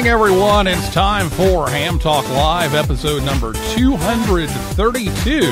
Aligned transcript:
Evening, 0.00 0.14
everyone. 0.14 0.66
It's 0.66 0.88
time 0.94 1.28
for 1.28 1.68
Ham 1.68 1.98
Talk 1.98 2.26
Live, 2.30 2.74
episode 2.74 3.22
number 3.22 3.52
232. 3.52 5.42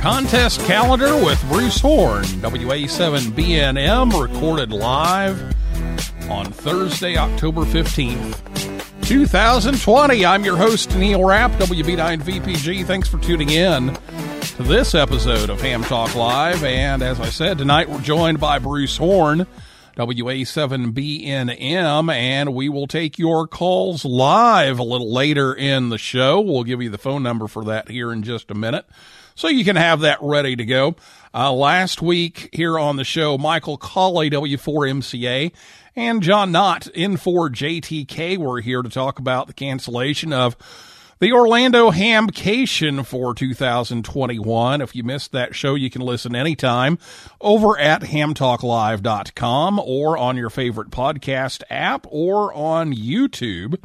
Contest 0.00 0.60
calendar 0.62 1.14
with 1.14 1.40
Bruce 1.48 1.78
Horn, 1.78 2.24
WA7BNM, 2.24 4.20
recorded 4.20 4.72
live 4.72 5.40
on 6.28 6.46
Thursday, 6.46 7.16
October 7.16 7.60
15th, 7.60 9.06
2020. 9.06 10.26
I'm 10.26 10.44
your 10.44 10.56
host, 10.56 10.96
Neil 10.96 11.24
Rapp, 11.24 11.52
WB9VPG. 11.52 12.84
Thanks 12.84 13.06
for 13.06 13.18
tuning 13.18 13.50
in 13.50 13.96
to 14.56 14.62
this 14.64 14.96
episode 14.96 15.50
of 15.50 15.60
Ham 15.60 15.84
Talk 15.84 16.16
Live. 16.16 16.64
And 16.64 17.00
as 17.00 17.20
I 17.20 17.28
said, 17.28 17.58
tonight 17.58 17.88
we're 17.88 18.00
joined 18.00 18.40
by 18.40 18.58
Bruce 18.58 18.96
Horn. 18.96 19.46
WA7BNM, 20.00 22.14
and 22.14 22.54
we 22.54 22.70
will 22.70 22.86
take 22.86 23.18
your 23.18 23.46
calls 23.46 24.02
live 24.04 24.78
a 24.78 24.82
little 24.82 25.12
later 25.12 25.54
in 25.54 25.90
the 25.90 25.98
show. 25.98 26.40
We'll 26.40 26.64
give 26.64 26.80
you 26.80 26.88
the 26.88 26.96
phone 26.96 27.22
number 27.22 27.46
for 27.46 27.64
that 27.64 27.90
here 27.90 28.10
in 28.10 28.22
just 28.22 28.50
a 28.50 28.54
minute 28.54 28.86
so 29.34 29.48
you 29.48 29.62
can 29.62 29.76
have 29.76 30.00
that 30.00 30.18
ready 30.22 30.56
to 30.56 30.64
go. 30.64 30.96
Uh, 31.34 31.52
last 31.52 32.00
week 32.00 32.48
here 32.52 32.78
on 32.78 32.96
the 32.96 33.04
show, 33.04 33.36
Michael 33.36 33.76
Colley, 33.76 34.30
W4MCA, 34.30 35.52
and 35.94 36.22
John 36.22 36.50
Knott, 36.50 36.88
N4JTK, 36.94 38.38
were 38.38 38.62
here 38.62 38.80
to 38.80 38.88
talk 38.88 39.18
about 39.18 39.48
the 39.48 39.52
cancellation 39.52 40.32
of 40.32 40.56
the 41.20 41.32
Orlando 41.32 41.90
Hamcation 41.90 43.04
for 43.04 43.34
2021. 43.34 44.80
If 44.80 44.96
you 44.96 45.04
missed 45.04 45.32
that 45.32 45.54
show, 45.54 45.74
you 45.74 45.90
can 45.90 46.00
listen 46.00 46.34
anytime 46.34 46.98
over 47.42 47.78
at 47.78 48.00
hamtalklive.com 48.02 49.78
or 49.78 50.16
on 50.16 50.38
your 50.38 50.50
favorite 50.50 50.90
podcast 50.90 51.62
app 51.68 52.06
or 52.08 52.54
on 52.54 52.94
YouTube. 52.94 53.76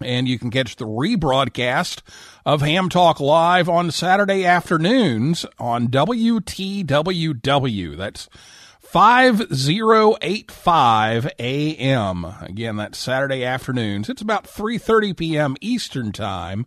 And 0.00 0.26
you 0.28 0.38
can 0.38 0.50
catch 0.50 0.76
the 0.76 0.84
rebroadcast 0.84 2.02
of 2.44 2.60
Ham 2.60 2.88
Talk 2.88 3.20
Live 3.20 3.68
on 3.68 3.92
Saturday 3.92 4.44
afternoons 4.44 5.46
on 5.58 5.88
WTWW. 5.88 7.96
That's 7.96 8.28
5085 8.96 11.28
AM. 11.38 12.24
Again, 12.40 12.76
that's 12.76 12.96
Saturday 12.96 13.44
afternoons. 13.44 14.08
It's 14.08 14.22
about 14.22 14.44
3:30 14.44 15.14
p.m. 15.14 15.54
Eastern 15.60 16.12
Time 16.12 16.64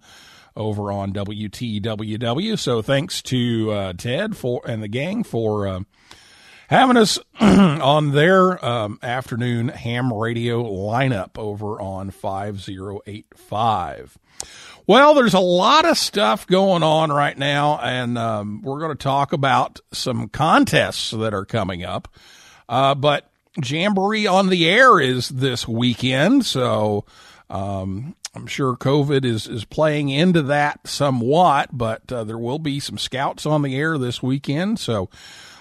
over 0.56 0.92
on 0.92 1.12
WTWW. 1.12 2.60
So 2.60 2.84
thanks 2.84 3.24
to 3.24 3.72
uh, 3.72 3.94
Ted 3.94 4.38
for 4.38 4.62
and 4.68 4.84
the 4.84 4.88
gang 4.88 5.24
for 5.24 5.68
uh, 5.68 5.80
having 6.68 6.98
us 6.98 7.18
on 7.42 8.12
their 8.12 8.64
um, 8.64 9.00
afternoon 9.02 9.70
ham 9.70 10.14
radio 10.14 10.64
lineup 10.64 11.36
over 11.36 11.82
on 11.82 12.12
5085. 12.12 14.20
Well, 14.90 15.14
there's 15.14 15.36
a 15.36 15.40
lot 15.40 15.86
of 15.86 16.00
stuff 16.00 16.48
going 16.48 16.82
on 16.82 17.12
right 17.12 17.38
now, 17.38 17.78
and 17.78 18.18
um, 18.18 18.64
we're 18.64 18.80
going 18.80 18.98
to 18.98 19.04
talk 19.04 19.34
about 19.34 19.80
some 19.92 20.30
contests 20.30 21.12
that 21.12 21.32
are 21.32 21.46
coming 21.46 21.84
up. 21.84 22.08
Uh, 22.68 22.96
but 22.96 23.30
Jamboree 23.64 24.26
on 24.26 24.50
the 24.50 24.68
Air 24.68 25.00
is 25.00 25.30
this 25.30 25.68
weekend, 25.68 26.44
so 26.44 27.06
um, 27.52 28.16
I'm 28.34 28.48
sure 28.48 28.76
COVID 28.76 29.26
is, 29.26 29.46
is 29.46 29.64
playing 29.64 30.10
into 30.10 30.42
that 30.42 30.88
somewhat, 30.88 31.70
but 31.72 32.12
uh, 32.12 32.24
there 32.24 32.40
will 32.40 32.58
be 32.58 32.80
some 32.80 32.98
scouts 32.98 33.46
on 33.46 33.62
the 33.62 33.76
air 33.76 34.00
this 34.00 34.24
weekend, 34.24 34.80
so 34.80 35.08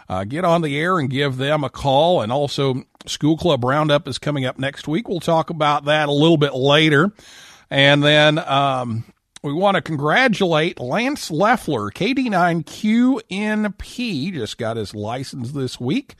uh, 0.08 0.24
get 0.24 0.46
on 0.46 0.62
the 0.62 0.78
air 0.78 0.98
and 0.98 1.10
give 1.10 1.36
them 1.36 1.64
a 1.64 1.68
call. 1.68 2.22
And 2.22 2.32
also, 2.32 2.82
School 3.04 3.36
Club 3.36 3.62
Roundup 3.62 4.08
is 4.08 4.16
coming 4.16 4.46
up 4.46 4.58
next 4.58 4.88
week. 4.88 5.06
We'll 5.06 5.20
talk 5.20 5.50
about 5.50 5.84
that 5.84 6.08
a 6.08 6.12
little 6.12 6.38
bit 6.38 6.54
later. 6.54 7.12
And 7.70 8.02
then 8.02 8.38
um, 8.38 9.04
we 9.42 9.52
want 9.52 9.76
to 9.76 9.82
congratulate 9.82 10.80
Lance 10.80 11.30
Leffler, 11.30 11.90
KD9QNP, 11.90 14.32
just 14.32 14.58
got 14.58 14.76
his 14.76 14.94
license 14.94 15.52
this 15.52 15.78
week. 15.78 16.16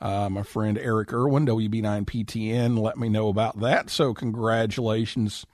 Uh, 0.00 0.28
my 0.28 0.42
friend 0.42 0.78
Eric 0.78 1.12
Irwin, 1.12 1.46
WB9PTN, 1.46 2.78
let 2.78 2.98
me 2.98 3.08
know 3.08 3.28
about 3.28 3.60
that. 3.60 3.90
So, 3.90 4.12
congratulations 4.12 5.46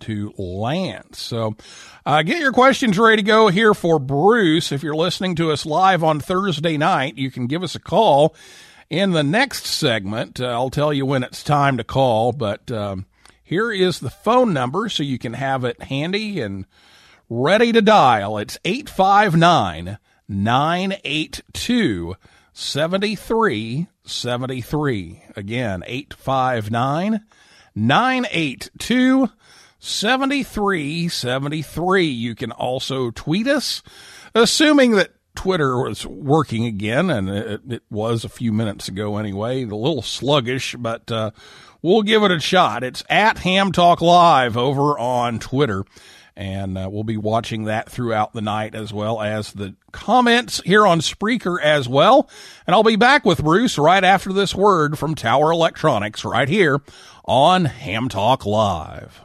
to 0.00 0.34
Lance. 0.36 1.20
So, 1.20 1.56
uh, 2.04 2.22
get 2.22 2.40
your 2.40 2.52
questions 2.52 2.98
ready 2.98 3.22
to 3.22 3.26
go 3.26 3.48
here 3.48 3.74
for 3.74 3.98
Bruce. 3.98 4.72
If 4.72 4.82
you're 4.82 4.96
listening 4.96 5.34
to 5.36 5.50
us 5.50 5.64
live 5.64 6.04
on 6.04 6.20
Thursday 6.20 6.76
night, 6.76 7.16
you 7.16 7.30
can 7.30 7.46
give 7.46 7.62
us 7.62 7.74
a 7.74 7.80
call 7.80 8.34
in 8.90 9.12
the 9.12 9.22
next 9.22 9.66
segment. 9.66 10.40
Uh, 10.40 10.46
I'll 10.46 10.70
tell 10.70 10.92
you 10.92 11.06
when 11.06 11.22
it's 11.22 11.42
time 11.42 11.78
to 11.78 11.84
call, 11.84 12.32
but 12.32 12.70
um, 12.70 13.06
here 13.48 13.72
is 13.72 13.98
the 13.98 14.10
phone 14.10 14.52
number 14.52 14.88
so 14.90 15.02
you 15.02 15.18
can 15.18 15.32
have 15.32 15.64
it 15.64 15.84
handy 15.84 16.42
and 16.42 16.66
ready 17.30 17.72
to 17.72 17.80
dial. 17.80 18.36
It's 18.36 18.58
859 18.62 19.96
982 20.28 22.14
7373. 22.52 25.22
Again, 25.34 25.82
859 25.86 27.24
982 27.74 29.30
7373. 29.78 32.04
You 32.04 32.34
can 32.34 32.52
also 32.52 33.10
tweet 33.12 33.46
us, 33.46 33.82
assuming 34.34 34.90
that 34.92 35.12
Twitter 35.34 35.78
was 35.78 36.04
working 36.04 36.66
again, 36.66 37.08
and 37.10 37.30
it, 37.30 37.62
it 37.66 37.82
was 37.88 38.24
a 38.24 38.28
few 38.28 38.52
minutes 38.52 38.88
ago 38.88 39.16
anyway. 39.16 39.62
A 39.62 39.66
little 39.66 40.02
sluggish, 40.02 40.74
but 40.74 41.10
uh, 41.12 41.30
we'll 41.82 42.02
give 42.02 42.22
it 42.22 42.30
a 42.30 42.40
shot. 42.40 42.82
It's 42.84 43.04
at 43.08 43.38
Ham 43.38 43.72
Talk 43.72 44.00
Live 44.00 44.56
over 44.56 44.98
on 44.98 45.38
Twitter, 45.38 45.84
and 46.36 46.78
uh, 46.78 46.88
we'll 46.90 47.04
be 47.04 47.16
watching 47.16 47.64
that 47.64 47.90
throughout 47.90 48.32
the 48.32 48.40
night 48.40 48.74
as 48.74 48.92
well 48.92 49.20
as 49.20 49.52
the 49.52 49.74
comments 49.92 50.60
here 50.64 50.86
on 50.86 51.00
Spreaker 51.00 51.60
as 51.60 51.88
well. 51.88 52.28
And 52.66 52.74
I'll 52.74 52.82
be 52.82 52.96
back 52.96 53.24
with 53.24 53.42
Bruce 53.42 53.78
right 53.78 54.04
after 54.04 54.32
this 54.32 54.54
word 54.54 54.98
from 54.98 55.14
Tower 55.14 55.50
Electronics 55.52 56.24
right 56.24 56.48
here 56.48 56.80
on 57.24 57.64
Ham 57.66 58.08
Talk 58.08 58.46
Live. 58.46 59.22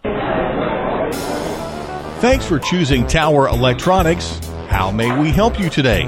Thanks 2.20 2.46
for 2.46 2.58
choosing 2.58 3.06
Tower 3.06 3.48
Electronics. 3.50 4.40
How 4.70 4.92
may 4.92 5.20
we 5.20 5.30
help 5.30 5.60
you 5.60 5.70
today? 5.70 6.06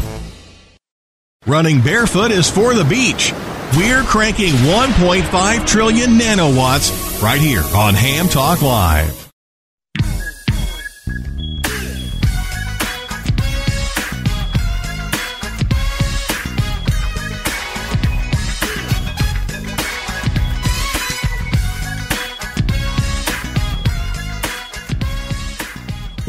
Running 1.46 1.80
barefoot 1.80 2.30
is 2.30 2.48
for 2.48 2.74
the 2.74 2.84
beach. 2.84 3.32
We're 3.76 4.04
cranking 4.04 4.52
1.5 4.52 5.66
trillion 5.66 6.10
nanowatts 6.10 7.20
right 7.22 7.40
here 7.40 7.64
on 7.74 7.94
Ham 7.94 8.28
Talk 8.28 8.62
Live. 8.62 9.19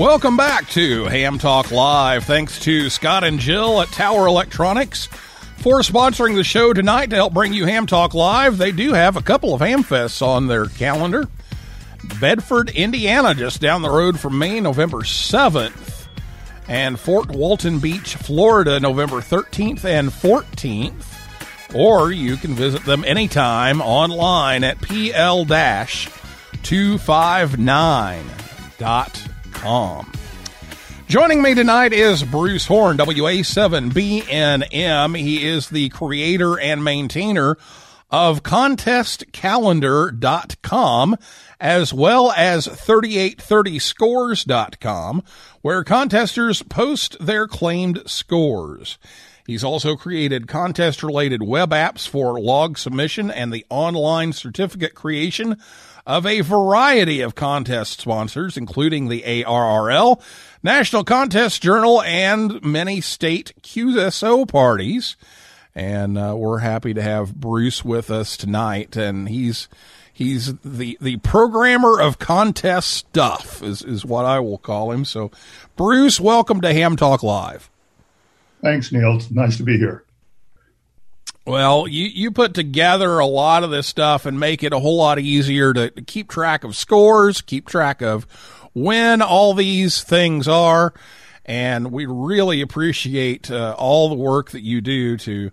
Welcome 0.01 0.35
back 0.35 0.67
to 0.69 1.05
Ham 1.05 1.37
Talk 1.37 1.69
Live. 1.69 2.23
Thanks 2.23 2.57
to 2.61 2.89
Scott 2.89 3.23
and 3.23 3.39
Jill 3.39 3.79
at 3.81 3.89
Tower 3.89 4.25
Electronics 4.25 5.05
for 5.57 5.81
sponsoring 5.81 6.33
the 6.33 6.43
show 6.43 6.73
tonight 6.73 7.11
to 7.11 7.15
help 7.15 7.35
bring 7.35 7.53
you 7.53 7.67
Ham 7.67 7.85
Talk 7.85 8.15
Live. 8.15 8.57
They 8.57 8.71
do 8.71 8.93
have 8.93 9.15
a 9.15 9.21
couple 9.21 9.53
of 9.53 9.61
Ham 9.61 9.83
Fests 9.83 10.25
on 10.25 10.47
their 10.47 10.65
calendar. 10.65 11.27
Bedford, 12.19 12.71
Indiana, 12.71 13.35
just 13.35 13.61
down 13.61 13.83
the 13.83 13.91
road 13.91 14.19
from 14.19 14.39
me, 14.39 14.59
November 14.59 15.01
7th. 15.01 16.07
And 16.67 16.99
Fort 16.99 17.29
Walton 17.29 17.77
Beach, 17.77 18.15
Florida, 18.15 18.79
November 18.79 19.17
13th 19.17 19.85
and 19.85 20.09
14th. 20.09 21.75
Or 21.75 22.11
you 22.11 22.37
can 22.37 22.55
visit 22.55 22.83
them 22.85 23.05
anytime 23.05 23.81
online 23.81 24.63
at 24.63 24.79
pl-259.com. 29.61 30.11
Joining 31.07 31.41
me 31.41 31.55
tonight 31.55 31.93
is 31.93 32.23
Bruce 32.23 32.67
Horn, 32.67 32.97
WA7BNM. 32.97 35.17
He 35.17 35.45
is 35.45 35.69
the 35.69 35.87
creator 35.89 36.59
and 36.59 36.83
maintainer 36.83 37.57
of 38.09 38.43
contestcalendar.com 38.43 41.17
as 41.59 41.93
well 41.93 42.31
as 42.31 42.67
3830scores.com 42.67 45.23
where 45.61 45.83
contesters 45.83 46.63
post 46.63 47.17
their 47.19 47.47
claimed 47.47 48.01
scores. 48.05 48.97
He's 49.47 49.63
also 49.63 49.95
created 49.95 50.47
contest 50.47 51.03
related 51.03 51.43
web 51.43 51.71
apps 51.71 52.07
for 52.07 52.39
log 52.39 52.77
submission 52.77 53.29
and 53.29 53.51
the 53.51 53.65
online 53.69 54.31
certificate 54.33 54.95
creation 54.95 55.57
of 56.05 56.25
a 56.25 56.41
variety 56.41 57.21
of 57.21 57.35
contest 57.35 58.01
sponsors, 58.01 58.57
including 58.57 59.07
the 59.07 59.21
ARRL, 59.21 60.21
National 60.63 61.03
Contest 61.03 61.61
Journal, 61.61 62.01
and 62.01 62.63
many 62.63 63.01
state 63.01 63.53
QSO 63.61 64.47
parties. 64.47 65.15
And 65.73 66.17
uh, 66.17 66.35
we're 66.37 66.59
happy 66.59 66.93
to 66.93 67.01
have 67.01 67.35
Bruce 67.35 67.85
with 67.85 68.11
us 68.11 68.35
tonight, 68.35 68.97
and 68.97 69.29
he's 69.29 69.69
he's 70.11 70.53
the 70.59 70.97
the 70.99 71.17
programmer 71.17 71.99
of 72.01 72.19
contest 72.19 72.91
stuff 72.91 73.63
is 73.63 73.81
is 73.81 74.03
what 74.03 74.25
I 74.25 74.39
will 74.39 74.57
call 74.57 74.91
him. 74.91 75.05
So, 75.05 75.31
Bruce, 75.77 76.19
welcome 76.19 76.59
to 76.61 76.73
Ham 76.73 76.97
Talk 76.97 77.23
Live. 77.23 77.69
Thanks, 78.61 78.91
Neil. 78.91 79.15
It's 79.15 79.31
nice 79.31 79.57
to 79.57 79.63
be 79.63 79.77
here. 79.77 80.03
Well, 81.45 81.87
you, 81.87 82.05
you 82.05 82.31
put 82.31 82.53
together 82.53 83.17
a 83.17 83.25
lot 83.25 83.63
of 83.63 83.71
this 83.71 83.87
stuff 83.87 84.25
and 84.25 84.39
make 84.39 84.63
it 84.63 84.73
a 84.73 84.79
whole 84.79 84.97
lot 84.97 85.17
easier 85.17 85.73
to, 85.73 85.89
keep 85.89 86.29
track 86.29 86.63
of 86.63 86.75
scores, 86.75 87.41
keep 87.41 87.67
track 87.67 88.01
of 88.01 88.25
when 88.73 89.21
all 89.21 89.53
these 89.53 90.03
things 90.03 90.47
are. 90.47 90.93
And 91.43 91.91
we 91.91 92.05
really 92.05 92.61
appreciate 92.61 93.49
uh, 93.49 93.75
all 93.77 94.09
the 94.09 94.15
work 94.15 94.51
that 94.51 94.61
you 94.61 94.81
do 94.81 95.17
to 95.17 95.51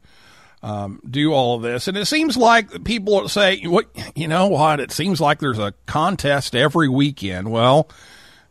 um, 0.63 1.01
do 1.09 1.33
all 1.33 1.57
of 1.57 1.63
this. 1.63 1.89
And 1.89 1.97
it 1.97 2.05
seems 2.05 2.37
like 2.37 2.85
people 2.85 3.27
say, 3.29 3.63
"What 3.63 3.87
you 4.15 4.29
know? 4.29 4.49
What 4.49 4.81
it 4.81 4.93
seems 4.93 5.21
like 5.21 5.39
there's 5.39 5.59
a 5.59 5.73
contest 5.87 6.55
every 6.55 6.89
weekend." 6.89 7.51
Well, 7.51 7.89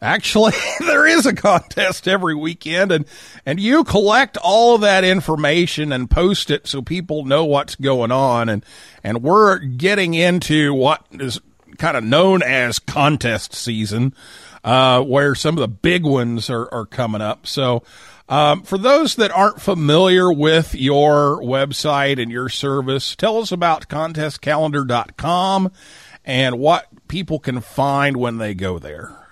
Actually, 0.01 0.53
there 0.79 1.07
is 1.07 1.25
a 1.25 1.33
contest 1.33 2.07
every 2.07 2.35
weekend 2.35 2.91
and, 2.91 3.05
and 3.45 3.59
you 3.59 3.83
collect 3.83 4.37
all 4.37 4.75
of 4.75 4.81
that 4.81 5.03
information 5.03 5.91
and 5.91 6.09
post 6.09 6.51
it 6.51 6.67
so 6.67 6.81
people 6.81 7.25
know 7.25 7.45
what's 7.45 7.75
going 7.75 8.11
on. 8.11 8.49
And, 8.49 8.63
and 9.03 9.23
we're 9.23 9.57
getting 9.57 10.13
into 10.13 10.73
what 10.73 11.05
is 11.11 11.39
kind 11.77 11.97
of 11.97 12.03
known 12.03 12.43
as 12.43 12.79
contest 12.79 13.53
season, 13.53 14.13
uh, 14.63 15.01
where 15.01 15.35
some 15.35 15.55
of 15.55 15.61
the 15.61 15.67
big 15.67 16.03
ones 16.03 16.49
are, 16.49 16.71
are 16.73 16.85
coming 16.85 17.21
up. 17.21 17.47
So, 17.47 17.83
um, 18.29 18.63
for 18.63 18.77
those 18.77 19.15
that 19.15 19.31
aren't 19.31 19.61
familiar 19.61 20.31
with 20.31 20.75
your 20.75 21.41
website 21.41 22.21
and 22.21 22.29
your 22.29 22.49
service, 22.49 23.15
tell 23.15 23.37
us 23.37 23.53
about 23.53 23.87
contestcalendar.com 23.87 25.71
and 26.25 26.59
what 26.59 26.87
people 27.07 27.39
can 27.39 27.61
find 27.61 28.17
when 28.17 28.37
they 28.37 28.53
go 28.53 28.79
there. 28.79 29.26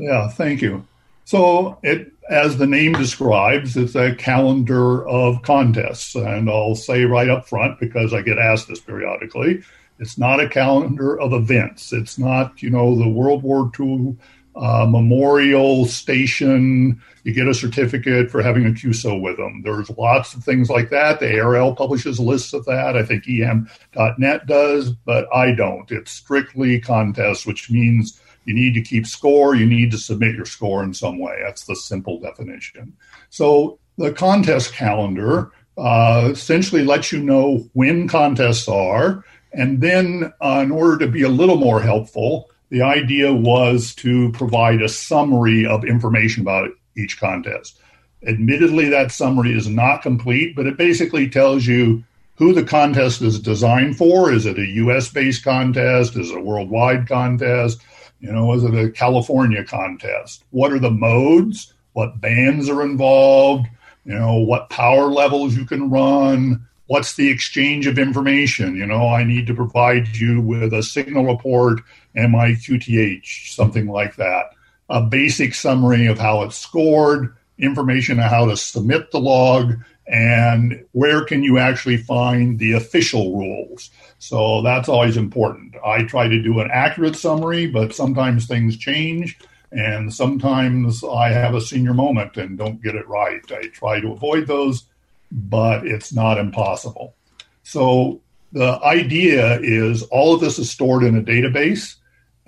Yeah, 0.00 0.28
thank 0.28 0.62
you. 0.62 0.86
So, 1.24 1.78
it, 1.82 2.12
as 2.28 2.56
the 2.56 2.66
name 2.66 2.92
describes, 2.92 3.76
it's 3.76 3.94
a 3.94 4.14
calendar 4.14 5.06
of 5.06 5.42
contests. 5.42 6.14
And 6.14 6.48
I'll 6.48 6.74
say 6.74 7.04
right 7.04 7.28
up 7.28 7.48
front, 7.48 7.78
because 7.78 8.14
I 8.14 8.22
get 8.22 8.38
asked 8.38 8.68
this 8.68 8.80
periodically, 8.80 9.62
it's 9.98 10.16
not 10.16 10.40
a 10.40 10.48
calendar 10.48 11.20
of 11.20 11.32
events. 11.32 11.92
It's 11.92 12.18
not, 12.18 12.62
you 12.62 12.70
know, 12.70 12.96
the 12.96 13.08
World 13.08 13.42
War 13.42 13.70
II 13.78 14.16
uh, 14.56 14.86
memorial 14.88 15.86
station. 15.86 17.00
You 17.24 17.34
get 17.34 17.48
a 17.48 17.54
certificate 17.54 18.30
for 18.30 18.42
having 18.42 18.66
a 18.66 18.70
QSO 18.70 19.20
with 19.20 19.36
them. 19.36 19.62
There's 19.62 19.90
lots 19.90 20.34
of 20.34 20.42
things 20.42 20.70
like 20.70 20.90
that. 20.90 21.20
The 21.20 21.26
ARRL 21.26 21.76
publishes 21.76 22.18
lists 22.18 22.52
of 22.52 22.64
that. 22.64 22.96
I 22.96 23.04
think 23.04 23.24
eHam.net 23.24 24.46
does, 24.46 24.90
but 24.90 25.28
I 25.34 25.52
don't. 25.52 25.90
It's 25.90 26.10
strictly 26.10 26.80
contests, 26.80 27.46
which 27.46 27.70
means 27.70 28.19
you 28.44 28.54
need 28.54 28.74
to 28.74 28.82
keep 28.82 29.06
score. 29.06 29.54
You 29.54 29.66
need 29.66 29.90
to 29.92 29.98
submit 29.98 30.34
your 30.34 30.46
score 30.46 30.82
in 30.82 30.94
some 30.94 31.18
way. 31.18 31.38
That's 31.44 31.64
the 31.64 31.76
simple 31.76 32.20
definition. 32.20 32.96
So 33.28 33.78
the 33.98 34.12
contest 34.12 34.72
calendar 34.72 35.52
uh, 35.76 36.30
essentially 36.32 36.84
lets 36.84 37.12
you 37.12 37.22
know 37.22 37.68
when 37.72 38.08
contests 38.08 38.68
are. 38.68 39.24
And 39.52 39.80
then, 39.80 40.32
uh, 40.40 40.60
in 40.62 40.70
order 40.70 40.98
to 40.98 41.10
be 41.10 41.22
a 41.22 41.28
little 41.28 41.56
more 41.56 41.80
helpful, 41.80 42.50
the 42.70 42.82
idea 42.82 43.32
was 43.32 43.94
to 43.96 44.30
provide 44.32 44.80
a 44.80 44.88
summary 44.88 45.66
of 45.66 45.84
information 45.84 46.42
about 46.42 46.70
each 46.96 47.18
contest. 47.18 47.80
Admittedly, 48.26 48.88
that 48.90 49.10
summary 49.10 49.56
is 49.56 49.68
not 49.68 50.02
complete, 50.02 50.54
but 50.54 50.66
it 50.66 50.76
basically 50.76 51.28
tells 51.28 51.66
you 51.66 52.04
who 52.36 52.54
the 52.54 52.64
contest 52.64 53.22
is 53.22 53.38
designed 53.40 53.96
for. 53.96 54.32
Is 54.32 54.46
it 54.46 54.58
a 54.58 54.66
US 54.66 55.10
based 55.10 55.44
contest? 55.44 56.16
Is 56.16 56.30
it 56.30 56.38
a 56.38 56.40
worldwide 56.40 57.08
contest? 57.08 57.80
You 58.20 58.32
know, 58.32 58.52
is 58.52 58.64
it 58.64 58.74
a 58.74 58.90
California 58.90 59.64
contest? 59.64 60.44
What 60.50 60.72
are 60.72 60.78
the 60.78 60.90
modes? 60.90 61.72
What 61.92 62.20
bands 62.20 62.68
are 62.68 62.82
involved? 62.82 63.66
You 64.04 64.14
know, 64.14 64.36
what 64.36 64.70
power 64.70 65.06
levels 65.06 65.56
you 65.56 65.64
can 65.64 65.90
run? 65.90 66.66
What's 66.86 67.14
the 67.14 67.30
exchange 67.30 67.86
of 67.86 67.98
information? 67.98 68.76
You 68.76 68.86
know, 68.86 69.08
I 69.08 69.24
need 69.24 69.46
to 69.46 69.54
provide 69.54 70.16
you 70.16 70.40
with 70.40 70.72
a 70.72 70.82
signal 70.82 71.24
report, 71.24 71.80
MIQTH, 72.16 73.54
something 73.54 73.86
like 73.86 74.16
that. 74.16 74.46
A 74.88 75.00
basic 75.00 75.54
summary 75.54 76.06
of 76.06 76.18
how 76.18 76.42
it's 76.42 76.56
scored, 76.56 77.34
information 77.58 78.18
on 78.18 78.28
how 78.28 78.46
to 78.46 78.56
submit 78.56 79.12
the 79.12 79.20
log, 79.20 79.76
and 80.10 80.84
where 80.90 81.24
can 81.24 81.44
you 81.44 81.58
actually 81.58 81.96
find 81.96 82.58
the 82.58 82.72
official 82.72 83.38
rules. 83.38 83.90
So 84.18 84.60
that's 84.60 84.88
always 84.88 85.16
important. 85.16 85.76
I 85.84 86.02
try 86.02 86.26
to 86.26 86.42
do 86.42 86.58
an 86.58 86.68
accurate 86.72 87.14
summary, 87.14 87.68
but 87.68 87.94
sometimes 87.94 88.46
things 88.46 88.76
change. 88.76 89.38
And 89.70 90.12
sometimes 90.12 91.04
I 91.04 91.28
have 91.28 91.54
a 91.54 91.60
senior 91.60 91.94
moment 91.94 92.36
and 92.36 92.58
don't 92.58 92.82
get 92.82 92.96
it 92.96 93.06
right. 93.08 93.40
I 93.52 93.68
try 93.68 94.00
to 94.00 94.10
avoid 94.10 94.48
those, 94.48 94.84
but 95.30 95.86
it's 95.86 96.12
not 96.12 96.38
impossible. 96.38 97.14
So 97.62 98.20
the 98.50 98.80
idea 98.82 99.60
is 99.60 100.02
all 100.04 100.34
of 100.34 100.40
this 100.40 100.58
is 100.58 100.68
stored 100.68 101.04
in 101.04 101.16
a 101.16 101.22
database 101.22 101.94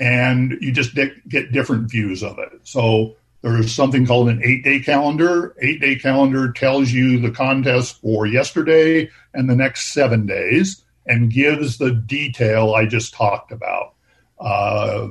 and 0.01 0.59
you 0.61 0.73
just 0.73 0.97
get 0.97 1.53
different 1.53 1.89
views 1.89 2.25
of 2.25 2.41
it. 2.41 2.51
So 2.65 3.15
there's 3.43 3.75
something 3.75 4.07
called 4.07 4.29
an 4.29 4.41
eight 4.45 4.65
day 4.65 4.81
calendar. 4.81 5.55
Eight 5.61 5.81
day 5.81 5.97
calendar 5.97 6.53
tells 6.53 6.91
you 6.93 7.19
the 7.21 7.31
contest 7.31 8.01
for 8.01 8.27
yesterday 8.27 9.11
and 9.35 9.51
the 9.51 9.57
next 9.57 9.93
seven 9.93 10.27
days 10.27 10.83
and 11.07 11.31
gives 11.33 11.79
the 11.79 11.91
detail 11.93 12.75
I 12.75 12.87
just 12.87 13.13
talked 13.15 13.53
about. 13.53 13.95
Uh, 14.39 15.09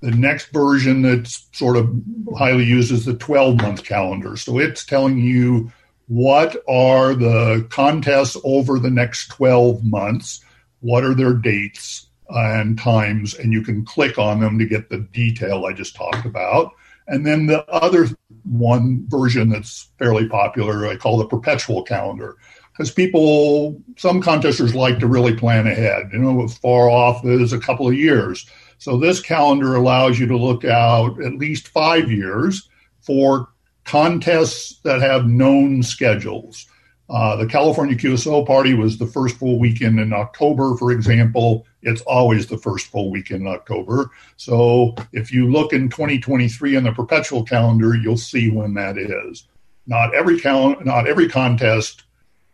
The 0.00 0.10
next 0.10 0.52
version 0.52 1.02
that's 1.02 1.46
sort 1.52 1.76
of 1.76 1.88
highly 2.36 2.64
used 2.64 2.90
is 2.90 3.04
the 3.04 3.14
12 3.14 3.60
month 3.60 3.84
calendar. 3.84 4.36
So 4.36 4.58
it's 4.58 4.84
telling 4.84 5.18
you 5.18 5.70
what 6.08 6.56
are 6.68 7.14
the 7.14 7.66
contests 7.70 8.36
over 8.42 8.80
the 8.80 8.90
next 8.90 9.28
12 9.28 9.84
months, 9.84 10.44
what 10.80 11.04
are 11.04 11.14
their 11.14 11.34
dates 11.34 12.08
and 12.28 12.76
times, 12.78 13.34
and 13.34 13.52
you 13.52 13.62
can 13.62 13.84
click 13.84 14.18
on 14.18 14.40
them 14.40 14.58
to 14.58 14.66
get 14.66 14.88
the 14.88 14.98
detail 14.98 15.66
I 15.66 15.72
just 15.72 15.94
talked 15.94 16.26
about. 16.26 16.72
And 17.12 17.26
then 17.26 17.44
the 17.44 17.62
other 17.68 18.08
one 18.44 19.04
version 19.08 19.50
that's 19.50 19.90
fairly 19.98 20.26
popular, 20.26 20.86
I 20.86 20.96
call 20.96 21.18
the 21.18 21.26
perpetual 21.26 21.82
calendar. 21.82 22.38
Because 22.72 22.90
people, 22.90 23.78
some 23.98 24.22
contesters 24.22 24.74
like 24.74 24.98
to 25.00 25.06
really 25.06 25.36
plan 25.36 25.66
ahead, 25.66 26.08
you 26.10 26.20
know, 26.20 26.48
far 26.48 26.88
off 26.88 27.22
is 27.26 27.52
a 27.52 27.60
couple 27.60 27.86
of 27.86 27.94
years. 27.94 28.48
So 28.78 28.96
this 28.96 29.20
calendar 29.20 29.76
allows 29.76 30.18
you 30.18 30.26
to 30.26 30.38
look 30.38 30.64
out 30.64 31.22
at 31.22 31.34
least 31.34 31.68
five 31.68 32.10
years 32.10 32.66
for 33.02 33.50
contests 33.84 34.80
that 34.84 35.02
have 35.02 35.26
known 35.26 35.82
schedules. 35.82 36.66
Uh, 37.10 37.36
the 37.36 37.46
California 37.46 37.94
QSO 37.94 38.46
party 38.46 38.72
was 38.72 38.96
the 38.96 39.06
first 39.06 39.36
full 39.36 39.58
weekend 39.58 40.00
in 40.00 40.14
October, 40.14 40.78
for 40.78 40.90
example. 40.90 41.66
It's 41.82 42.02
always 42.02 42.46
the 42.46 42.58
first 42.58 42.86
full 42.86 43.10
weekend 43.10 43.42
in 43.42 43.48
October. 43.48 44.10
So 44.36 44.94
if 45.12 45.32
you 45.32 45.50
look 45.50 45.72
in 45.72 45.88
2023 45.88 46.76
in 46.76 46.84
the 46.84 46.92
perpetual 46.92 47.44
calendar, 47.44 47.96
you'll 47.96 48.16
see 48.16 48.50
when 48.50 48.74
that 48.74 48.96
is. 48.98 49.44
Not 49.86 50.14
every 50.14 50.38
cal- 50.38 50.80
not 50.84 51.08
every 51.08 51.28
contest 51.28 52.04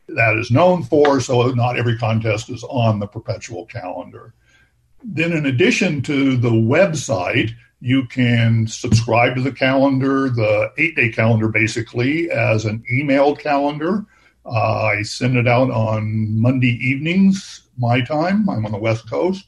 that 0.08 0.38
is 0.38 0.50
known 0.50 0.82
for, 0.82 1.20
so 1.20 1.50
not 1.50 1.78
every 1.78 1.98
contest 1.98 2.48
is 2.48 2.64
on 2.64 2.98
the 2.98 3.06
perpetual 3.06 3.66
calendar. 3.66 4.32
Then, 5.04 5.32
in 5.32 5.46
addition 5.46 6.02
to 6.02 6.36
the 6.36 6.50
website, 6.50 7.52
you 7.80 8.06
can 8.06 8.66
subscribe 8.66 9.36
to 9.36 9.42
the 9.42 9.52
calendar, 9.52 10.28
the 10.28 10.72
eight 10.78 10.96
day 10.96 11.10
calendar, 11.10 11.48
basically, 11.48 12.30
as 12.30 12.64
an 12.64 12.82
emailed 12.90 13.38
calendar. 13.38 14.04
Uh, 14.44 14.84
I 14.84 15.02
send 15.02 15.36
it 15.36 15.46
out 15.46 15.70
on 15.70 16.40
Monday 16.40 16.78
evenings, 16.80 17.68
my 17.76 18.00
time. 18.00 18.48
I'm 18.48 18.64
on 18.64 18.72
the 18.72 18.78
West 18.78 19.08
Coast. 19.08 19.46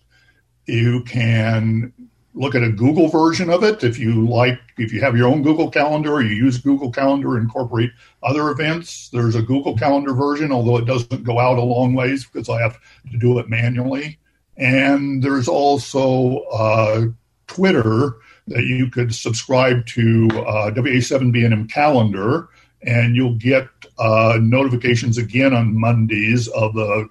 You 0.66 1.02
can 1.04 1.92
look 2.34 2.54
at 2.54 2.62
a 2.62 2.70
Google 2.70 3.08
version 3.08 3.50
of 3.50 3.64
it 3.64 3.82
if 3.82 3.98
you 3.98 4.26
like. 4.26 4.58
If 4.78 4.92
you 4.92 5.00
have 5.00 5.16
your 5.16 5.28
own 5.28 5.42
Google 5.42 5.70
Calendar 5.70 6.14
or 6.14 6.22
you 6.22 6.34
use 6.34 6.58
Google 6.58 6.92
Calendar, 6.92 7.38
incorporate 7.38 7.90
other 8.22 8.50
events. 8.50 9.08
There's 9.10 9.34
a 9.34 9.42
Google 9.42 9.76
Calendar 9.76 10.14
version, 10.14 10.52
although 10.52 10.76
it 10.76 10.84
doesn't 10.84 11.24
go 11.24 11.38
out 11.38 11.58
a 11.58 11.62
long 11.62 11.94
ways 11.94 12.24
because 12.24 12.48
I 12.48 12.60
have 12.60 12.78
to 13.10 13.18
do 13.18 13.38
it 13.38 13.48
manually. 13.48 14.18
And 14.56 15.22
there's 15.22 15.48
also 15.48 16.40
uh, 16.52 17.06
Twitter 17.46 18.16
that 18.46 18.64
you 18.64 18.90
could 18.90 19.14
subscribe 19.14 19.86
to 19.86 20.28
uh, 20.32 20.70
WA7BNM 20.72 21.70
calendar, 21.70 22.48
and 22.82 23.16
you'll 23.16 23.34
get 23.36 23.68
uh, 24.00 24.38
notifications 24.40 25.18
again 25.18 25.52
on 25.52 25.78
Mondays 25.78 26.48
of 26.48 26.74
the 26.74 27.08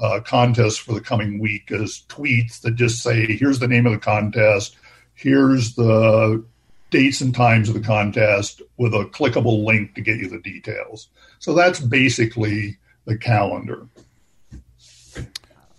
uh, 0.00 0.20
contest 0.20 0.82
for 0.82 0.92
the 0.92 1.00
coming 1.00 1.38
week 1.38 1.72
as 1.72 2.02
tweets 2.08 2.60
that 2.60 2.74
just 2.74 3.02
say, 3.02 3.26
here's 3.26 3.58
the 3.58 3.66
name 3.66 3.86
of 3.86 3.92
the 3.92 3.98
contest, 3.98 4.76
here's 5.14 5.74
the 5.74 6.44
dates 6.90 7.22
and 7.22 7.34
times 7.34 7.68
of 7.68 7.74
the 7.74 7.80
contest 7.80 8.60
with 8.76 8.92
a 8.92 9.04
clickable 9.06 9.64
link 9.64 9.94
to 9.94 10.02
get 10.02 10.18
you 10.18 10.28
the 10.28 10.38
details. 10.40 11.08
So 11.38 11.54
that's 11.54 11.80
basically 11.80 12.76
the 13.06 13.16
calendar. 13.16 13.86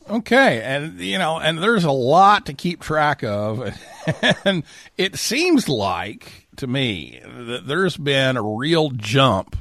Okay, 0.09 0.63
and 0.63 0.99
you 0.99 1.19
know, 1.19 1.39
and 1.39 1.59
there's 1.59 1.83
a 1.83 1.91
lot 1.91 2.47
to 2.47 2.53
keep 2.53 2.81
track 2.81 3.23
of, 3.23 3.71
and 4.45 4.63
it 4.97 5.15
seems 5.15 5.69
like 5.69 6.47
to 6.55 6.65
me 6.65 7.21
that 7.23 7.67
there's 7.67 7.95
been 7.95 8.35
a 8.35 8.41
real 8.41 8.89
jump 8.89 9.55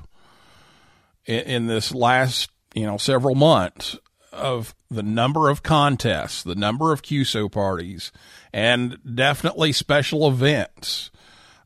in, 1.28 1.40
in 1.40 1.66
this 1.66 1.94
last 1.94 2.50
you 2.74 2.86
know 2.86 2.96
several 2.96 3.36
months 3.36 3.96
of 4.32 4.74
the 4.90 5.02
number 5.02 5.48
of 5.48 5.62
contests, 5.62 6.42
the 6.42 6.54
number 6.54 6.92
of 6.92 7.02
QSO 7.02 7.50
parties, 7.50 8.10
and 8.52 8.98
definitely 9.14 9.72
special 9.72 10.26
events 10.26 11.10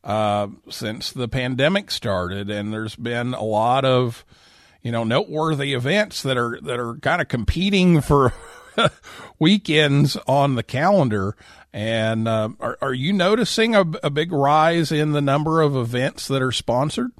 uh, 0.04 0.48
since 0.68 1.12
the 1.12 1.28
pandemic 1.28 1.90
started, 1.90 2.50
and 2.50 2.72
there's 2.72 2.96
been 2.96 3.32
a 3.32 3.44
lot 3.44 3.84
of 3.84 4.24
you 4.82 4.92
know 4.92 5.04
noteworthy 5.04 5.72
events 5.72 6.22
that 6.22 6.36
are 6.36 6.58
that 6.62 6.78
are 6.78 6.96
kind 6.96 7.22
of 7.22 7.28
competing 7.28 8.00
for 8.00 8.34
weekends 9.38 10.16
on 10.26 10.56
the 10.56 10.62
calendar. 10.62 11.36
And 11.74 12.28
uh, 12.28 12.50
are, 12.60 12.76
are 12.82 12.92
you 12.92 13.14
noticing 13.14 13.74
a, 13.74 13.80
a 14.02 14.10
big 14.10 14.30
rise 14.30 14.92
in 14.92 15.12
the 15.12 15.22
number 15.22 15.62
of 15.62 15.74
events 15.74 16.28
that 16.28 16.42
are 16.42 16.52
sponsored? 16.52 17.12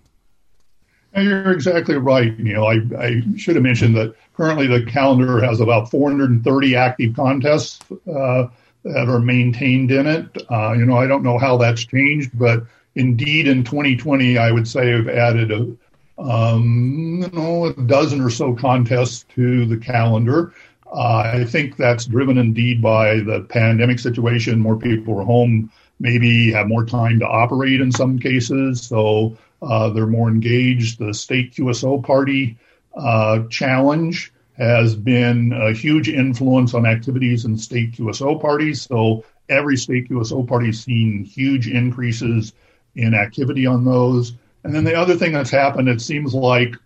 You're 1.15 1.53
exactly 1.53 1.97
right. 1.97 2.39
Know, 2.39 2.65
I, 2.65 2.81
I 2.99 3.23
should 3.37 3.57
have 3.57 3.63
mentioned 3.63 3.97
that 3.97 4.15
currently 4.35 4.67
the 4.67 4.85
calendar 4.87 5.43
has 5.43 5.61
about 5.61 5.91
430 5.91 6.77
active 6.77 7.15
contests 7.15 7.81
uh, 7.93 8.47
that 8.85 9.09
are 9.09 9.19
maintained 9.19 9.91
in 9.91 10.07
it. 10.07 10.27
Uh, 10.51 10.73
you 10.73 10.87
know, 10.87 10.97
I 10.97 11.07
don't 11.07 11.23
know 11.23 11.39
how 11.39 11.59
that's 11.59 11.85
changed, 11.85 12.31
but 12.39 12.65
indeed 12.95 13.47
in 13.47 13.63
2020, 13.63 14.39
I 14.39 14.51
would 14.51 14.67
say 14.67 14.95
I've 14.95 15.09
added 15.09 15.53
a 15.53 15.77
um, 16.19 17.23
you 17.23 17.31
know, 17.31 17.67
a 17.67 17.73
dozen 17.73 18.21
or 18.21 18.31
so 18.31 18.55
contests 18.55 19.25
to 19.35 19.67
the 19.67 19.77
calendar. 19.77 20.55
Uh, 20.87 21.31
I 21.35 21.45
think 21.45 21.77
that's 21.77 22.05
driven 22.05 22.39
indeed 22.39 22.83
by 22.83 23.17
the 23.21 23.47
pandemic 23.49 23.99
situation. 23.99 24.61
More 24.61 24.77
people 24.77 25.19
are 25.19 25.25
home, 25.25 25.71
maybe 25.99 26.53
have 26.53 26.69
more 26.69 26.85
time 26.85 27.19
to 27.21 27.27
operate 27.27 27.81
in 27.81 27.91
some 27.91 28.19
cases, 28.19 28.83
so 28.83 29.37
they're 29.91 30.07
more 30.07 30.29
engaged. 30.29 30.99
The 30.99 31.15
state 31.15 31.55
QSO 31.55 32.03
party 32.03 32.59
uh, 32.95 33.45
challenge 33.49 34.33
has 34.57 34.95
been 34.95 35.53
a 35.53 35.73
huge 35.73 36.09
influence 36.09 36.75
on 36.75 36.87
activities 36.87 37.45
in 37.45 37.57
state 37.57 37.93
QSO 37.93 38.41
parties. 38.41 38.83
So 38.83 39.25
every 39.49 39.77
state 39.77 40.09
QSO 40.09 40.47
party 40.47 40.67
has 40.67 40.81
seen 40.81 41.25
huge 41.25 41.69
increases 41.69 42.53
in 42.95 43.15
activity 43.15 43.67
on 43.67 43.85
those. 43.85 44.35
And 44.65 44.75
then 44.75 44.85
the 44.85 44.95
other 44.95 45.17
thing 45.17 45.33
that's 45.33 45.51
happened, 45.51 45.89
it 45.89 46.01
seems 46.01 46.35
like, 46.35 46.77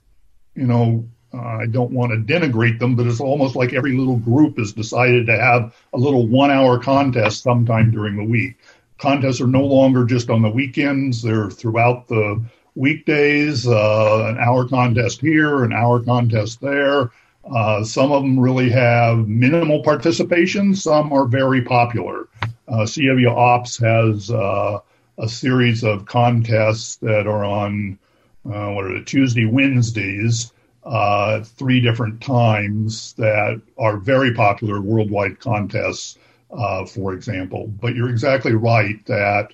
you 0.54 0.66
know, 0.66 1.06
uh, 1.34 1.38
I 1.38 1.66
don't 1.66 1.90
want 1.90 2.12
to 2.12 2.32
denigrate 2.32 2.78
them, 2.78 2.94
but 2.94 3.06
it's 3.06 3.20
almost 3.20 3.56
like 3.56 3.72
every 3.72 3.96
little 3.96 4.16
group 4.16 4.58
has 4.58 4.72
decided 4.72 5.26
to 5.26 5.38
have 5.38 5.74
a 5.92 5.98
little 5.98 6.26
one 6.26 6.50
hour 6.50 6.78
contest 6.78 7.42
sometime 7.42 7.90
during 7.90 8.16
the 8.16 8.24
week. 8.24 8.56
Contests 8.98 9.40
are 9.40 9.46
no 9.46 9.62
longer 9.62 10.04
just 10.04 10.30
on 10.30 10.40
the 10.40 10.48
weekends, 10.48 11.20
they're 11.20 11.50
throughout 11.50 12.08
the 12.08 12.42
weekdays, 12.76 13.66
uh, 13.66 14.26
an 14.28 14.38
hour 14.38 14.68
contest 14.68 15.20
here, 15.20 15.64
an 15.64 15.72
hour 15.72 16.00
contest 16.00 16.60
there. 16.60 17.10
Uh, 17.44 17.82
some 17.82 18.12
of 18.12 18.22
them 18.22 18.38
really 18.38 18.70
have 18.70 19.26
minimal 19.26 19.82
participation, 19.82 20.74
some 20.74 21.12
are 21.12 21.26
very 21.26 21.62
popular. 21.62 22.28
Uh, 22.68 22.84
CW 22.84 23.30
Ops 23.30 23.78
has 23.78 24.30
uh, 24.30 24.78
a 25.18 25.28
series 25.28 25.82
of 25.82 26.06
contests 26.06 26.96
that 26.96 27.26
are 27.26 27.44
on 27.44 27.98
uh, 28.44 28.70
what 28.70 28.84
are 28.84 28.98
the 28.98 29.04
Tuesday, 29.04 29.44
Wednesdays 29.44 30.52
uh, 30.86 31.42
three 31.42 31.80
different 31.80 32.20
times 32.20 33.12
that 33.14 33.60
are 33.76 33.96
very 33.96 34.32
popular 34.32 34.80
worldwide 34.80 35.40
contests, 35.40 36.16
uh, 36.52 36.84
for 36.86 37.12
example. 37.12 37.66
But 37.80 37.96
you're 37.96 38.08
exactly 38.08 38.52
right 38.52 39.04
that 39.06 39.52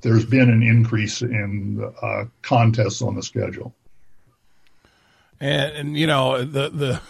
there's 0.00 0.24
been 0.24 0.50
an 0.50 0.62
increase 0.62 1.22
in 1.22 1.92
uh, 2.02 2.24
contests 2.42 3.02
on 3.02 3.14
the 3.14 3.22
schedule. 3.22 3.74
And, 5.40 5.72
and 5.76 5.96
you 5.96 6.06
know 6.06 6.44
the 6.44 7.00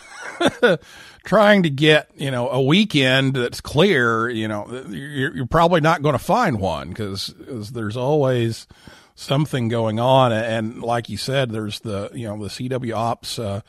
the 0.50 0.80
trying 1.24 1.62
to 1.62 1.70
get 1.70 2.10
you 2.14 2.30
know 2.30 2.48
a 2.50 2.62
weekend 2.62 3.34
that's 3.34 3.60
clear. 3.60 4.28
You 4.28 4.48
know 4.48 4.84
you're, 4.88 5.36
you're 5.36 5.46
probably 5.46 5.80
not 5.80 6.02
going 6.02 6.14
to 6.14 6.18
find 6.18 6.60
one 6.60 6.90
because 6.90 7.34
there's 7.38 7.96
always 7.96 8.66
something 9.14 9.68
going 9.68 9.98
on. 9.98 10.32
And 10.32 10.82
like 10.82 11.08
you 11.08 11.16
said, 11.16 11.50
there's 11.50 11.80
the 11.80 12.10
you 12.14 12.26
know 12.28 12.42
the 12.42 12.48
CW 12.48 12.94
Ops 12.94 13.38
uh, 13.38 13.62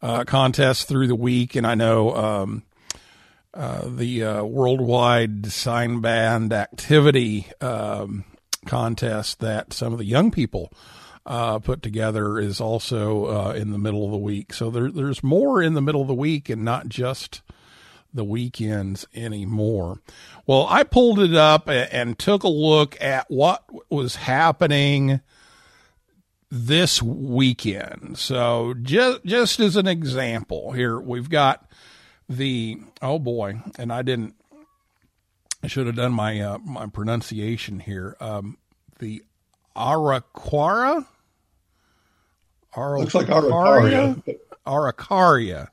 uh, 0.00 0.24
contest 0.24 0.88
through 0.88 1.08
the 1.08 1.16
week, 1.16 1.56
and 1.56 1.66
I 1.66 1.74
know 1.74 2.14
um, 2.14 2.62
uh, 3.52 3.82
the 3.88 4.24
uh, 4.24 4.44
worldwide 4.44 5.42
sideband 5.42 6.52
activity 6.52 7.48
um, 7.60 8.24
contest 8.68 9.40
that 9.40 9.72
some 9.72 9.92
of 9.92 9.98
the 9.98 10.04
young 10.04 10.30
people. 10.30 10.72
Uh, 11.26 11.58
put 11.58 11.82
together 11.82 12.38
is 12.38 12.58
also 12.58 13.26
uh, 13.26 13.52
in 13.52 13.70
the 13.70 13.76
middle 13.76 14.06
of 14.06 14.10
the 14.10 14.16
week. 14.16 14.54
So 14.54 14.70
there, 14.70 14.90
there's 14.90 15.22
more 15.22 15.62
in 15.62 15.74
the 15.74 15.82
middle 15.82 16.00
of 16.00 16.08
the 16.08 16.14
week 16.14 16.48
and 16.48 16.64
not 16.64 16.88
just 16.88 17.42
the 18.14 18.24
weekends 18.24 19.06
anymore. 19.14 20.00
Well, 20.46 20.66
I 20.70 20.84
pulled 20.84 21.20
it 21.20 21.34
up 21.34 21.68
and 21.68 22.18
took 22.18 22.44
a 22.44 22.48
look 22.48 22.98
at 23.00 23.30
what 23.30 23.62
was 23.90 24.16
happening 24.16 25.20
this 26.50 27.02
weekend. 27.02 28.16
So 28.18 28.74
just 28.80 29.24
just 29.24 29.60
as 29.60 29.76
an 29.76 29.86
example, 29.86 30.72
here 30.72 30.98
we've 30.98 31.28
got 31.28 31.70
the 32.28 32.80
oh 33.02 33.18
boy, 33.18 33.60
and 33.78 33.92
I 33.92 34.02
didn't 34.02 34.34
I 35.62 35.66
should 35.66 35.86
have 35.86 35.96
done 35.96 36.12
my 36.12 36.40
uh, 36.40 36.58
my 36.58 36.86
pronunciation 36.86 37.80
here. 37.80 38.16
Um, 38.20 38.58
the 38.98 39.22
Araucaria. 39.76 41.06
Looks 42.76 43.14
like 43.14 43.26
Araucaria. 43.26 44.22
Araucaria. 44.66 45.68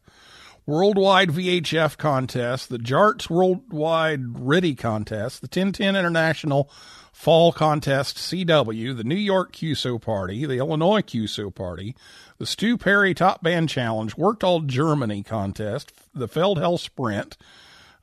Worldwide 0.67 1.29
VHF 1.29 1.95
contest, 1.97 2.69
the 2.69 2.79
Jarts 2.79 3.29
Worldwide 3.29 4.23
RTTY 4.33 4.75
contest, 4.75 5.41
the 5.41 5.45
1010 5.45 5.95
International 5.95 6.71
Fall 7.13 7.51
Contest 7.51 8.17
CW, 8.17 8.97
the 8.97 9.03
New 9.03 9.13
York 9.13 9.53
QSO 9.53 10.01
Party, 10.01 10.43
the 10.45 10.57
Illinois 10.57 11.01
QSO 11.01 11.53
Party, 11.53 11.95
the 12.39 12.47
Stu 12.47 12.79
Perry 12.79 13.13
Top 13.13 13.43
Band 13.43 13.69
Challenge, 13.69 14.17
Worked 14.17 14.43
All 14.43 14.61
Germany 14.61 15.21
contest, 15.21 15.93
the 16.15 16.27
Feldhell 16.27 16.79
Sprint, 16.79 17.37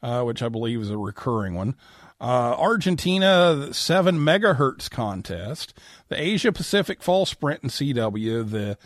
uh, 0.03 0.23
which 0.23 0.43
I 0.43 0.49
believe 0.49 0.81
is 0.81 0.91
a 0.91 0.99
recurring 0.99 1.55
one, 1.55 1.77
uh, 2.21 2.55
Argentina 2.57 3.73
7 3.73 4.17
megahertz 4.19 4.91
contest, 4.91 5.75
the 6.09 6.21
Asia 6.21 6.53
Pacific 6.53 7.03
Fall 7.03 7.27
Sprint 7.27 7.63
in 7.65 7.69
CW, 7.69 8.49
the 8.49 8.79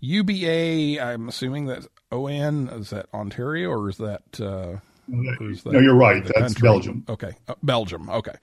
UBA, 0.00 1.02
I'm 1.02 1.28
assuming 1.28 1.66
that 1.66 1.86
ON, 2.10 2.68
is 2.68 2.90
that 2.90 3.06
Ontario 3.12 3.70
or 3.70 3.88
is 3.90 3.98
that. 3.98 4.40
Uh. 4.40 4.78
No, 5.10 5.80
you're 5.80 5.94
right. 5.94 6.22
The 6.22 6.34
That's 6.34 6.52
country? 6.52 6.68
Belgium. 6.68 7.04
Okay. 7.08 7.32
Uh, 7.48 7.54
Belgium. 7.62 8.10
Okay. 8.10 8.34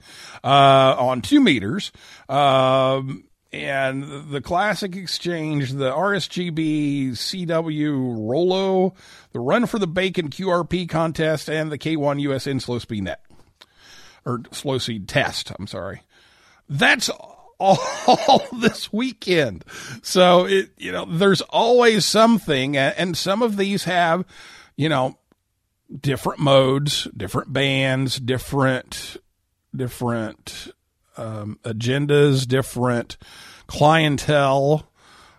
Uh, 0.42 0.96
on 0.98 1.22
two 1.22 1.40
meters. 1.40 1.92
Um, 2.28 3.22
and 3.52 4.30
the 4.30 4.40
classic 4.40 4.96
exchange, 4.96 5.72
the 5.72 5.90
RSGB 5.90 7.12
CW 7.12 8.28
Rolo, 8.28 8.94
the 9.32 9.40
Run 9.40 9.66
for 9.66 9.78
the 9.78 9.86
Bacon 9.86 10.30
QRP 10.30 10.88
contest, 10.88 11.48
and 11.48 11.70
the 11.70 11.78
K1 11.78 12.22
USN 12.22 12.60
Slow 12.60 12.78
Speed 12.78 13.04
Net 13.04 13.22
or 14.24 14.42
Slow 14.50 14.78
Speed 14.78 15.08
Test. 15.08 15.52
I'm 15.58 15.66
sorry. 15.66 16.02
That's 16.68 17.08
all 17.58 18.46
this 18.60 18.92
weekend. 18.92 19.64
So 20.02 20.46
it, 20.46 20.70
you 20.76 20.92
know, 20.92 21.06
there's 21.06 21.40
always 21.42 22.04
something, 22.04 22.76
and 22.76 23.16
some 23.16 23.42
of 23.42 23.56
these 23.56 23.84
have, 23.84 24.24
you 24.76 24.88
know, 24.88 25.16
different 25.98 26.40
modes, 26.40 27.08
different 27.16 27.52
bands, 27.52 28.18
different, 28.18 29.16
different 29.74 30.68
um, 31.16 31.58
agendas, 31.64 32.46
different 32.46 33.16
clientele, 33.66 34.88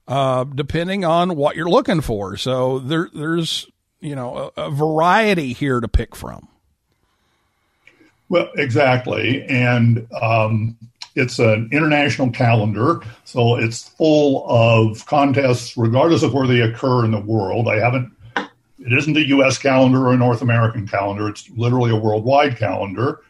uh, 0.08 0.44
depending 0.44 1.06
on 1.06 1.36
what 1.36 1.56
you're 1.56 1.70
looking 1.70 2.02
for. 2.02 2.38
So 2.38 2.80
there, 2.80 3.10
there's, 3.14 3.68
you 4.00 4.16
know, 4.16 4.52
a, 4.56 4.68
a 4.68 4.72
variety 4.72 5.54
here 5.54 5.80
to 5.80 5.88
pick 5.88 6.16
from. 6.16 6.48
Well, 8.30 8.50
exactly. 8.56 9.46
And 9.46 10.08
um, 10.22 10.78
it's 11.16 11.40
an 11.40 11.70
international 11.72 12.30
calendar, 12.30 13.02
so 13.24 13.56
it's 13.56 13.90
full 13.90 14.46
of 14.48 15.06
contests, 15.06 15.78
regardless 15.78 16.24
of 16.24 16.34
where 16.34 16.48
they 16.48 16.62
occur 16.62 17.06
in 17.06 17.12
the 17.12 17.20
world. 17.20 17.68
I 17.68 17.80
haven't, 17.80 18.12
it 18.36 18.94
isn't 18.94 19.18
a 19.18 19.28
U.S. 19.28 19.58
calendar 19.58 20.08
or 20.08 20.14
a 20.14 20.18
North 20.18 20.42
American 20.42 20.88
calendar, 20.88 21.28
it's 21.28 21.50
literally 21.52 21.92
a 21.92 21.96
worldwide 21.96 22.58
calendar. 22.58 23.22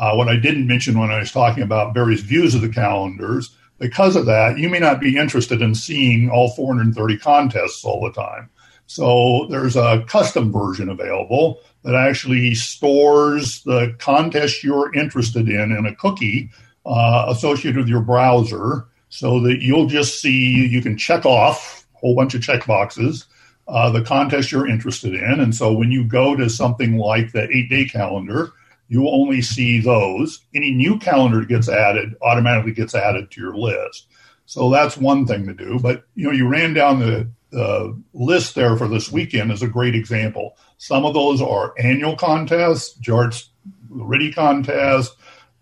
Uh, 0.00 0.14
what 0.14 0.28
I 0.28 0.36
didn't 0.36 0.66
mention 0.66 0.98
when 0.98 1.10
I 1.10 1.18
was 1.18 1.30
talking 1.30 1.62
about 1.62 1.92
various 1.92 2.22
views 2.22 2.54
of 2.54 2.62
the 2.62 2.70
calendars, 2.70 3.54
because 3.78 4.16
of 4.16 4.24
that, 4.24 4.56
you 4.58 4.70
may 4.70 4.78
not 4.78 4.98
be 4.98 5.18
interested 5.18 5.60
in 5.60 5.74
seeing 5.74 6.30
all 6.30 6.48
430 6.48 7.18
contests 7.18 7.84
all 7.84 8.02
the 8.02 8.12
time. 8.12 8.48
So 8.86 9.46
there's 9.50 9.76
a 9.76 10.02
custom 10.08 10.50
version 10.50 10.88
available 10.88 11.60
that 11.84 11.94
actually 11.94 12.54
stores 12.54 13.62
the 13.64 13.94
contest 13.98 14.64
you're 14.64 14.92
interested 14.94 15.50
in 15.50 15.70
in 15.70 15.84
a 15.84 15.94
cookie 15.94 16.50
uh, 16.86 17.26
associated 17.28 17.76
with 17.76 17.88
your 17.88 18.00
browser 18.00 18.86
so 19.10 19.38
that 19.40 19.60
you'll 19.60 19.86
just 19.86 20.22
see, 20.22 20.66
you 20.66 20.80
can 20.80 20.96
check 20.96 21.26
off 21.26 21.86
a 21.94 21.98
whole 21.98 22.16
bunch 22.16 22.34
of 22.34 22.42
check 22.42 22.64
boxes, 22.66 23.26
uh, 23.68 23.90
the 23.90 24.02
contest 24.02 24.50
you're 24.50 24.66
interested 24.66 25.12
in. 25.12 25.40
And 25.40 25.54
so 25.54 25.74
when 25.74 25.90
you 25.90 26.04
go 26.04 26.34
to 26.36 26.48
something 26.48 26.96
like 26.96 27.32
the 27.32 27.48
eight 27.54 27.68
day 27.68 27.84
calendar, 27.84 28.52
you 28.90 29.08
only 29.08 29.40
see 29.40 29.80
those. 29.80 30.40
Any 30.52 30.72
new 30.72 30.98
calendar 30.98 31.44
gets 31.44 31.68
added 31.68 32.16
automatically 32.20 32.72
gets 32.72 32.94
added 32.94 33.30
to 33.30 33.40
your 33.40 33.56
list. 33.56 34.08
So 34.46 34.68
that's 34.68 34.96
one 34.96 35.26
thing 35.26 35.46
to 35.46 35.54
do. 35.54 35.78
But 35.80 36.04
you 36.16 36.26
know, 36.26 36.32
you 36.32 36.48
ran 36.48 36.74
down 36.74 36.98
the 36.98 37.30
uh, 37.56 37.92
list 38.12 38.56
there 38.56 38.76
for 38.76 38.88
this 38.88 39.10
weekend 39.10 39.52
is 39.52 39.62
a 39.62 39.68
great 39.68 39.94
example. 39.94 40.56
Some 40.78 41.04
of 41.04 41.14
those 41.14 41.40
are 41.40 41.72
annual 41.78 42.16
contests, 42.16 42.98
Jarts 43.00 43.48
RTTY 43.92 44.34
contest, 44.34 45.14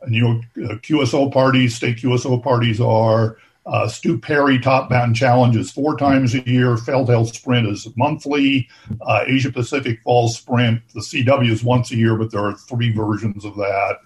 New 0.06 0.42
York 0.54 0.70
uh, 0.70 0.74
QSO 0.76 1.30
parties, 1.30 1.74
state 1.74 1.98
QSO 1.98 2.42
parties 2.42 2.80
are. 2.80 3.36
Uh, 3.68 3.86
Stu 3.86 4.18
Perry 4.18 4.58
Top 4.58 4.90
Mountain 4.90 5.14
Challenge 5.14 5.54
is 5.54 5.70
four 5.70 5.96
times 5.96 6.34
a 6.34 6.40
year. 6.48 6.76
Feldhell 6.76 7.26
Sprint 7.26 7.68
is 7.68 7.86
monthly. 7.96 8.68
Uh, 9.02 9.24
Asia 9.26 9.52
Pacific 9.52 10.00
Fall 10.02 10.28
Sprint, 10.28 10.80
the 10.94 11.00
CW 11.00 11.50
is 11.50 11.62
once 11.62 11.90
a 11.90 11.96
year, 11.96 12.16
but 12.16 12.30
there 12.30 12.44
are 12.44 12.54
three 12.54 12.90
versions 12.90 13.44
of 13.44 13.56
that. 13.56 13.98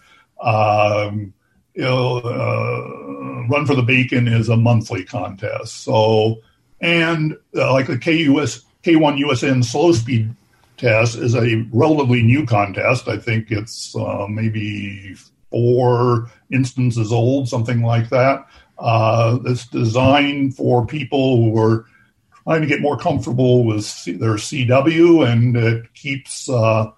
Um, 0.43 1.33
uh, 1.81 3.49
Run 3.49 3.67
for 3.67 3.75
the 3.75 3.85
Bacon 3.87 4.27
is 4.27 4.49
a 4.49 4.57
monthly 4.57 5.05
contest. 5.05 5.85
So, 5.85 6.41
and 6.81 7.37
uh, 7.57 7.73
like 7.73 7.87
the 7.87 7.99
KUS, 7.99 8.65
K1 8.83 9.25
USN 9.25 9.65
Slow 9.65 9.93
Speed 9.93 10.35
test 10.77 11.17
is 11.17 11.37
a 11.37 11.65
relatively 11.73 12.23
new 12.23 12.45
contest. 12.45 13.07
I 13.07 13.17
think 13.17 13.53
it's 13.53 13.95
uh, 13.95 14.27
maybe 14.29 15.15
four 15.51 16.31
instances 16.51 17.13
old, 17.13 17.49
something 17.49 17.83
like 17.83 18.09
that. 18.09 18.47
Uh, 18.79 19.39
it's 19.47 19.67
designed 19.69 20.57
for 20.57 20.87
people 20.87 21.37
who 21.37 21.59
are 21.59 21.87
trying 22.45 22.61
to 22.63 22.67
get 22.67 22.81
more 22.81 22.99
comfortable 22.99 23.65
with 23.65 23.85
C- 23.85 24.13
their 24.13 24.35
CW, 24.35 25.31
and 25.31 25.57
it 25.57 25.95
keeps 25.95 26.49
uh, 26.49 26.91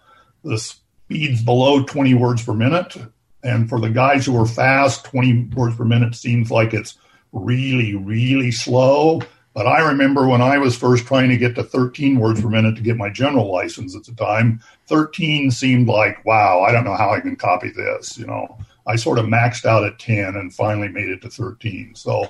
the 0.42 0.58
speeds 0.58 1.42
below 1.42 1.84
20 1.84 2.14
words 2.14 2.44
per 2.44 2.54
minute. 2.54 2.96
And 3.42 3.68
for 3.68 3.78
the 3.78 3.90
guys 3.90 4.24
who 4.24 4.40
are 4.40 4.46
fast, 4.46 5.04
20 5.04 5.50
words 5.54 5.76
per 5.76 5.84
minute 5.84 6.14
seems 6.14 6.50
like 6.50 6.72
it's 6.72 6.96
really, 7.32 7.94
really 7.94 8.50
slow. 8.50 9.20
But 9.54 9.66
I 9.68 9.86
remember 9.88 10.26
when 10.26 10.42
I 10.42 10.58
was 10.58 10.76
first 10.76 11.06
trying 11.06 11.28
to 11.28 11.36
get 11.36 11.54
to 11.54 11.62
13 11.62 12.18
words 12.18 12.40
per 12.40 12.48
minute 12.48 12.74
to 12.76 12.82
get 12.82 12.96
my 12.96 13.08
general 13.08 13.52
license 13.52 13.94
at 13.94 14.04
the 14.04 14.12
time, 14.12 14.60
13 14.88 15.50
seemed 15.50 15.86
like, 15.86 16.24
wow, 16.24 16.62
I 16.62 16.72
don't 16.72 16.84
know 16.84 16.96
how 16.96 17.10
I 17.10 17.20
can 17.20 17.36
copy 17.36 17.70
this. 17.70 18.18
You 18.18 18.26
know, 18.26 18.58
I 18.86 18.96
sort 18.96 19.18
of 19.18 19.26
maxed 19.26 19.64
out 19.64 19.84
at 19.84 19.98
10 19.98 20.36
and 20.36 20.52
finally 20.52 20.88
made 20.88 21.08
it 21.08 21.22
to 21.22 21.30
13. 21.30 21.94
So, 21.94 22.28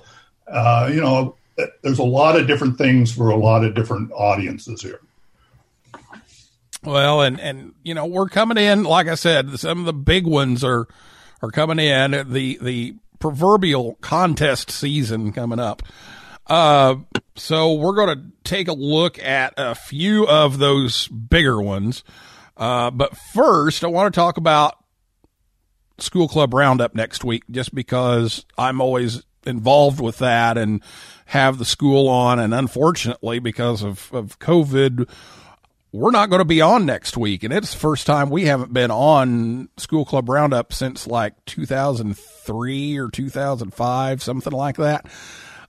uh, 0.48 0.90
you 0.92 1.00
know, 1.00 1.36
there's 1.82 1.98
a 1.98 2.04
lot 2.04 2.38
of 2.38 2.46
different 2.46 2.78
things 2.78 3.12
for 3.12 3.30
a 3.30 3.36
lot 3.36 3.64
of 3.64 3.74
different 3.74 4.12
audiences 4.12 4.82
here. 4.82 5.00
Well, 6.82 7.22
and 7.22 7.40
and 7.40 7.72
you 7.82 7.94
know 7.94 8.04
we're 8.04 8.28
coming 8.28 8.58
in. 8.58 8.84
Like 8.84 9.08
I 9.08 9.14
said, 9.14 9.58
some 9.58 9.80
of 9.80 9.86
the 9.86 9.94
big 9.94 10.26
ones 10.26 10.62
are 10.62 10.86
are 11.40 11.50
coming 11.50 11.78
in. 11.78 12.10
The 12.30 12.58
the 12.60 12.96
proverbial 13.20 13.96
contest 14.02 14.70
season 14.70 15.32
coming 15.32 15.58
up. 15.58 15.82
Uh, 16.46 16.96
so 17.36 17.72
we're 17.72 17.94
going 17.94 18.18
to 18.18 18.24
take 18.44 18.68
a 18.68 18.74
look 18.74 19.18
at 19.18 19.54
a 19.56 19.74
few 19.74 20.26
of 20.26 20.58
those 20.58 21.08
bigger 21.08 21.60
ones. 21.60 22.04
Uh, 22.56 22.90
but 22.90 23.16
first, 23.16 23.82
I 23.82 23.86
want 23.86 24.12
to 24.12 24.18
talk 24.18 24.36
about 24.36 24.76
school 25.98 26.28
club 26.28 26.54
roundup 26.54 26.94
next 26.94 27.24
week, 27.24 27.44
just 27.50 27.74
because 27.74 28.44
I'm 28.58 28.80
always 28.80 29.22
involved 29.46 30.00
with 30.00 30.18
that 30.18 30.56
and 30.56 30.82
have 31.26 31.58
the 31.58 31.64
school 31.64 32.08
on. 32.08 32.38
And 32.38 32.54
unfortunately, 32.54 33.38
because 33.38 33.82
of, 33.82 34.12
of 34.12 34.38
COVID, 34.38 35.08
we're 35.92 36.10
not 36.10 36.28
going 36.28 36.40
to 36.40 36.44
be 36.44 36.60
on 36.60 36.86
next 36.86 37.16
week. 37.16 37.44
And 37.44 37.52
it's 37.52 37.72
the 37.72 37.78
first 37.78 38.06
time 38.06 38.28
we 38.28 38.46
haven't 38.46 38.72
been 38.72 38.90
on 38.90 39.68
school 39.76 40.04
club 40.04 40.28
roundup 40.28 40.72
since 40.72 41.06
like 41.06 41.44
2003 41.44 42.98
or 42.98 43.10
2005, 43.10 44.22
something 44.22 44.52
like 44.52 44.76
that. 44.76 45.06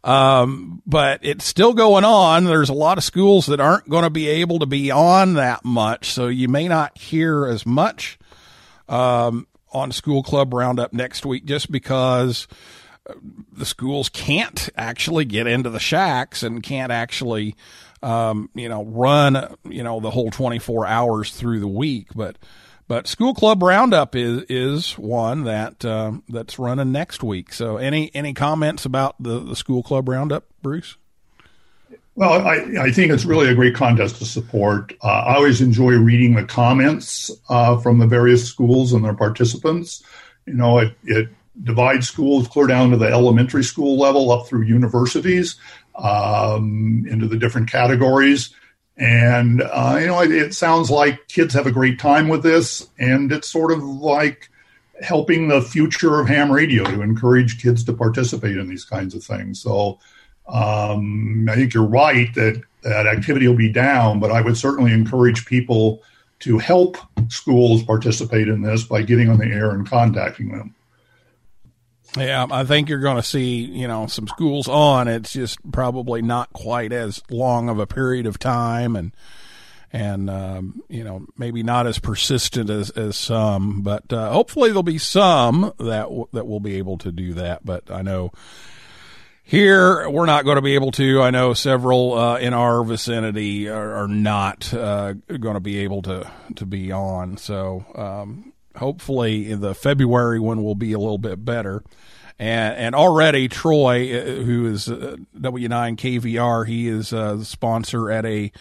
Um, 0.03 0.83
but 0.85 1.19
it's 1.23 1.45
still 1.45 1.73
going 1.73 2.05
on. 2.05 2.45
There's 2.45 2.69
a 2.69 2.73
lot 2.73 2.99
of 2.99 3.03
schools 3.03 3.47
that 3.47 3.59
aren't 3.59 3.89
going 3.89 4.03
to 4.03 4.11
be 4.11 4.27
able 4.27 4.59
to 4.59 4.67
be 4.67 4.91
on 4.91 5.33
that 5.35 5.65
much. 5.65 6.11
So 6.11 6.27
you 6.27 6.47
may 6.47 6.67
not 6.67 6.97
hear 6.97 7.47
as 7.47 7.65
much, 7.65 8.19
um, 8.87 9.47
on 9.75 9.91
school 9.91 10.23
club 10.23 10.53
roundup 10.53 10.93
next 10.93 11.25
week 11.25 11.43
just 11.43 11.69
because 11.69 12.47
the 13.51 13.65
schools 13.65 14.09
can't 14.09 14.69
actually 14.77 15.25
get 15.25 15.47
into 15.47 15.69
the 15.69 15.79
shacks 15.79 16.43
and 16.43 16.63
can't 16.63 16.91
actually, 16.91 17.55
um, 18.01 18.49
you 18.55 18.69
know, 18.69 18.85
run, 18.85 19.55
you 19.65 19.83
know, 19.83 19.99
the 19.99 20.09
whole 20.09 20.31
24 20.31 20.87
hours 20.87 21.31
through 21.31 21.59
the 21.59 21.67
week. 21.67 22.07
But, 22.15 22.37
but 22.87 23.05
school 23.05 23.33
club 23.33 23.61
roundup 23.61 24.15
is, 24.15 24.43
is 24.49 24.93
one 24.93 25.43
that, 25.43 25.83
um, 25.83 26.23
that's 26.29 26.57
running 26.57 26.93
next 26.93 27.21
week. 27.21 27.53
So 27.53 27.77
any, 27.77 28.09
any 28.15 28.33
comments 28.33 28.85
about 28.85 29.21
the, 29.21 29.39
the 29.39 29.55
school 29.55 29.83
club 29.83 30.07
roundup, 30.07 30.45
Bruce? 30.61 30.95
Well, 32.15 32.47
I, 32.47 32.85
I 32.85 32.91
think 32.91 33.11
it's 33.11 33.25
really 33.25 33.49
a 33.49 33.55
great 33.55 33.75
contest 33.75 34.17
to 34.17 34.25
support. 34.25 34.93
Uh, 35.03 35.07
I 35.07 35.35
always 35.35 35.59
enjoy 35.59 35.93
reading 35.97 36.35
the 36.35 36.45
comments 36.45 37.29
uh, 37.49 37.77
from 37.77 37.99
the 37.99 38.07
various 38.07 38.47
schools 38.47 38.93
and 38.93 39.03
their 39.03 39.13
participants. 39.13 40.01
You 40.45 40.53
know, 40.53 40.77
it, 40.79 40.95
it 41.03 41.27
divides 41.63 42.07
schools 42.07 42.47
clear 42.47 42.67
down 42.67 42.91
to 42.91 42.97
the 42.97 43.07
elementary 43.07 43.63
school 43.65 43.97
level 43.97 44.31
up 44.31 44.47
through 44.47 44.63
universities 44.63 45.57
um, 45.95 47.05
into 47.09 47.27
the 47.27 47.37
different 47.37 47.69
categories. 47.69 48.53
And, 48.95 49.61
uh, 49.61 49.97
you 49.99 50.07
know, 50.07 50.21
it, 50.21 50.31
it 50.31 50.53
sounds 50.53 50.89
like 50.89 51.27
kids 51.27 51.53
have 51.53 51.67
a 51.67 51.71
great 51.71 51.99
time 51.99 52.29
with 52.29 52.43
this, 52.43 52.87
and 52.97 53.29
it's 53.29 53.49
sort 53.49 53.73
of 53.73 53.83
like 53.83 54.49
helping 55.01 55.49
the 55.49 55.61
future 55.61 56.21
of 56.21 56.29
ham 56.29 56.49
radio 56.49 56.85
to 56.85 57.01
encourage 57.01 57.61
kids 57.61 57.83
to 57.83 57.93
participate 57.93 58.55
in 58.55 58.69
these 58.69 58.85
kinds 58.85 59.13
of 59.13 59.21
things. 59.21 59.61
So 59.61 59.99
um, 60.47 61.47
I 61.49 61.55
think 61.55 61.73
you're 61.73 61.83
right 61.83 62.33
that 62.35 62.61
that 62.83 63.07
activity 63.07 63.47
will 63.47 63.55
be 63.55 63.71
down, 63.71 64.19
but 64.19 64.31
I 64.31 64.41
would 64.41 64.57
certainly 64.57 64.91
encourage 64.91 65.45
people 65.45 66.03
to 66.39 66.59
help 66.59 66.97
schools 67.29 67.83
participate 67.83 68.47
in 68.47 68.61
this 68.61 68.83
by 68.83 69.01
getting 69.01 69.29
on 69.29 69.39
the 69.39 69.47
air 69.47 69.71
and 69.71 69.87
contacting 69.89 70.51
them. 70.51 70.75
Yeah, 72.17 72.45
I 72.49 72.63
think 72.63 72.87
you're 72.87 72.99
going 72.99 73.17
to 73.17 73.23
see, 73.23 73.65
you 73.65 73.87
know, 73.87 74.07
some 74.07 74.27
schools 74.27 74.67
on. 74.67 75.07
It's 75.07 75.33
just 75.33 75.59
probably 75.71 76.21
not 76.21 76.53
quite 76.53 76.93
as 76.93 77.21
long 77.29 77.67
of 77.67 77.79
a 77.79 77.87
period 77.87 78.25
of 78.25 78.39
time, 78.39 78.95
and 78.95 79.11
and 79.91 80.29
um, 80.29 80.81
you 80.87 81.03
know 81.03 81.25
maybe 81.37 81.63
not 81.63 81.87
as 81.87 81.99
persistent 81.99 82.69
as, 82.69 82.89
as 82.91 83.17
some, 83.17 83.81
but 83.81 84.11
uh, 84.13 84.31
hopefully 84.31 84.69
there'll 84.69 84.83
be 84.83 84.97
some 84.97 85.73
that 85.79 86.03
w- 86.03 86.27
that 86.31 86.47
will 86.47 86.59
be 86.59 86.75
able 86.75 86.97
to 86.99 87.11
do 87.11 87.33
that. 87.33 87.65
But 87.65 87.89
I 87.91 88.01
know 88.01 88.31
here 89.45 90.09
we're 90.09 90.25
not 90.25 90.43
going 90.43 90.55
to 90.55 90.61
be 90.61 90.73
able 90.73 90.91
to. 90.91 91.21
I 91.21 91.29
know 91.29 91.53
several 91.53 92.13
uh, 92.13 92.37
in 92.37 92.53
our 92.53 92.83
vicinity 92.83 93.69
are, 93.69 94.03
are 94.03 94.07
not 94.07 94.73
uh, 94.73 95.13
going 95.13 95.53
to 95.53 95.59
be 95.59 95.79
able 95.79 96.01
to 96.03 96.29
to 96.55 96.65
be 96.65 96.91
on. 96.91 97.37
So 97.37 97.85
um, 97.95 98.53
hopefully 98.75 99.53
the 99.53 99.75
February 99.75 100.39
one 100.39 100.63
will 100.63 100.75
be 100.75 100.93
a 100.93 100.99
little 100.99 101.19
bit 101.19 101.45
better. 101.45 101.83
And, 102.37 102.75
and 102.75 102.95
already 102.95 103.47
Troy, 103.47 104.19
uh, 104.19 104.43
who 104.43 104.65
is 104.65 104.89
uh, 104.89 105.15
W9 105.37 105.95
KVR, 105.95 106.67
he 106.67 106.87
is 106.87 107.13
uh, 107.13 107.35
the 107.35 107.45
sponsor 107.45 108.11
at 108.11 108.25
a 108.25 108.51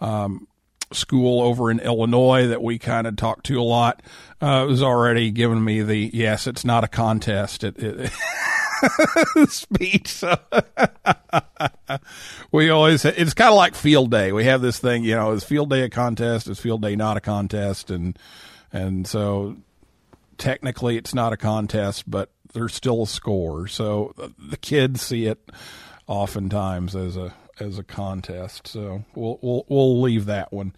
um, 0.00 0.48
school 0.92 1.42
over 1.42 1.70
in 1.70 1.80
Illinois 1.80 2.46
that 2.46 2.62
we 2.62 2.78
kind 2.78 3.06
of 3.06 3.16
talk 3.16 3.42
to 3.44 3.60
a 3.60 3.62
lot. 3.62 4.02
Uh, 4.40 4.64
was 4.66 4.82
already 4.82 5.30
giving 5.30 5.62
me 5.62 5.82
the 5.82 6.10
yes, 6.14 6.46
it's 6.46 6.64
not 6.64 6.84
a 6.84 6.88
contest. 6.88 7.64
It, 7.64 7.76
it 7.78 8.10
speech. 9.48 10.08
So 10.08 10.36
we 12.52 12.70
always 12.70 13.04
it's 13.04 13.34
kind 13.34 13.50
of 13.50 13.56
like 13.56 13.74
field 13.74 14.10
day. 14.10 14.32
We 14.32 14.44
have 14.44 14.60
this 14.60 14.78
thing, 14.78 15.04
you 15.04 15.14
know, 15.14 15.32
is 15.32 15.44
field 15.44 15.70
day 15.70 15.82
a 15.82 15.90
contest? 15.90 16.48
Is 16.48 16.58
field 16.58 16.82
day 16.82 16.96
not 16.96 17.16
a 17.16 17.20
contest? 17.20 17.90
And 17.90 18.18
and 18.72 19.06
so 19.06 19.56
technically 20.36 20.96
it's 20.96 21.14
not 21.14 21.32
a 21.32 21.36
contest, 21.36 22.08
but 22.08 22.30
there's 22.52 22.74
still 22.74 23.02
a 23.02 23.06
score. 23.06 23.68
So 23.68 24.14
the 24.38 24.56
kids 24.56 25.02
see 25.02 25.26
it 25.26 25.50
oftentimes 26.06 26.96
as 26.96 27.16
a 27.16 27.34
as 27.60 27.78
a 27.78 27.84
contest. 27.84 28.68
So 28.68 29.04
we'll 29.14 29.38
we'll 29.42 29.64
we'll 29.68 30.00
leave 30.00 30.26
that 30.26 30.52
one. 30.52 30.74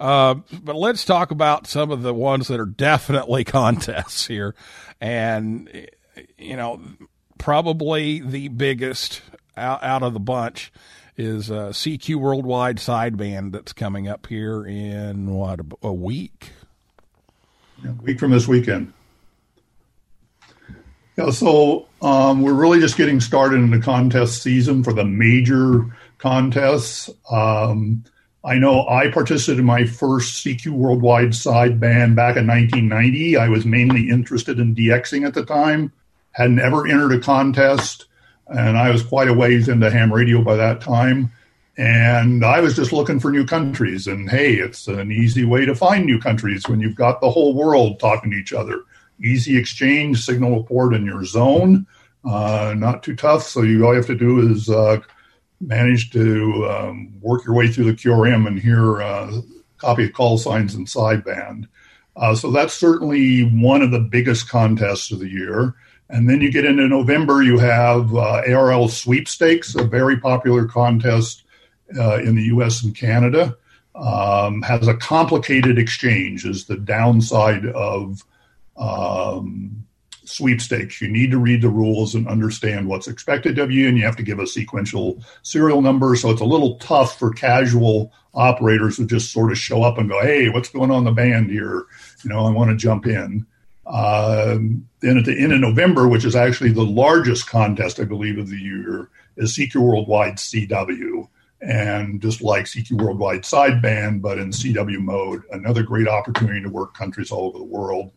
Uh, 0.00 0.36
but 0.62 0.74
let's 0.74 1.04
talk 1.04 1.30
about 1.30 1.66
some 1.66 1.90
of 1.90 2.02
the 2.02 2.14
ones 2.14 2.48
that 2.48 2.58
are 2.58 2.66
definitely 2.66 3.44
contests 3.44 4.26
here, 4.26 4.54
and 5.00 5.88
you 6.36 6.56
know 6.56 6.80
probably 7.38 8.20
the 8.20 8.48
biggest 8.48 9.22
out, 9.56 9.82
out 9.82 10.02
of 10.02 10.14
the 10.14 10.20
bunch 10.20 10.72
is 11.16 11.50
uh, 11.50 11.68
CQ 11.68 12.16
Worldwide 12.16 12.78
Sideband 12.78 13.52
that's 13.52 13.72
coming 13.72 14.08
up 14.08 14.26
here 14.26 14.64
in 14.64 15.30
what 15.30 15.60
a 15.82 15.92
week. 15.92 16.50
A 17.84 17.92
week 17.92 18.18
from 18.18 18.30
this 18.30 18.48
weekend. 18.48 18.92
Yeah, 21.16 21.30
so 21.30 21.88
um, 22.00 22.42
we're 22.42 22.54
really 22.54 22.80
just 22.80 22.96
getting 22.96 23.20
started 23.20 23.56
in 23.56 23.70
the 23.70 23.80
contest 23.80 24.42
season 24.42 24.82
for 24.82 24.94
the 24.94 25.04
major 25.04 25.84
contests. 26.18 27.10
Um, 27.30 28.04
I 28.44 28.58
know 28.58 28.88
I 28.88 29.10
participated 29.10 29.60
in 29.60 29.66
my 29.66 29.84
first 29.84 30.44
CQ 30.44 30.72
Worldwide 30.72 31.30
sideband 31.30 32.16
back 32.16 32.36
in 32.36 32.46
1990. 32.46 33.36
I 33.36 33.48
was 33.48 33.66
mainly 33.66 34.08
interested 34.08 34.58
in 34.58 34.74
DXing 34.74 35.26
at 35.26 35.34
the 35.34 35.44
time, 35.44 35.92
had 36.32 36.50
never 36.50 36.86
entered 36.86 37.12
a 37.12 37.20
contest, 37.20 38.06
and 38.48 38.76
I 38.76 38.90
was 38.90 39.02
quite 39.02 39.28
a 39.28 39.34
ways 39.34 39.68
into 39.68 39.90
ham 39.90 40.12
radio 40.12 40.42
by 40.42 40.56
that 40.56 40.80
time. 40.80 41.32
And 41.78 42.44
I 42.44 42.60
was 42.60 42.76
just 42.76 42.92
looking 42.92 43.18
for 43.18 43.30
new 43.30 43.46
countries. 43.46 44.06
And 44.06 44.28
hey, 44.28 44.54
it's 44.54 44.88
an 44.88 45.10
easy 45.10 45.44
way 45.44 45.64
to 45.64 45.74
find 45.74 46.04
new 46.04 46.18
countries 46.18 46.68
when 46.68 46.80
you've 46.80 46.96
got 46.96 47.20
the 47.20 47.30
whole 47.30 47.54
world 47.54 47.98
talking 47.98 48.30
to 48.30 48.36
each 48.36 48.52
other. 48.52 48.82
Easy 49.22 49.56
exchange, 49.56 50.22
signal 50.22 50.58
report 50.58 50.94
in 50.94 51.06
your 51.06 51.24
zone, 51.24 51.86
uh, 52.24 52.74
not 52.76 53.02
too 53.02 53.16
tough. 53.16 53.44
So 53.44 53.62
you 53.62 53.86
all 53.86 53.92
you 53.92 53.98
have 53.98 54.06
to 54.06 54.14
do 54.14 54.50
is 54.50 54.68
uh, 54.68 55.00
manage 55.60 56.10
to 56.10 56.68
um, 56.68 57.12
work 57.20 57.44
your 57.46 57.54
way 57.54 57.68
through 57.68 57.84
the 57.84 57.92
QRM 57.92 58.46
and 58.46 58.58
hear 58.58 59.00
uh, 59.00 59.40
copy 59.78 60.06
of 60.06 60.12
call 60.12 60.38
signs 60.38 60.74
and 60.74 60.86
sideband. 60.86 61.68
Uh, 62.16 62.34
so 62.34 62.50
that's 62.50 62.74
certainly 62.74 63.42
one 63.42 63.80
of 63.80 63.90
the 63.90 64.00
biggest 64.00 64.48
contests 64.48 65.10
of 65.10 65.20
the 65.20 65.30
year. 65.30 65.74
And 66.12 66.28
then 66.28 66.42
you 66.42 66.52
get 66.52 66.66
into 66.66 66.86
November, 66.86 67.42
you 67.42 67.58
have 67.58 68.14
uh, 68.14 68.42
ARRL 68.46 68.90
sweepstakes, 68.90 69.74
a 69.74 69.82
very 69.82 70.18
popular 70.18 70.66
contest 70.66 71.44
uh, 71.98 72.18
in 72.18 72.36
the 72.36 72.42
US 72.44 72.84
and 72.84 72.94
Canada. 72.94 73.56
Um, 73.94 74.62
has 74.62 74.88
a 74.88 74.94
complicated 74.94 75.78
exchange, 75.78 76.46
is 76.46 76.66
the 76.66 76.76
downside 76.76 77.66
of 77.66 78.22
um, 78.76 79.84
sweepstakes. 80.24 81.00
You 81.00 81.08
need 81.08 81.30
to 81.30 81.38
read 81.38 81.62
the 81.62 81.68
rules 81.68 82.14
and 82.14 82.28
understand 82.28 82.88
what's 82.88 83.08
expected 83.08 83.58
of 83.58 83.70
you, 83.70 83.88
and 83.88 83.96
you 83.96 84.04
have 84.04 84.16
to 84.16 84.22
give 84.22 84.38
a 84.38 84.46
sequential 84.46 85.22
serial 85.42 85.82
number. 85.82 86.16
So 86.16 86.30
it's 86.30 86.40
a 86.40 86.46
little 86.46 86.76
tough 86.76 87.18
for 87.18 87.32
casual 87.32 88.12
operators 88.34 88.96
who 88.96 89.06
just 89.06 89.32
sort 89.32 89.52
of 89.52 89.58
show 89.58 89.82
up 89.82 89.98
and 89.98 90.08
go, 90.08 90.20
"Hey, 90.22 90.48
what's 90.48 90.70
going 90.70 90.90
on 90.90 91.04
the 91.04 91.12
band 91.12 91.50
here? 91.50 91.84
You 92.22 92.30
know, 92.30 92.46
I 92.46 92.50
want 92.50 92.70
to 92.70 92.76
jump 92.76 93.06
in." 93.06 93.46
Then 93.84 95.18
at 95.18 95.24
the 95.24 95.36
end 95.36 95.52
of 95.52 95.60
November, 95.60 96.08
which 96.08 96.24
is 96.24 96.36
actually 96.36 96.70
the 96.70 96.84
largest 96.84 97.48
contest, 97.48 97.98
I 97.98 98.04
believe, 98.04 98.38
of 98.38 98.48
the 98.48 98.58
year, 98.58 99.10
is 99.36 99.56
CQ 99.56 99.76
Worldwide 99.76 100.36
CW. 100.36 101.28
And 101.60 102.20
just 102.20 102.42
like 102.42 102.64
CQ 102.64 103.00
Worldwide 103.00 103.42
Sideband, 103.42 104.20
but 104.20 104.38
in 104.38 104.50
CW 104.50 104.98
mode, 104.98 105.42
another 105.52 105.84
great 105.84 106.08
opportunity 106.08 106.60
to 106.62 106.68
work 106.68 106.94
countries 106.94 107.30
all 107.30 107.48
over 107.48 107.58
the 107.58 107.64
world. 107.64 108.10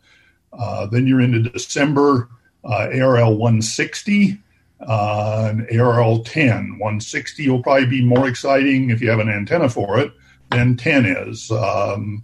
Uh, 0.52 0.88
then 0.88 1.06
you're 1.06 1.22
into 1.22 1.50
December, 1.50 2.30
uh, 2.64 2.88
ARRL 2.92 3.38
160 3.38 4.40
uh, 4.88 5.48
and 5.50 5.68
ARRL 5.68 6.26
10. 6.26 6.80
160 6.80 7.50
will 7.50 7.62
probably 7.62 7.86
be 7.86 8.04
more 8.04 8.28
exciting 8.28 8.90
if 8.90 9.02
you 9.02 9.10
have 9.10 9.20
an 9.20 9.30
antenna 9.30 9.70
for 9.70 10.00
it 10.00 10.12
than 10.52 10.76
10 10.76 11.06
is. 11.06 11.52
Um, 11.52 12.22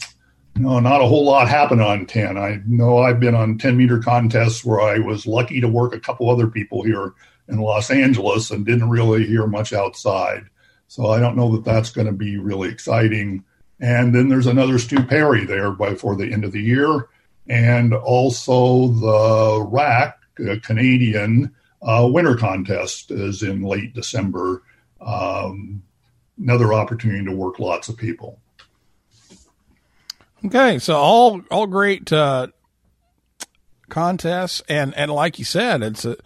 no, 0.62 0.80
not 0.80 1.02
a 1.02 1.06
whole 1.06 1.26
lot 1.26 1.48
happened 1.48 1.82
on 1.82 2.06
10. 2.06 2.38
I 2.38 2.62
know 2.68 3.00
I've 3.00 3.20
been 3.20 3.36
on 3.36 3.58
10 3.58 3.78
meter 3.78 4.00
contests 4.00 4.64
where 4.64 4.82
I 4.82 5.00
was 5.00 5.26
lucky 5.26 5.60
to 5.62 5.68
work 5.68 5.94
a 5.94 6.00
couple 6.00 6.30
other 6.30 6.48
people 6.48 6.84
here 6.84 7.14
in 7.48 7.58
Los 7.58 7.90
Angeles 7.90 8.52
and 8.52 8.66
didn't 8.66 8.90
really 8.90 9.26
hear 9.26 9.48
much 9.48 9.74
outside. 9.74 10.46
So 10.88 11.08
I 11.08 11.20
don't 11.20 11.36
know 11.36 11.52
that 11.56 11.66
that's 11.66 11.90
going 11.90 12.08
to 12.08 12.14
be 12.14 12.38
really 12.38 12.70
exciting. 12.70 13.44
And 13.80 14.14
then 14.14 14.30
there's 14.30 14.48
another 14.48 14.78
Stu 14.78 15.04
Perry 15.04 15.46
there 15.46 15.72
before 15.72 16.16
the 16.16 16.32
end 16.32 16.44
of 16.44 16.52
the 16.52 16.62
year 16.62 17.08
and 17.48 17.94
also 17.94 18.88
the 18.88 19.66
RAC 19.70 20.20
Canadian 20.64 21.54
uh, 21.82 22.08
Winter 22.12 22.36
Contest 22.36 23.12
is 23.12 23.42
in 23.42 23.64
late 23.64 23.94
December. 23.94 24.64
Um, 25.00 25.82
another 26.40 26.74
opportunity 26.74 27.26
to 27.26 27.36
work 27.36 27.60
lots 27.60 27.90
of 27.90 27.98
people. 27.98 28.41
Okay, 30.46 30.80
so 30.80 30.96
all 30.96 31.42
all 31.52 31.68
great 31.68 32.12
uh, 32.12 32.48
contests, 33.90 34.62
and 34.68 34.96
and 34.96 35.12
like 35.12 35.38
you 35.38 35.46
said, 35.46 35.84
it's 35.84 36.04
a 36.04 36.18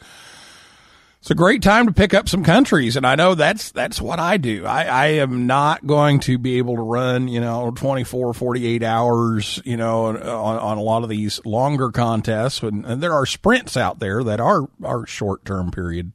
it's 1.20 1.32
a 1.32 1.36
great 1.36 1.62
time 1.62 1.88
to 1.88 1.92
pick 1.92 2.14
up 2.14 2.30
some 2.30 2.44
countries, 2.44 2.96
and 2.96 3.06
I 3.06 3.16
know 3.16 3.36
that's 3.36 3.72
that's 3.72 4.00
what 4.00 4.20
I 4.20 4.38
do. 4.38 4.66
I, 4.66 4.84
I 4.84 5.06
am 5.08 5.48
not 5.48 5.86
going 5.86 6.20
to 6.22 6.38
be 6.38 6.60
able 6.60 6.76
to 6.76 6.82
run, 6.84 7.28
you 7.28 7.42
know, 7.42 7.72
24, 7.72 8.34
48 8.34 8.84
hours, 8.84 9.60
you 9.66 9.76
know, 9.76 10.06
on, 10.06 10.18
on 10.22 10.78
a 10.78 10.82
lot 10.82 11.04
of 11.04 11.10
these 11.10 11.44
longer 11.44 11.92
contests, 11.92 12.62
and, 12.62 12.86
and 12.86 13.04
there 13.04 13.14
are 13.14 13.26
sprints 13.26 13.76
out 13.76 14.00
there 14.00 14.24
that 14.24 14.40
are 14.40 14.70
are 14.84 15.06
short 15.08 15.44
term 15.44 15.72
period 15.72 16.14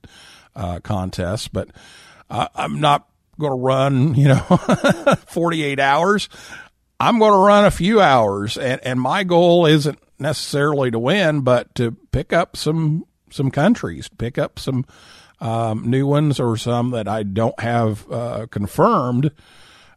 uh, 0.56 0.80
contests, 0.80 1.48
but 1.48 1.68
I, 2.30 2.48
I'm 2.54 2.80
not 2.80 3.08
going 3.40 3.50
to 3.50 3.56
run, 3.56 4.14
you 4.14 4.28
know, 4.28 4.38
48 5.26 5.80
hours. 5.80 6.28
I'm 7.00 7.18
going 7.18 7.32
to 7.32 7.38
run 7.38 7.64
a 7.64 7.70
few 7.70 8.00
hours, 8.00 8.58
and 8.58 8.80
and 8.84 9.00
my 9.00 9.24
goal 9.24 9.64
isn't 9.64 9.98
necessarily 10.18 10.90
to 10.90 10.98
win, 10.98 11.40
but 11.40 11.74
to 11.76 11.92
pick 12.12 12.32
up 12.32 12.56
some 12.56 13.06
some 13.30 13.50
countries, 13.50 14.08
pick 14.08 14.36
up 14.36 14.58
some 14.58 14.84
um, 15.40 15.88
new 15.88 16.06
ones 16.06 16.38
or 16.38 16.56
some 16.58 16.90
that 16.90 17.08
I 17.08 17.22
don't 17.22 17.58
have 17.58 18.10
uh, 18.12 18.46
confirmed. 18.50 19.30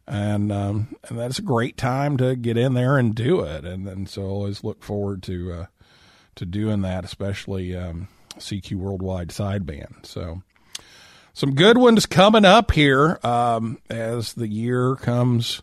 And 0.06 0.50
um, 0.50 0.96
and 1.08 1.18
that's 1.18 1.38
a 1.38 1.42
great 1.42 1.76
time 1.76 2.16
to 2.18 2.36
get 2.36 2.56
in 2.56 2.74
there 2.74 2.98
and 2.98 3.14
do 3.14 3.40
it. 3.40 3.64
And 3.64 3.86
and 3.86 4.08
so 4.08 4.22
I 4.22 4.26
always 4.26 4.64
look 4.64 4.82
forward 4.82 5.22
to 5.24 5.52
uh, 5.52 5.66
to 6.36 6.46
doing 6.46 6.82
that, 6.82 7.04
especially 7.04 7.76
um, 7.76 8.08
CQ 8.36 8.74
Worldwide 8.74 9.28
sideband. 9.28 10.06
So 10.06 10.42
some 11.32 11.54
good 11.54 11.78
ones 11.78 12.06
coming 12.06 12.44
up 12.44 12.70
here 12.70 13.18
um, 13.22 13.78
as 13.88 14.34
the 14.34 14.48
year 14.48 14.96
comes 14.96 15.62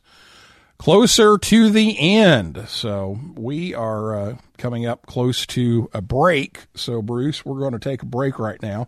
closer 0.82 1.38
to 1.38 1.70
the 1.70 1.96
end. 2.00 2.66
So 2.68 3.20
we 3.36 3.76
are 3.76 4.16
uh, 4.16 4.38
coming 4.58 4.88
up 4.88 5.06
close 5.06 5.46
to 5.46 5.88
a 5.94 6.02
break. 6.02 6.66
So 6.74 7.04
Bruce, 7.04 7.46
we're 7.46 7.60
going 7.60 7.74
to 7.74 7.80
take 7.80 8.02
a 8.02 8.08
break 8.08 8.40
right 8.40 8.60
now, 8.64 8.88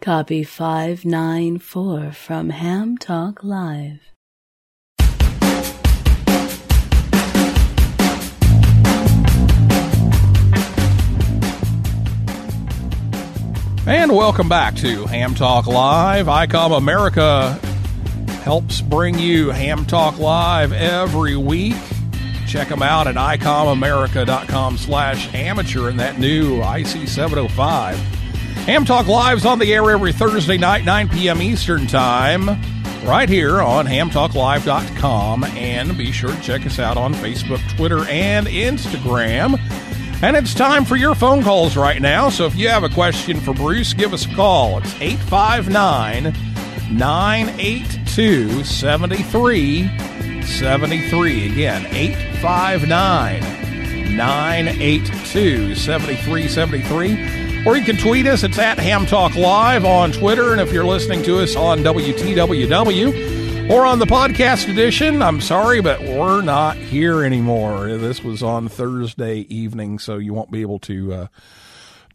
Copy 0.00 0.44
594 0.44 2.12
from 2.12 2.50
Ham 2.50 2.96
Talk 2.96 3.42
Live. 3.42 4.00
And 13.88 14.10
welcome 14.10 14.48
back 14.48 14.74
to 14.76 15.06
Ham 15.06 15.34
Talk 15.34 15.68
Live. 15.68 16.26
ICOM 16.26 16.76
America 16.76 17.56
helps 18.46 18.80
bring 18.80 19.18
you 19.18 19.50
Ham 19.50 19.84
Talk 19.84 20.20
Live 20.20 20.72
every 20.72 21.36
week. 21.36 21.74
Check 22.46 22.68
them 22.68 22.80
out 22.80 23.08
at 23.08 23.16
icomamerica.com 23.16 24.76
slash 24.78 25.34
amateur 25.34 25.88
and 25.88 25.98
that 25.98 26.20
new 26.20 26.60
IC705. 26.60 27.94
Ham 27.96 28.84
Talk 28.84 29.08
Live's 29.08 29.44
on 29.44 29.58
the 29.58 29.74
air 29.74 29.90
every 29.90 30.12
Thursday 30.12 30.58
night, 30.58 30.84
9 30.84 31.08
p.m. 31.08 31.42
Eastern 31.42 31.88
Time, 31.88 32.46
right 33.04 33.28
here 33.28 33.60
on 33.60 33.84
hamtalklive.com. 33.84 35.42
And 35.42 35.98
be 35.98 36.12
sure 36.12 36.30
to 36.30 36.40
check 36.40 36.64
us 36.64 36.78
out 36.78 36.96
on 36.96 37.14
Facebook, 37.14 37.68
Twitter, 37.76 38.04
and 38.08 38.46
Instagram. 38.46 39.58
And 40.22 40.36
it's 40.36 40.54
time 40.54 40.84
for 40.84 40.94
your 40.94 41.16
phone 41.16 41.42
calls 41.42 41.76
right 41.76 42.00
now. 42.00 42.28
So 42.28 42.46
if 42.46 42.54
you 42.54 42.68
have 42.68 42.84
a 42.84 42.90
question 42.90 43.40
for 43.40 43.52
Bruce, 43.52 43.92
give 43.92 44.14
us 44.14 44.24
a 44.24 44.32
call. 44.36 44.78
It's 44.78 44.94
859 45.00 46.32
982 48.16 48.64
7373. 48.64 51.52
Again, 51.52 51.84
859 51.94 54.16
982 54.16 55.74
7373. 55.74 57.66
Or 57.66 57.76
you 57.76 57.84
can 57.84 57.98
tweet 57.98 58.26
us. 58.26 58.42
It's 58.42 58.58
at 58.58 58.78
Ham 58.78 59.04
Talk 59.04 59.36
Live 59.36 59.84
on 59.84 60.12
Twitter. 60.12 60.52
And 60.52 60.62
if 60.62 60.72
you're 60.72 60.86
listening 60.86 61.22
to 61.24 61.42
us 61.42 61.56
on 61.56 61.80
WTWW, 61.80 63.70
or 63.70 63.84
on 63.84 63.98
the 63.98 64.06
podcast 64.06 64.70
edition. 64.70 65.20
I'm 65.20 65.42
sorry, 65.42 65.82
but 65.82 66.00
we're 66.00 66.40
not 66.40 66.76
here 66.76 67.22
anymore. 67.24 67.98
This 67.98 68.22
was 68.22 68.40
on 68.42 68.68
Thursday 68.68 69.40
evening, 69.40 69.98
so 69.98 70.16
you 70.16 70.32
won't 70.32 70.52
be 70.52 70.62
able 70.62 70.78
to 70.80 71.12
uh, 71.12 71.26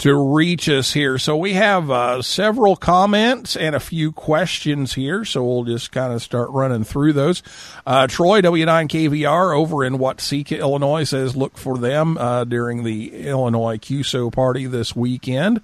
to 0.02 0.16
reach 0.16 0.68
us 0.68 0.94
here. 0.94 1.20
So 1.20 1.38
we 1.38 1.54
have 1.54 1.92
uh, 1.92 2.24
several 2.24 2.76
comments 2.76 3.56
and 3.56 3.76
a 3.76 3.80
few 3.80 4.12
questions 4.12 4.94
here. 4.94 5.24
So 5.24 5.44
we'll 5.44 5.64
just 5.64 5.92
kind 5.92 6.12
of 6.12 6.24
start 6.24 6.50
running 6.50 6.84
through 6.84 7.14
those. 7.14 7.44
Uh, 7.86 8.08
Troy 8.08 8.42
W9KVR 8.42 9.56
over 9.56 9.86
in 9.86 10.00
Watseka, 10.00 10.58
Illinois 10.58 11.04
says 11.04 11.36
look 11.36 11.56
for 11.56 11.78
them 11.78 12.18
uh, 12.18 12.46
during 12.46 12.84
the 12.84 13.28
Illinois 13.28 13.78
QSO 13.78 14.34
party 14.34 14.66
this 14.66 14.96
weekend. 14.96 15.62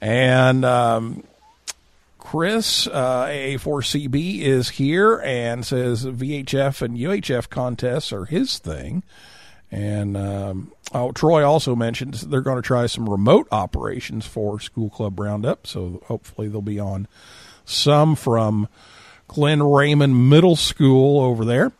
And 0.00 0.64
um, 0.64 1.24
Chris, 2.18 2.86
uh, 2.86 3.26
AA4CB, 3.26 4.40
is 4.40 4.70
here 4.70 5.18
and 5.18 5.66
says 5.66 6.06
VHF 6.06 6.80
and 6.80 6.96
UHF 6.96 7.50
contests 7.50 8.10
are 8.10 8.24
his 8.24 8.58
thing. 8.58 9.02
And 9.70 10.16
um, 10.16 10.72
oh, 10.92 11.12
Troy 11.12 11.44
also 11.44 11.74
mentioned 11.74 12.14
they're 12.14 12.40
going 12.40 12.60
to 12.60 12.66
try 12.66 12.86
some 12.86 13.08
remote 13.08 13.48
operations 13.50 14.26
for 14.26 14.60
School 14.60 14.90
Club 14.90 15.18
Roundup. 15.18 15.66
So 15.66 16.02
hopefully 16.06 16.48
they'll 16.48 16.62
be 16.62 16.78
on 16.80 17.08
some 17.64 18.14
from 18.14 18.68
Glen 19.28 19.62
Raymond 19.62 20.30
Middle 20.30 20.56
School 20.56 21.20
over 21.20 21.44
there. 21.44 21.72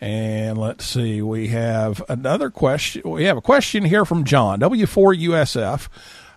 And 0.00 0.58
let's 0.58 0.84
see, 0.84 1.22
we 1.22 1.48
have 1.48 2.02
another 2.08 2.50
question. 2.50 3.02
We 3.04 3.24
have 3.24 3.38
a 3.38 3.42
question 3.42 3.84
here 3.84 4.04
from 4.04 4.24
John, 4.24 4.60
W4USF 4.60 5.88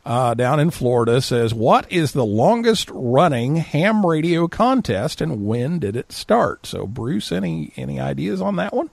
uh, 0.06 0.34
down 0.34 0.60
in 0.60 0.72
Florida 0.72 1.22
says, 1.22 1.54
What 1.54 1.92
is 1.92 2.14
the 2.14 2.26
longest 2.26 2.90
running 2.92 3.58
ham 3.58 4.06
radio 4.06 4.48
contest 4.48 5.22
and 5.22 5.46
when 5.46 5.80
did 5.80 5.96
it 5.96 6.12
start? 6.12 6.66
So, 6.66 6.88
Bruce, 6.88 7.32
any, 7.32 7.74
any 7.76 8.00
ideas 8.00 8.42
on 8.42 8.56
that 8.58 8.74
one? 8.74 8.90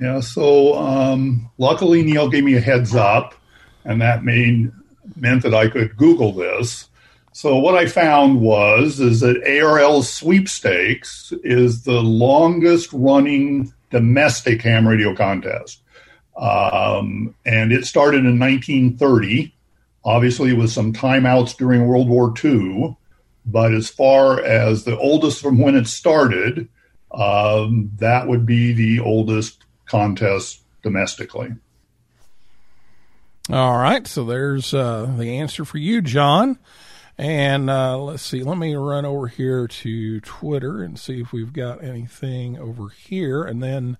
Yeah, 0.00 0.20
so 0.20 0.78
um, 0.78 1.50
luckily 1.58 2.02
Neil 2.02 2.30
gave 2.30 2.42
me 2.42 2.54
a 2.54 2.60
heads 2.60 2.96
up, 2.96 3.34
and 3.84 4.00
that 4.00 4.24
made 4.24 4.72
meant 5.14 5.42
that 5.42 5.54
I 5.54 5.68
could 5.68 5.96
Google 5.96 6.32
this. 6.32 6.88
So 7.32 7.58
what 7.58 7.76
I 7.76 7.86
found 7.86 8.40
was 8.40 8.98
is 8.98 9.20
that 9.20 9.44
ARRL 9.44 10.02
sweepstakes 10.02 11.32
is 11.44 11.84
the 11.84 12.00
longest 12.00 12.90
running 12.92 13.72
domestic 13.90 14.62
ham 14.62 14.88
radio 14.88 15.14
contest. 15.14 15.82
Um, 16.36 17.34
and 17.44 17.70
it 17.70 17.84
started 17.84 18.24
in 18.24 18.38
1930, 18.38 19.54
obviously 20.04 20.54
with 20.54 20.70
some 20.70 20.92
timeouts 20.92 21.56
during 21.56 21.86
World 21.86 22.08
War 22.08 22.32
II. 22.42 22.96
But 23.44 23.74
as 23.74 23.90
far 23.90 24.42
as 24.42 24.84
the 24.84 24.98
oldest 24.98 25.42
from 25.42 25.58
when 25.58 25.76
it 25.76 25.86
started, 25.86 26.68
um, 27.10 27.90
that 27.98 28.28
would 28.28 28.46
be 28.46 28.72
the 28.72 29.00
oldest 29.00 29.64
contest 29.90 30.62
domestically. 30.82 31.50
All 33.50 33.78
right, 33.78 34.06
so 34.06 34.24
there's 34.24 34.72
uh, 34.72 35.12
the 35.18 35.38
answer 35.38 35.64
for 35.64 35.78
you, 35.78 36.00
John. 36.00 36.58
And 37.18 37.68
uh, 37.68 37.98
let's 37.98 38.22
see, 38.22 38.42
let 38.42 38.56
me 38.56 38.74
run 38.76 39.04
over 39.04 39.26
here 39.26 39.66
to 39.66 40.20
Twitter 40.20 40.82
and 40.82 40.98
see 40.98 41.20
if 41.20 41.32
we've 41.32 41.52
got 41.52 41.82
anything 41.82 42.58
over 42.58 42.88
here. 42.88 43.42
And 43.42 43.62
then 43.62 43.98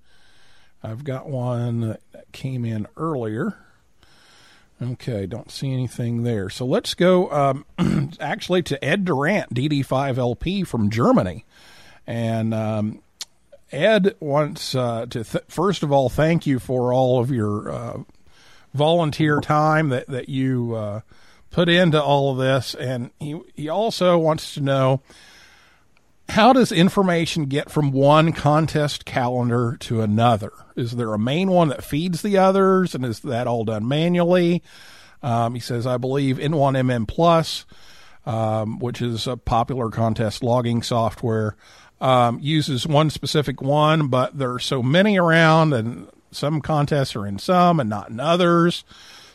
I've 0.83 1.05
got 1.05 1.29
one 1.29 1.81
that 1.81 2.33
came 2.33 2.65
in 2.65 2.87
earlier. 2.97 3.59
Okay, 4.81 5.27
don't 5.27 5.51
see 5.51 5.73
anything 5.73 6.23
there. 6.23 6.49
So 6.49 6.65
let's 6.65 6.95
go 6.95 7.31
um, 7.31 8.13
actually 8.21 8.63
to 8.63 8.83
Ed 8.83 9.05
Durrant, 9.05 9.53
DD5LP 9.53 10.67
from 10.67 10.89
Germany. 10.89 11.45
And 12.07 12.55
um, 12.55 13.03
Ed 13.73 14.17
wants 14.21 14.75
uh, 14.75 15.07
to, 15.07 15.25
th- 15.25 15.45
first 15.49 15.83
of 15.83 15.93
all, 15.93 16.09
thank 16.09 16.47
you 16.47 16.59
for 16.59 16.93
all 16.93 17.21
of 17.21 17.31
your 17.31 17.71
uh, 17.71 17.99
volunteer 18.75 19.41
time 19.41 19.89
that, 19.91 20.09
that 20.09 20.29
you 20.29 20.75
uh, 20.75 21.01
put 21.51 21.69
into 21.69 22.03
all 22.03 22.33
of 22.33 22.39
this. 22.39 22.75
And 22.75 23.11
he, 23.19 23.41
he 23.55 23.69
also 23.69 24.19
wants 24.19 24.55
to 24.55 24.61
know 24.61 25.03
how 26.31 26.53
does 26.53 26.71
information 26.71 27.47
get 27.47 27.71
from 27.71 27.91
one 27.91 28.33
contest 28.33 29.05
calendar 29.05 29.77
to 29.81 30.01
another? 30.01 30.53
Is 30.77 30.93
there 30.93 31.13
a 31.13 31.19
main 31.19 31.51
one 31.51 31.69
that 31.69 31.85
feeds 31.85 32.23
the 32.23 32.39
others, 32.39 32.95
and 32.95 33.05
is 33.05 33.21
that 33.21 33.47
all 33.47 33.65
done 33.65 33.87
manually? 33.89 34.63
Um, 35.23 35.55
he 35.55 35.61
says, 35.61 35.87
I 35.87 35.97
believe 35.97 36.39
N1MM 36.39 37.09
Plus, 37.09 37.67
um, 38.25 38.79
which 38.79 39.03
is 39.03 39.27
a 39.27 39.37
popular 39.37 39.91
contest 39.91 40.43
logging 40.43 40.83
software, 40.83 41.57
um, 42.01 42.39
uses 42.41 42.87
one 42.87 43.11
specific 43.11 43.61
one, 43.61 44.09
but 44.09 44.39
there 44.39 44.53
are 44.53 44.59
so 44.61 44.83
many 44.83 45.19
around, 45.19 45.73
and 45.73 46.09
some 46.31 46.61
contests 46.61 47.15
are 47.17 47.27
in 47.27 47.39
some 47.39 47.81
and 47.81 47.91
not 47.91 48.11
in 48.11 48.21
others. 48.21 48.85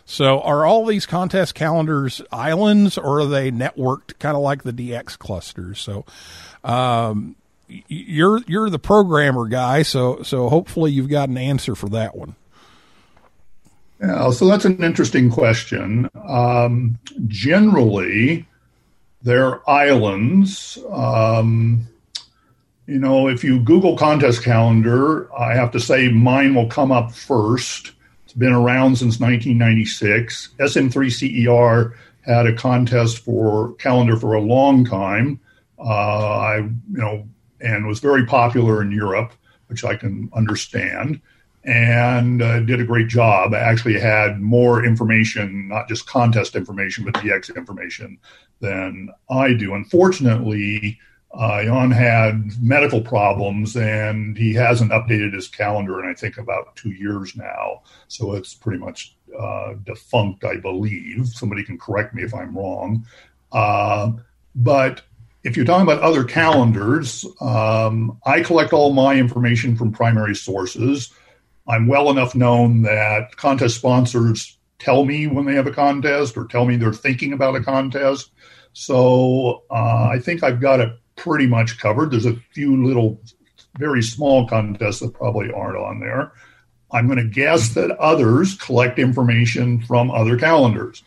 So, 0.05 0.39
are 0.41 0.65
all 0.65 0.85
these 0.85 1.05
contest 1.05 1.55
calendars 1.55 2.21
islands, 2.31 2.97
or 2.97 3.21
are 3.21 3.25
they 3.25 3.51
networked, 3.51 4.19
kind 4.19 4.35
of 4.35 4.43
like 4.43 4.63
the 4.63 4.73
DX 4.73 5.17
clusters? 5.17 5.79
So, 5.79 6.05
um, 6.63 7.35
you're 7.67 8.41
you're 8.47 8.69
the 8.69 8.79
programmer 8.79 9.47
guy, 9.47 9.81
so 9.81 10.21
so 10.21 10.49
hopefully 10.49 10.91
you've 10.91 11.09
got 11.09 11.29
an 11.29 11.37
answer 11.37 11.73
for 11.73 11.89
that 11.89 12.15
one. 12.15 12.35
Yeah, 13.99 14.29
so 14.29 14.47
that's 14.47 14.65
an 14.65 14.83
interesting 14.83 15.31
question. 15.31 16.09
Um, 16.27 16.99
generally, 17.27 18.45
they're 19.23 19.67
islands. 19.67 20.77
Um, 20.91 21.87
you 22.87 22.99
know, 22.99 23.27
if 23.27 23.43
you 23.43 23.59
Google 23.59 23.97
contest 23.97 24.43
calendar, 24.43 25.33
I 25.35 25.55
have 25.55 25.71
to 25.71 25.79
say 25.79 26.09
mine 26.09 26.53
will 26.53 26.67
come 26.67 26.91
up 26.91 27.11
first. 27.11 27.93
It's 28.23 28.33
been 28.33 28.53
around 28.53 28.97
since 28.97 29.19
1996. 29.19 30.49
SM3CER 30.59 31.93
had 32.21 32.45
a 32.45 32.53
contest 32.53 33.19
for 33.19 33.73
calendar 33.75 34.17
for 34.17 34.33
a 34.33 34.41
long 34.41 34.85
time. 34.85 35.39
Uh, 35.79 35.83
I, 35.83 36.57
you 36.57 36.73
know, 36.89 37.27
and 37.61 37.87
was 37.87 37.99
very 37.99 38.25
popular 38.25 38.81
in 38.81 38.91
Europe, 38.91 39.33
which 39.67 39.83
I 39.83 39.95
can 39.95 40.29
understand, 40.33 41.21
and 41.63 42.41
uh, 42.41 42.59
did 42.61 42.79
a 42.79 42.85
great 42.85 43.07
job. 43.07 43.53
I 43.53 43.59
actually 43.59 43.99
had 43.99 44.41
more 44.41 44.85
information, 44.85 45.67
not 45.67 45.87
just 45.87 46.07
contest 46.07 46.55
information, 46.55 47.03
but 47.03 47.15
DX 47.15 47.55
information 47.55 48.19
than 48.59 49.09
I 49.29 49.53
do. 49.53 49.73
Unfortunately, 49.73 50.99
uh, 51.37 51.63
Jan 51.63 51.91
had 51.91 52.51
medical 52.61 53.01
problems 53.01 53.75
and 53.75 54.37
he 54.37 54.53
hasn't 54.53 54.91
updated 54.91 55.33
his 55.33 55.47
calendar 55.47 56.01
in, 56.01 56.09
I 56.09 56.13
think, 56.13 56.37
about 56.37 56.75
two 56.75 56.91
years 56.91 57.35
now. 57.35 57.81
So 58.07 58.33
it's 58.33 58.53
pretty 58.53 58.79
much 58.79 59.15
uh, 59.37 59.73
defunct, 59.83 60.45
I 60.45 60.57
believe. 60.57 61.27
Somebody 61.27 61.63
can 61.63 61.77
correct 61.77 62.13
me 62.13 62.23
if 62.23 62.33
I'm 62.33 62.57
wrong. 62.57 63.05
Uh, 63.51 64.13
but 64.55 65.01
if 65.43 65.57
you're 65.57 65.65
talking 65.65 65.83
about 65.83 66.01
other 66.01 66.23
calendars, 66.23 67.25
um, 67.41 68.17
I 68.25 68.41
collect 68.41 68.71
all 68.71 68.93
my 68.93 69.15
information 69.15 69.75
from 69.75 69.91
primary 69.91 70.35
sources. 70.35 71.13
I'm 71.67 71.87
well 71.87 72.09
enough 72.09 72.33
known 72.33 72.83
that 72.83 73.35
contest 73.35 73.75
sponsors 73.75 74.57
tell 74.79 75.03
me 75.03 75.27
when 75.27 75.45
they 75.45 75.55
have 75.55 75.67
a 75.67 75.71
contest 75.71 76.37
or 76.37 76.45
tell 76.45 76.65
me 76.65 76.77
they're 76.77 76.93
thinking 76.93 77.33
about 77.33 77.55
a 77.55 77.63
contest. 77.63 78.31
So 78.71 79.63
uh, 79.69 80.09
I 80.11 80.19
think 80.19 80.43
I've 80.43 80.61
got 80.61 80.79
it 80.79 80.97
pretty 81.15 81.47
much 81.47 81.79
covered. 81.79 82.11
There's 82.11 82.25
a 82.25 82.35
few 82.53 82.85
little, 82.85 83.19
very 83.77 84.01
small 84.01 84.47
contests 84.47 84.99
that 84.99 85.13
probably 85.13 85.51
aren't 85.51 85.77
on 85.77 85.99
there. 85.99 86.31
I'm 86.91 87.07
going 87.07 87.17
to 87.17 87.25
guess 87.25 87.73
that 87.73 87.91
others 87.97 88.55
collect 88.55 88.99
information 88.99 89.81
from 89.81 90.11
other 90.11 90.37
calendars. 90.37 91.03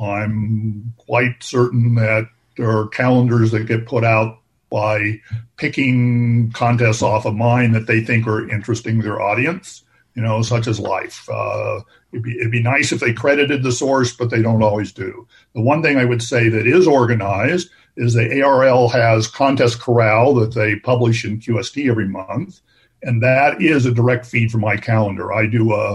I'm 0.00 0.92
quite 0.98 1.42
certain 1.42 1.94
that 1.96 2.28
there 2.56 2.70
are 2.70 2.88
calendars 2.88 3.50
that 3.52 3.66
get 3.66 3.86
put 3.86 4.04
out 4.04 4.38
by 4.70 5.20
picking 5.56 6.52
contests 6.52 7.02
off 7.02 7.26
of 7.26 7.34
mine 7.34 7.72
that 7.72 7.86
they 7.86 8.00
think 8.00 8.26
are 8.26 8.48
interesting 8.48 8.98
to 8.98 9.02
their 9.02 9.20
audience, 9.20 9.82
you 10.14 10.22
know, 10.22 10.42
such 10.42 10.66
as 10.66 10.78
life. 10.78 11.28
Uh, 11.28 11.80
it'd, 12.12 12.22
be, 12.22 12.38
it'd 12.38 12.52
be 12.52 12.62
nice 12.62 12.92
if 12.92 13.00
they 13.00 13.12
credited 13.12 13.62
the 13.62 13.72
source, 13.72 14.14
but 14.14 14.30
they 14.30 14.42
don't 14.42 14.62
always 14.62 14.92
do. 14.92 15.26
The 15.54 15.60
one 15.60 15.82
thing 15.82 15.98
I 15.98 16.04
would 16.04 16.22
say 16.22 16.48
that 16.48 16.66
is 16.66 16.86
organized 16.86 17.70
is 17.96 18.14
the 18.14 18.20
ARRL 18.20 18.90
has 18.92 19.26
Contest 19.26 19.80
Corral 19.80 20.34
that 20.34 20.54
they 20.54 20.76
publish 20.76 21.24
in 21.24 21.40
QST 21.40 21.88
every 21.88 22.08
month, 22.08 22.60
and 23.02 23.22
that 23.22 23.60
is 23.60 23.86
a 23.86 23.92
direct 23.92 24.26
feed 24.26 24.50
from 24.50 24.60
my 24.60 24.76
calendar. 24.76 25.32
I 25.32 25.46
do 25.46 25.74
a, 25.74 25.94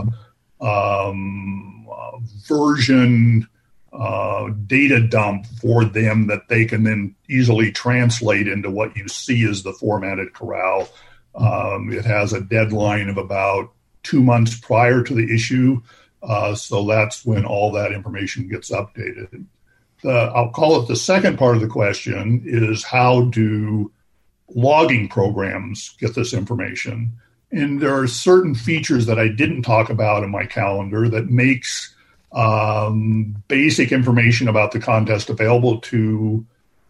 um, 0.62 1.88
a 1.90 2.20
version 2.48 3.48
uh, 3.94 4.50
data 4.68 5.00
dump 5.00 5.46
for 5.62 5.86
them 5.86 6.28
that 6.28 6.50
they 6.50 6.66
can 6.66 6.84
then 6.84 7.16
easily 7.30 7.72
translate 7.72 8.48
into 8.48 8.70
what 8.70 8.96
you 8.98 9.08
see 9.08 9.48
as 9.48 9.64
the 9.64 9.74
formatted 9.74 10.34
corral. 10.34 10.90
Um, 11.36 11.92
it 11.92 12.06
has 12.06 12.34
a 12.34 12.42
deadline 12.42 13.10
of 13.10 13.18
about 13.18 13.72
two 14.04 14.22
months 14.22 14.60
prior 14.60 15.02
to 15.04 15.14
the 15.14 15.34
issue, 15.34 15.82
uh, 16.22 16.56
so 16.56 16.86
that's 16.86 17.26
when 17.26 17.46
all 17.46 17.72
that 17.74 17.92
information 17.92 18.48
gets 18.48 18.72
updated. 18.72 19.46
The, 20.06 20.32
I'll 20.36 20.52
call 20.52 20.80
it 20.80 20.88
the 20.88 20.96
second 20.96 21.40
part 21.40 21.56
of 21.56 21.64
the 21.64 21.68
question 21.68 22.44
is 22.46 22.84
how 22.84 23.22
do 23.22 23.92
logging 24.54 25.10
programs 25.10 25.96
get 26.00 26.14
this 26.14 26.32
information? 26.32 27.12
And 27.52 27.82
there 27.82 27.98
are 27.98 28.06
certain 28.06 28.54
features 28.54 29.08
that 29.08 29.18
I 29.18 29.30
didn't 29.30 29.64
talk 29.64 29.90
about 29.90 30.24
in 30.24 30.30
my 30.30 30.46
calendar 30.46 31.10
that 31.10 31.32
makes 31.32 31.96
um, 32.34 33.42
basic 33.48 33.92
information 33.92 34.48
about 34.48 34.74
the 34.74 34.80
contest 34.80 35.32
available 35.32 35.82
to 35.82 36.46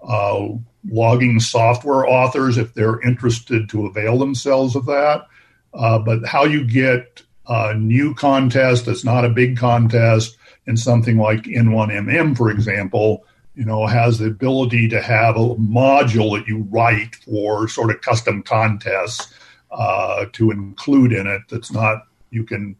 uh, 0.06 0.50
logging 0.90 1.40
software 1.40 2.06
authors 2.06 2.58
if 2.58 2.74
they're 2.74 3.00
interested 3.00 3.70
to 3.70 3.86
avail 3.86 4.18
themselves 4.18 4.76
of 4.76 4.88
that. 4.88 5.26
Uh, 5.74 6.00
but 6.00 6.26
how 6.26 6.44
you 6.44 6.68
get 6.68 7.22
a 7.48 7.76
new 7.76 8.14
contest 8.14 8.88
that's 8.88 9.06
not 9.06 9.24
a 9.24 9.30
big 9.30 9.56
contest 9.56 10.36
and 10.68 10.80
something 10.80 11.18
like 11.18 11.44
N1MM, 11.44 12.36
for 12.36 12.50
example, 12.50 13.26
you 13.56 13.66
know, 13.66 13.86
has 13.86 14.20
the 14.20 14.28
ability 14.28 14.88
to 14.90 15.02
have 15.02 15.36
a 15.36 15.56
module 15.56 16.38
that 16.38 16.48
you 16.48 16.68
write 16.70 17.16
for 17.16 17.68
sort 17.68 17.92
of 17.92 18.02
custom 18.02 18.44
contests 18.44 19.34
uh, 19.72 20.26
to 20.34 20.52
include 20.52 21.14
in 21.14 21.28
it. 21.28 21.42
That's 21.50 21.72
not 21.72 22.04
you 22.32 22.44
can 22.44 22.76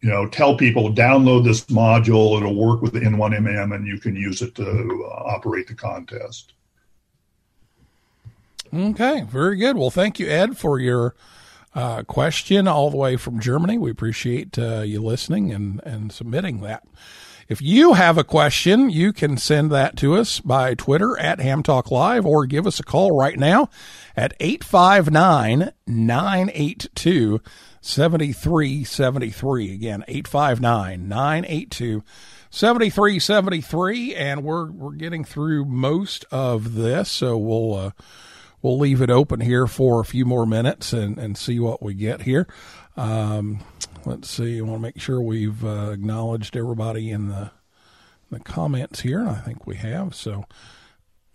you 0.00 0.08
know, 0.08 0.28
tell 0.28 0.56
people 0.56 0.92
download 0.92 1.44
this 1.44 1.64
module. 1.64 2.36
It'll 2.36 2.54
work 2.54 2.82
with 2.82 2.92
the 2.92 3.00
N1MM, 3.00 3.74
and 3.74 3.86
you 3.86 3.98
can 3.98 4.14
use 4.14 4.42
it 4.42 4.54
to 4.56 4.64
uh, 4.64 5.08
operate 5.08 5.66
the 5.66 5.74
contest. 5.74 6.52
Okay, 8.72 9.22
very 9.22 9.56
good. 9.56 9.76
Well, 9.76 9.90
thank 9.90 10.20
you, 10.20 10.28
Ed, 10.28 10.56
for 10.56 10.78
your 10.78 11.14
uh, 11.74 12.02
question 12.04 12.66
all 12.68 12.90
the 12.90 12.96
way 12.96 13.16
from 13.16 13.40
Germany. 13.40 13.78
We 13.78 13.90
appreciate 13.90 14.58
uh, 14.58 14.80
you 14.80 15.02
listening 15.02 15.52
and, 15.52 15.80
and 15.84 16.12
submitting 16.12 16.60
that. 16.60 16.84
If 17.48 17.62
you 17.62 17.94
have 17.94 18.18
a 18.18 18.24
question, 18.24 18.90
you 18.90 19.10
can 19.14 19.38
send 19.38 19.70
that 19.70 19.96
to 19.98 20.16
us 20.16 20.38
by 20.38 20.74
Twitter 20.74 21.18
at 21.18 21.40
Ham 21.40 21.62
Talk 21.62 21.90
Live 21.90 22.26
or 22.26 22.44
give 22.44 22.66
us 22.66 22.78
a 22.78 22.82
call 22.82 23.16
right 23.16 23.38
now 23.38 23.70
at 24.14 24.34
859 24.38 25.72
982 25.86 27.40
7373. 27.80 29.72
Again, 29.72 30.04
859 30.06 31.08
982 31.08 32.04
7373. 32.50 34.14
And 34.14 34.44
we're, 34.44 34.70
we're 34.70 34.92
getting 34.92 35.24
through 35.24 35.64
most 35.64 36.26
of 36.30 36.74
this. 36.74 37.10
So 37.10 37.38
we'll, 37.38 37.74
uh, 37.74 37.90
we'll 38.62 38.78
leave 38.78 39.02
it 39.02 39.10
open 39.10 39.40
here 39.40 39.66
for 39.66 40.00
a 40.00 40.04
few 40.04 40.24
more 40.24 40.46
minutes 40.46 40.92
and, 40.92 41.18
and 41.18 41.36
see 41.36 41.58
what 41.58 41.82
we 41.82 41.94
get 41.94 42.22
here. 42.22 42.46
Um, 42.96 43.60
let's 44.04 44.28
see. 44.28 44.58
I 44.58 44.62
want 44.62 44.78
to 44.78 44.82
make 44.82 45.00
sure 45.00 45.20
we've 45.20 45.64
uh, 45.64 45.90
acknowledged 45.90 46.56
everybody 46.56 47.10
in 47.10 47.28
the 47.28 47.52
the 48.30 48.40
comments 48.40 49.00
here. 49.00 49.26
I 49.26 49.36
think 49.36 49.66
we 49.66 49.76
have. 49.76 50.14
So 50.14 50.44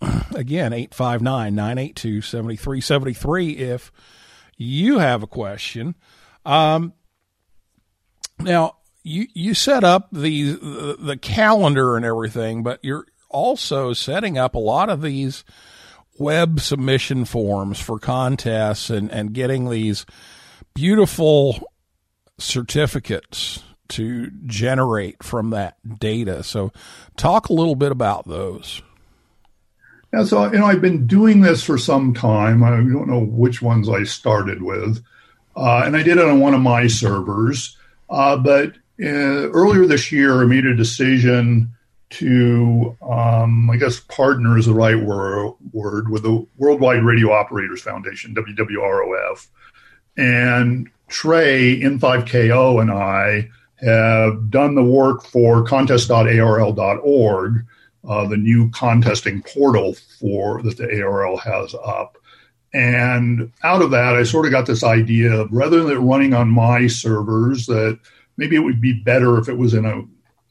again, 0.34 0.72
859 0.72 1.54
982 1.54 2.22
7373 2.22 3.56
if 3.56 3.92
you 4.56 4.98
have 4.98 5.22
a 5.22 5.26
question. 5.26 5.94
Um, 6.44 6.92
now, 8.38 8.76
you, 9.02 9.26
you 9.34 9.54
set 9.54 9.84
up 9.84 10.08
the, 10.12 10.52
the, 10.52 10.96
the 10.98 11.16
calendar 11.16 11.96
and 11.96 12.04
everything, 12.04 12.62
but 12.62 12.80
you're 12.82 13.06
also 13.28 13.92
setting 13.92 14.38
up 14.38 14.54
a 14.54 14.60
lot 14.60 14.88
of 14.88 15.02
these 15.02 15.44
web 16.18 16.60
submission 16.60 17.24
forms 17.24 17.80
for 17.80 17.98
contests 17.98 18.90
and, 18.90 19.10
and 19.10 19.32
getting 19.32 19.70
these 19.70 20.06
beautiful 20.74 21.70
certificates 22.38 23.62
to 23.88 24.30
generate 24.46 25.22
from 25.22 25.50
that 25.50 25.76
data. 25.98 26.42
So, 26.42 26.72
talk 27.16 27.48
a 27.48 27.52
little 27.52 27.76
bit 27.76 27.92
about 27.92 28.26
those. 28.26 28.82
Yeah, 30.12 30.24
so 30.24 30.52
you 30.52 30.58
know, 30.58 30.66
I've 30.66 30.80
been 30.80 31.06
doing 31.06 31.40
this 31.40 31.62
for 31.62 31.76
some 31.76 32.14
time. 32.14 32.62
I 32.62 32.70
don't 32.70 33.08
know 33.08 33.24
which 33.24 33.60
ones 33.60 33.88
I 33.88 34.04
started 34.04 34.62
with, 34.62 35.02
uh, 35.56 35.82
and 35.84 35.96
I 35.96 36.02
did 36.02 36.18
it 36.18 36.24
on 36.24 36.40
one 36.40 36.54
of 36.54 36.60
my 36.60 36.86
servers. 36.86 37.76
Uh, 38.08 38.36
but 38.36 38.74
uh, 39.02 39.50
earlier 39.50 39.86
this 39.86 40.12
year, 40.12 40.40
I 40.40 40.44
made 40.44 40.66
a 40.66 40.76
decision 40.76 41.73
to, 42.18 42.96
um, 43.02 43.70
I 43.70 43.76
guess, 43.76 44.00
partner 44.00 44.58
is 44.58 44.66
the 44.66 44.74
right 44.74 44.98
word, 44.98 45.54
word 45.72 46.08
with 46.08 46.22
the 46.22 46.46
Worldwide 46.56 47.02
Radio 47.02 47.32
Operators 47.32 47.82
Foundation, 47.82 48.34
WWROF, 48.34 49.46
and 50.16 50.88
Trey 51.08 51.80
N5KO 51.80 52.80
and 52.80 52.90
I 52.90 53.48
have 53.76 54.50
done 54.50 54.74
the 54.74 54.84
work 54.84 55.24
for 55.24 55.64
contest.arrl.org, 55.64 57.66
uh, 58.08 58.28
the 58.28 58.36
new 58.36 58.70
contesting 58.70 59.42
portal 59.42 59.94
for 60.20 60.62
that 60.62 60.76
the 60.76 60.86
ARRL 60.86 61.40
has 61.40 61.74
up. 61.74 62.16
And 62.72 63.52
out 63.62 63.82
of 63.82 63.90
that, 63.92 64.14
I 64.14 64.24
sort 64.24 64.46
of 64.46 64.52
got 64.52 64.66
this 64.66 64.82
idea 64.82 65.32
of 65.32 65.52
rather 65.52 65.82
than 65.82 66.06
running 66.06 66.34
on 66.34 66.48
my 66.48 66.86
servers, 66.86 67.66
that 67.66 67.98
maybe 68.36 68.56
it 68.56 68.60
would 68.60 68.80
be 68.80 68.92
better 68.92 69.38
if 69.38 69.48
it 69.48 69.58
was 69.58 69.74
in 69.74 69.84
a 69.84 70.02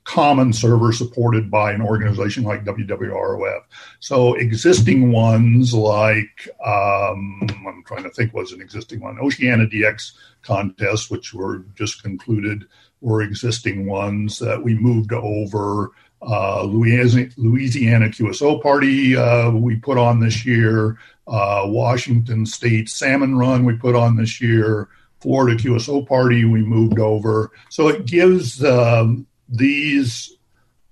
common 0.04 0.52
server 0.52 0.92
supported 0.92 1.50
by 1.50 1.72
an 1.72 1.82
organization 1.82 2.44
like 2.44 2.66
WWROF. 2.66 3.62
So 4.00 4.34
existing 4.36 5.12
ones 5.12 5.74
like 5.74 6.50
um, 6.66 7.40
I'm 7.68 7.84
trying 7.86 8.04
to 8.04 8.10
think 8.10 8.34
was 8.34 8.52
an 8.52 8.62
existing 8.62 9.00
one, 9.00 9.20
Oceania 9.20 9.68
DX 9.68 10.14
contest, 10.42 11.10
which 11.10 11.34
were 11.34 11.66
just 11.76 12.04
concluded, 12.04 12.66
were 13.02 13.22
existing 13.22 13.86
ones 13.86 14.40
that 14.40 14.62
we 14.62 14.76
moved 14.76 15.14
over. 15.14 15.92
Uh, 16.22 16.64
Louisiana, 16.64 17.30
Louisiana 17.36 18.06
QSO 18.08 18.62
Party 18.62 19.16
uh, 19.16 19.52
we 19.52 19.76
put 19.78 19.98
on 19.98 20.20
this 20.20 20.46
year. 20.46 20.98
Uh, 21.28 21.64
Washington 21.66 22.46
State 22.46 22.90
Salmon 22.90 23.38
Run 23.38 23.66
we 23.66 23.76
put 23.76 23.96
on 23.96 24.18
this 24.18 24.42
year. 24.42 24.90
Florida 25.20 25.58
QSO 25.58 26.06
Party 26.06 26.44
we 26.44 26.62
moved 26.62 27.00
over. 27.00 27.52
So 27.70 27.88
it 27.88 28.06
gives 28.06 28.64
um, 28.64 29.26
these, 29.54 30.36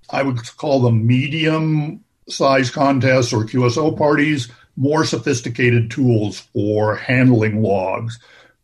I 0.09 0.23
would 0.23 0.37
call 0.57 0.81
them 0.81 1.05
medium 1.05 2.03
size 2.29 2.69
contests 2.69 3.33
or 3.33 3.43
QSO 3.43 3.97
parties, 3.97 4.49
more 4.77 5.03
sophisticated 5.03 5.91
tools 5.91 6.39
for 6.53 6.95
handling 6.95 7.61
logs. 7.61 8.19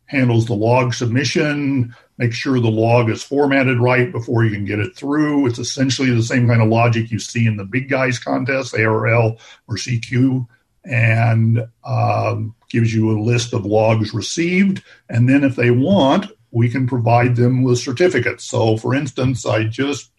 Handles 0.06 0.46
the 0.46 0.54
log 0.54 0.94
submission, 0.94 1.94
make 2.16 2.32
sure 2.32 2.58
the 2.60 2.68
log 2.68 3.10
is 3.10 3.22
formatted 3.22 3.78
right 3.78 4.10
before 4.10 4.42
you 4.44 4.50
can 4.50 4.64
get 4.64 4.78
it 4.78 4.96
through. 4.96 5.46
It's 5.46 5.58
essentially 5.58 6.10
the 6.10 6.22
same 6.22 6.48
kind 6.48 6.62
of 6.62 6.68
logic 6.68 7.10
you 7.10 7.18
see 7.18 7.46
in 7.46 7.58
the 7.58 7.64
big 7.64 7.90
guys 7.90 8.18
contest, 8.18 8.72
ARRL 8.72 9.38
or 9.68 9.76
CQ, 9.76 10.46
and 10.84 11.68
um, 11.84 12.54
gives 12.70 12.94
you 12.94 13.10
a 13.10 13.20
list 13.20 13.52
of 13.52 13.66
logs 13.66 14.14
received. 14.14 14.82
And 15.10 15.28
then 15.28 15.44
if 15.44 15.56
they 15.56 15.70
want, 15.70 16.30
we 16.50 16.68
can 16.68 16.86
provide 16.86 17.36
them 17.36 17.62
with 17.62 17.78
certificates. 17.78 18.44
So, 18.44 18.76
for 18.76 18.94
instance, 18.94 19.44
I 19.44 19.64
just 19.64 20.10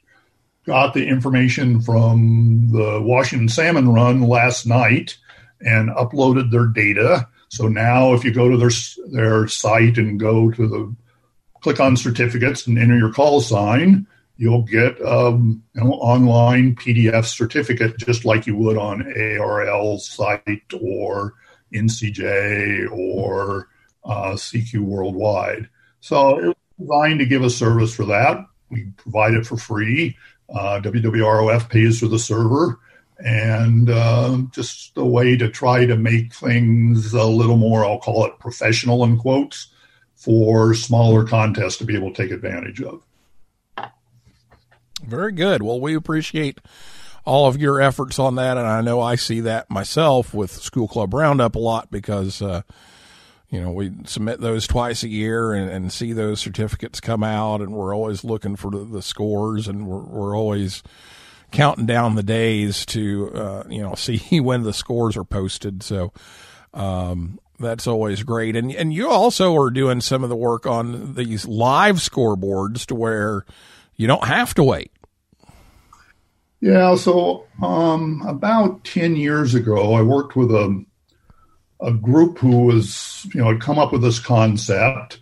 got 0.66 0.94
the 0.94 1.08
information 1.08 1.82
from 1.82 2.70
the 2.72 3.02
Washington 3.02 3.50
Salmon 3.50 3.90
Run 3.90 4.22
last 4.22 4.66
night 4.66 5.18
and 5.62 5.90
uploaded 5.90 6.52
their 6.52 6.68
data. 6.68 7.28
So 7.50 7.68
now, 7.68 8.14
if 8.14 8.24
you 8.24 8.32
go 8.32 8.50
to 8.50 8.58
their 8.58 8.70
their 9.12 9.48
site 9.48 9.98
and 9.98 10.20
go 10.20 10.52
to 10.52 10.68
the 10.68 10.96
click 11.62 11.80
on 11.80 11.98
certificates 11.98 12.68
and 12.68 12.78
enter 12.78 12.98
your 12.98 13.12
call 13.12 13.42
sign, 13.42 14.08
you'll 14.38 14.62
get 14.62 15.02
um, 15.02 15.64
an 15.76 15.88
online 15.88 16.76
PDF 16.76 17.26
certificate 17.26 17.98
just 17.98 18.24
like 18.24 18.48
you 18.48 18.56
would 18.56 18.78
on 18.78 19.04
ARRL 19.04 20.00
site 20.00 20.74
or 20.80 21.34
NCJ 21.74 22.90
or 22.92 23.68
uh, 24.06 24.34
CQ 24.34 24.80
Worldwide. 24.80 25.68
So 26.02 26.39
it 26.39 26.45
was 26.47 26.56
designed 26.80 27.20
to 27.20 27.26
give 27.26 27.43
a 27.43 27.50
service 27.50 27.93
for 27.93 28.06
that. 28.06 28.45
We 28.70 28.86
provide 28.97 29.34
it 29.34 29.45
for 29.45 29.58
free. 29.58 30.18
Uh, 30.54 30.80
WWROF 30.82 31.70
pays 31.70 32.00
for 32.00 32.08
the 32.08 32.18
server, 32.18 32.80
and 33.20 33.89
uh, 33.89 34.38
just 34.52 34.93
a 34.95 35.06
way 35.06 35.38
to 35.38 35.50
try 35.50 35.86
to 35.86 35.95
make 35.95 36.34
things 36.34 37.14
a 37.14 37.26
little 37.26 37.58
more, 37.58 37.86
I'll 37.86 38.00
call 38.00 38.26
it 38.26 38.39
professional 38.39 39.04
in 39.04 39.18
quotes, 39.18 39.68
for 40.16 40.74
smaller 40.74 41.26
contests 41.26 41.78
to 41.78 41.86
be 41.86 41.95
able 41.95 42.14
to 42.14 42.24
take 42.24 42.32
advantage 42.32 42.82
of. 42.82 43.02
Very 45.04 45.32
good. 45.32 45.62
Well, 45.62 45.80
we 45.80 45.95
appreciate 45.95 46.60
all 47.26 47.47
of 47.47 47.58
your 47.58 47.80
efforts 47.80 48.18
on 48.18 48.36
that, 48.36 48.58
and 48.58 48.66
I 48.66 48.82
know 48.82 49.02
I 49.02 49.16
see 49.16 49.41
that 49.41 49.70
myself 49.70 50.34
with 50.34 50.52
School 50.52 50.88
Club 50.88 51.14
Roundup 51.14 51.56
a 51.56 51.60
lot 51.60 51.91
because. 51.91 52.41
Uh, 52.41 52.64
you 53.50 53.60
know, 53.60 53.72
we 53.72 53.91
submit 54.06 54.39
those 54.39 54.68
twice 54.68 55.04
a 55.04 55.08
year 55.08 55.54
and, 55.54 55.72
and, 55.72 55.91
see 55.91 56.14
those 56.14 56.39
certificates 56.39 57.00
come 57.00 57.24
out, 57.24 57.62
and 57.62 57.74
we're 57.74 57.95
always 57.95 58.24
looking 58.24 58.56
for 58.56 58.70
the, 58.70 58.80
the 58.80 59.02
scores, 59.02 59.68
and 59.68 59.88
we're, 59.88 60.04
we're 60.04 60.38
always 60.38 60.84
counting 61.52 61.88
down 61.88 62.14
the 62.14 62.24
days 62.24 62.86
to, 62.88 63.32
uh, 63.34 63.64
you 63.68 63.82
know, 63.82 63.95
see 63.97 64.39
when 64.39 64.64
the 64.64 64.74
scores 64.74 65.18
are 65.18 65.24
posted. 65.24 65.82
So, 65.82 66.14
um, 66.74 67.39
that's 67.60 67.88
always 67.88 68.24
great. 68.24 68.56
And, 68.56 68.72
and 68.72 68.93
you 68.93 69.10
also 69.10 69.56
are 69.58 69.70
doing 69.70 70.00
some 70.02 70.24
of 70.24 70.30
the 70.30 70.36
work 70.36 70.66
on 70.66 71.16
these 71.16 71.45
live 71.45 71.97
scoreboards 71.97 72.86
to 72.86 72.95
where 72.95 73.45
you 73.95 74.08
don't 74.08 74.24
have 74.24 74.54
to 74.56 74.64
wait. 74.64 74.91
Yeah. 76.62 76.95
So, 76.95 77.47
um, 77.62 78.24
about 78.28 78.84
10 78.84 79.16
years 79.16 79.56
ago, 79.56 79.93
I 79.93 80.02
worked 80.02 80.36
with 80.36 80.52
a, 80.52 80.86
a 81.82 81.94
group 81.94 82.38
who 82.40 82.66
was, 82.66 83.26
you 83.34 83.42
know, 83.42 83.48
had 83.52 83.62
come 83.62 83.80
up 83.80 83.92
with 83.92 84.02
this 84.02 84.20
concept, 84.20 85.20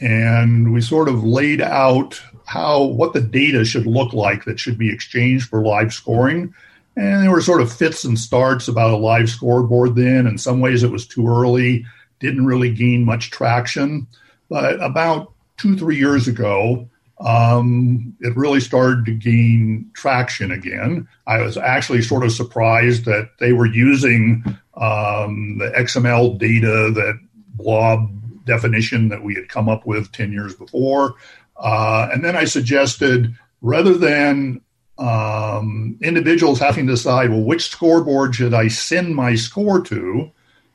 and 0.00 0.72
we 0.72 0.80
sort 0.80 1.08
of 1.08 1.22
laid 1.24 1.60
out 1.60 2.20
how 2.46 2.82
what 2.82 3.12
the 3.12 3.20
data 3.20 3.64
should 3.64 3.86
look 3.86 4.12
like 4.12 4.44
that 4.44 4.58
should 4.58 4.78
be 4.78 4.92
exchanged 4.92 5.48
for 5.48 5.62
live 5.62 5.92
scoring. 5.92 6.52
And 6.96 7.22
there 7.22 7.30
were 7.30 7.40
sort 7.40 7.60
of 7.60 7.72
fits 7.72 8.04
and 8.04 8.18
starts 8.18 8.66
about 8.66 8.90
a 8.90 8.96
live 8.96 9.30
scoreboard 9.30 9.94
then. 9.94 10.26
In 10.26 10.36
some 10.38 10.60
ways, 10.60 10.82
it 10.82 10.90
was 10.90 11.06
too 11.06 11.28
early, 11.28 11.86
didn't 12.18 12.46
really 12.46 12.72
gain 12.72 13.04
much 13.04 13.30
traction. 13.30 14.06
But 14.48 14.82
about 14.82 15.32
two, 15.56 15.76
three 15.76 15.96
years 15.96 16.26
ago, 16.26 16.88
um, 17.20 18.16
it 18.20 18.36
really 18.36 18.60
started 18.60 19.04
to 19.04 19.12
gain 19.12 19.90
traction 19.94 20.50
again. 20.50 21.06
I 21.26 21.42
was 21.42 21.56
actually 21.56 22.02
sort 22.02 22.24
of 22.24 22.32
surprised 22.32 23.04
that 23.04 23.30
they 23.38 23.52
were 23.52 23.66
using 23.66 24.42
um, 24.80 25.58
the 25.58 25.70
XML 25.76 26.38
data, 26.38 26.90
that 26.94 27.18
blob 27.54 28.10
definition 28.46 29.08
that 29.08 29.22
we 29.22 29.34
had 29.34 29.48
come 29.48 29.68
up 29.68 29.86
with 29.86 30.10
10 30.12 30.32
years 30.32 30.54
before. 30.54 31.14
Uh, 31.56 32.08
and 32.12 32.24
then 32.24 32.34
I 32.34 32.44
suggested 32.44 33.34
rather 33.60 33.94
than 33.94 34.62
um, 34.98 35.98
individuals 36.02 36.58
having 36.58 36.86
to 36.86 36.94
decide, 36.94 37.30
well, 37.30 37.42
which 37.42 37.70
scoreboard 37.70 38.34
should 38.34 38.54
I 38.54 38.68
send 38.68 39.14
my 39.14 39.34
score 39.34 39.80
to, 39.82 40.30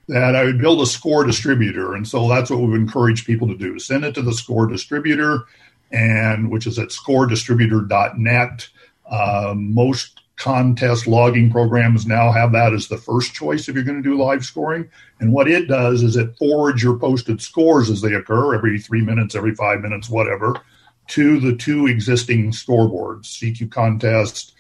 that 0.08 0.36
I 0.36 0.44
would 0.44 0.60
build 0.60 0.82
a 0.82 0.86
score 0.86 1.24
distributor. 1.24 1.96
And 1.96 2.08
so 2.08 2.30
that's 2.30 2.50
what 2.50 2.60
we've 2.60 2.76
encouraged 2.76 3.26
people 3.26 3.48
to 3.48 3.58
do 3.58 3.80
send 3.80 4.06
it 4.06 4.14
to 4.16 4.22
the 4.22 4.34
score 4.34 4.68
distributor, 4.68 5.46
and 5.92 6.52
which 6.52 6.68
is 6.68 6.78
at 6.78 6.90
scoredistributor.net. 6.90 8.68
Um, 9.10 9.74
most 9.74 10.22
contest 10.38 11.08
logging 11.08 11.50
programs 11.50 12.06
now 12.06 12.32
have 12.32 12.52
that 12.52 12.74
as 12.74 12.88
the 12.88 12.98
first 12.98 13.34
choice 13.34 13.68
if 13.68 13.76
you're 13.76 13.84
going 13.84 14.02
to 14.02 14.10
do 14.10 14.18
live 14.18 14.44
scoring. 14.44 14.90
And 15.20 15.32
what 15.32 15.50
it 15.50 15.68
does 15.68 16.04
is 16.04 16.16
it 16.18 16.38
forwards 16.38 16.84
your 16.84 16.98
posted 16.98 17.42
scores 17.42 17.90
as 17.90 18.02
they 18.02 18.14
occur 18.14 18.54
every 18.54 18.80
three 18.80 19.02
minutes, 19.02 19.36
every 19.36 19.56
five 19.56 19.82
minutes, 19.82 20.10
whatever, 20.10 20.60
to 21.08 21.40
the 21.40 21.56
two 21.56 21.88
existing 21.88 22.52
scoreboards 22.52 23.26
CQ 23.26 23.72
Contest, 23.72 24.54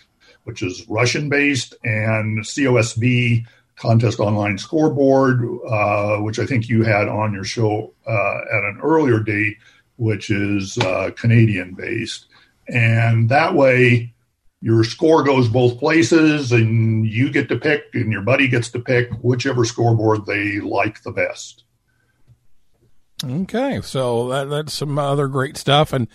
which 0.45 0.61
is 0.61 0.87
Russian 0.87 1.27
based, 1.27 1.75
and 1.83 2.39
COSB, 2.39 3.45
contest 3.75 4.19
online 4.19 4.57
scoreboard, 4.57 5.43
uh, 5.67 6.17
which 6.17 6.39
I 6.39 6.45
think 6.45 6.69
you 6.69 6.83
had 6.83 7.09
on 7.09 7.33
your 7.33 7.43
show 7.43 7.93
uh, 8.07 8.37
at 8.51 8.63
an 8.63 8.79
earlier 8.81 9.19
date, 9.19 9.57
which 9.97 10.29
is 10.29 10.77
uh, 10.77 11.11
Canadian 11.15 11.73
based. 11.73 12.27
And 12.67 13.29
that 13.29 13.53
way, 13.53 14.13
your 14.65 14.83
score 14.83 15.21
goes 15.21 15.47
both 15.47 15.77
places, 15.77 16.51
and 16.51 17.05
you 17.05 17.29
get 17.29 17.49
to 17.49 17.55
pick, 17.55 17.83
and 17.93 18.11
your 18.11 18.23
buddy 18.23 18.47
gets 18.47 18.71
to 18.71 18.79
pick 18.79 19.11
whichever 19.21 19.63
scoreboard 19.63 20.25
they 20.25 20.59
like 20.59 21.03
the 21.03 21.11
best. 21.11 21.65
Okay, 23.23 23.79
so 23.83 24.27
that, 24.29 24.49
that's 24.49 24.73
some 24.73 24.97
other 24.97 25.27
great 25.27 25.55
stuff, 25.55 25.93
and 25.93 26.07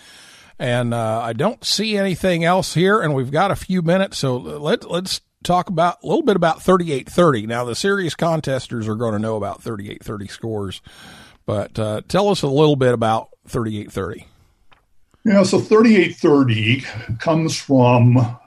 and 0.59 0.93
uh, 0.93 1.21
I 1.23 1.33
don't 1.33 1.65
see 1.65 1.97
anything 1.97 2.43
else 2.43 2.75
here, 2.75 3.01
and 3.01 3.15
we've 3.15 3.31
got 3.31 3.53
a 3.53 3.57
few 3.57 3.83
minutes, 3.83 4.19
so 4.19 4.37
let 4.37 4.91
let's 4.91 5.21
talk 5.45 5.69
about 5.69 6.03
a 6.03 6.09
little 6.09 6.25
bit 6.25 6.35
about 6.35 6.61
3830. 6.61 7.47
Now, 7.47 7.65
the 7.65 7.77
serious 7.77 8.17
contesters 8.17 8.89
are 8.89 8.97
going 8.97 9.13
to 9.13 9.21
know 9.21 9.37
about 9.37 9.63
3830 9.63 10.27
scores, 10.27 10.83
but 11.47 11.79
uh, 11.79 12.01
tell 12.09 12.29
us 12.29 12.43
a 12.43 12.49
little 12.49 12.75
bit 12.75 12.95
about 12.95 13.29
3830. 13.47 14.27
Yeah, 15.25 15.45
so 15.45 15.61
3830 15.61 16.81
comes 17.19 17.57
from 17.57 18.39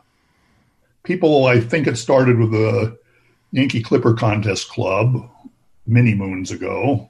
people, 1.03 1.45
I 1.45 1.59
think 1.59 1.87
it 1.87 1.97
started 1.97 2.39
with 2.39 2.51
the 2.51 2.97
Yankee 3.51 3.83
Clipper 3.83 4.13
Contest 4.13 4.69
Club 4.69 5.29
many 5.85 6.15
moons 6.15 6.51
ago, 6.51 7.09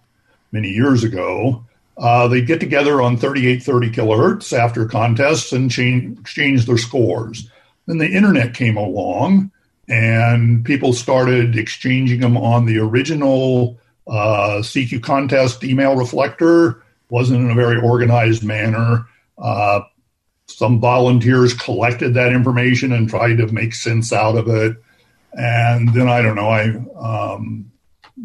many 0.52 0.70
years 0.70 1.04
ago. 1.04 1.64
Uh, 1.98 2.28
they 2.28 2.42
get 2.42 2.60
together 2.60 3.02
on 3.02 3.18
3830 3.18 3.92
kilohertz 3.92 4.58
after 4.58 4.86
contests 4.86 5.52
and 5.52 5.70
change, 5.70 6.20
exchange 6.20 6.66
their 6.66 6.78
scores. 6.78 7.50
Then 7.86 8.00
the 8.00 8.10
internet 8.10 8.56
came 8.56 8.78
along 8.78 9.52
and 9.88 10.66
people 10.66 10.94
started 10.94 11.58
exchanging 11.58 12.22
them 12.22 12.38
on 12.38 12.66
the 12.66 12.80
original 12.80 13.78
uh, 14.08 14.60
CQ 14.62 15.04
contest 15.04 15.64
email 15.64 15.96
reflector. 15.96 16.82
Wasn't 17.10 17.40
in 17.40 17.52
a 17.52 17.56
very 17.56 17.80
organized 17.80 18.44
manner. 18.44 19.06
Uh, 19.38 19.82
some 20.58 20.80
volunteers 20.80 21.54
collected 21.54 22.14
that 22.14 22.34
information 22.34 22.92
and 22.92 23.10
tried 23.10 23.38
to 23.38 23.48
make 23.48 23.74
sense 23.74 24.14
out 24.14 24.38
of 24.38 24.48
it. 24.48 24.78
And 25.34 25.94
then 25.94 26.08
I 26.08 26.22
don't 26.22 26.36
know, 26.36 26.50
I 26.50 27.34
um, 27.34 27.72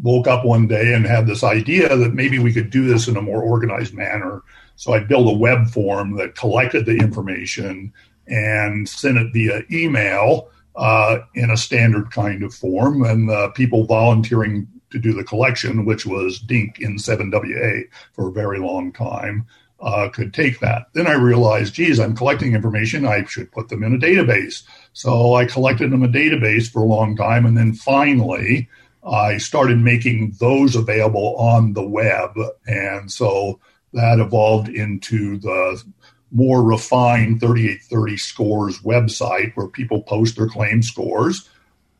woke 0.03 0.27
up 0.27 0.45
one 0.45 0.67
day 0.67 0.95
and 0.95 1.07
had 1.07 1.27
this 1.27 1.43
idea 1.43 1.97
that 1.97 2.15
maybe 2.15 2.39
we 2.39 2.53
could 2.53 2.71
do 2.71 2.87
this 2.87 3.09
in 3.09 3.17
a 3.17 3.23
more 3.23 3.43
organized 3.43 3.95
manner. 3.95 4.43
So 4.77 4.93
I 4.93 5.01
built 5.01 5.35
a 5.35 5.39
web 5.39 5.69
form 5.69 6.17
that 6.17 6.37
collected 6.37 6.87
the 6.87 6.97
information 6.97 7.93
and 8.27 8.89
sent 8.89 9.17
it 9.17 9.33
via 9.33 9.63
email 9.73 10.51
uh, 10.77 11.21
in 11.35 11.51
a 11.51 11.57
standard 11.57 12.11
kind 12.11 12.43
of 12.43 12.55
form. 12.55 13.03
And 13.05 13.55
people 13.55 13.85
volunteering 13.87 14.69
to 14.91 14.99
do 14.99 15.13
the 15.13 15.25
collection, 15.25 15.85
which 15.85 16.07
was 16.07 16.39
DINK 16.39 16.79
N7WA 16.79 17.85
for 18.13 18.29
a 18.29 18.33
very 18.33 18.59
long 18.59 18.93
time, 18.93 19.47
uh, 19.81 20.09
could 20.09 20.35
take 20.35 20.61
that. 20.61 20.89
Then 20.93 21.07
I 21.07 21.13
realized, 21.13 21.75
geez, 21.75 22.01
I'm 22.01 22.17
collecting 22.17 22.55
information. 22.55 23.07
I 23.07 23.25
should 23.25 23.53
put 23.53 23.69
them 23.69 23.83
in 23.83 23.95
a 23.95 23.99
database. 23.99 24.63
So 24.93 25.35
I 25.35 25.45
collected 25.45 25.91
them 25.91 26.03
a 26.03 26.09
database 26.09 26.71
for 26.71 26.83
a 26.83 26.87
long 26.87 27.17
time. 27.17 27.47
And 27.47 27.57
then 27.57 27.75
finally, 27.75 28.69
I 29.07 29.39
started 29.39 29.79
making 29.79 30.37
those 30.41 30.75
available 30.75 31.37
on 31.37 31.75
the 31.75 31.87
web. 31.87 32.37
And 32.67 33.11
so 33.11 33.61
that 33.93 34.19
evolved 34.19 34.69
into 34.69 35.39
the 35.39 35.83
more 36.31 36.63
refined 36.63 37.41
3830 37.41 38.17
scores 38.17 38.81
website 38.81 39.53
where 39.55 39.69
people 39.69 40.03
post 40.03 40.37
their 40.37 40.49
claim 40.49 40.83
scores. 40.83 41.49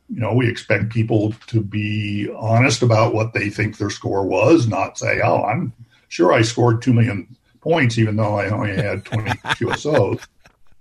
You 0.09 0.19
know, 0.19 0.33
we 0.33 0.49
expect 0.49 0.91
people 0.91 1.33
to 1.47 1.61
be 1.61 2.29
honest 2.35 2.81
about 2.81 3.13
what 3.13 3.33
they 3.33 3.49
think 3.49 3.77
their 3.77 3.89
score 3.89 4.25
was, 4.25 4.67
not 4.67 4.97
say, 4.97 5.21
oh, 5.23 5.43
I'm 5.43 5.73
sure 6.09 6.33
I 6.33 6.41
scored 6.41 6.81
2 6.81 6.93
million 6.93 7.35
points, 7.61 7.97
even 7.97 8.15
though 8.15 8.35
I 8.35 8.49
only 8.49 8.75
had 8.75 9.05
20 9.05 9.29
QSOs. 9.29 10.25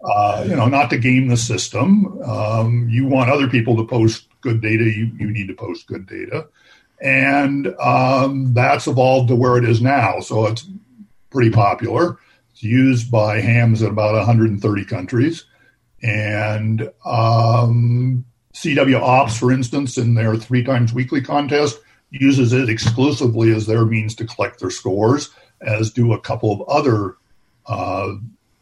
Uh, 0.00 0.44
you 0.48 0.54
know, 0.54 0.66
not 0.66 0.90
to 0.90 0.98
game 0.98 1.28
the 1.28 1.36
system. 1.36 2.22
Um, 2.22 2.88
you 2.88 3.06
want 3.06 3.30
other 3.30 3.48
people 3.48 3.76
to 3.76 3.84
post 3.84 4.28
good 4.40 4.60
data, 4.60 4.84
you, 4.84 5.10
you 5.18 5.30
need 5.30 5.48
to 5.48 5.54
post 5.54 5.86
good 5.88 6.06
data. 6.06 6.46
And 7.00 7.74
um, 7.80 8.54
that's 8.54 8.86
evolved 8.86 9.28
to 9.28 9.36
where 9.36 9.56
it 9.56 9.64
is 9.64 9.80
now. 9.80 10.20
So 10.20 10.46
it's 10.46 10.68
pretty 11.30 11.50
popular. 11.50 12.18
It's 12.52 12.62
used 12.62 13.10
by 13.10 13.40
hams 13.40 13.82
in 13.82 13.88
about 13.88 14.14
130 14.14 14.84
countries. 14.84 15.44
And 16.02 16.90
um, 17.04 18.24
CW 18.54 19.00
Ops, 19.00 19.36
for 19.36 19.52
instance, 19.52 19.98
in 19.98 20.14
their 20.14 20.36
three 20.36 20.62
times 20.62 20.92
weekly 20.92 21.20
contest, 21.20 21.78
uses 22.10 22.52
it 22.52 22.68
exclusively 22.68 23.54
as 23.54 23.66
their 23.66 23.84
means 23.84 24.14
to 24.16 24.26
collect 24.26 24.60
their 24.60 24.70
scores, 24.70 25.30
as 25.60 25.90
do 25.90 26.12
a 26.12 26.20
couple 26.20 26.52
of 26.52 26.68
other, 26.68 27.16
uh, 27.66 28.12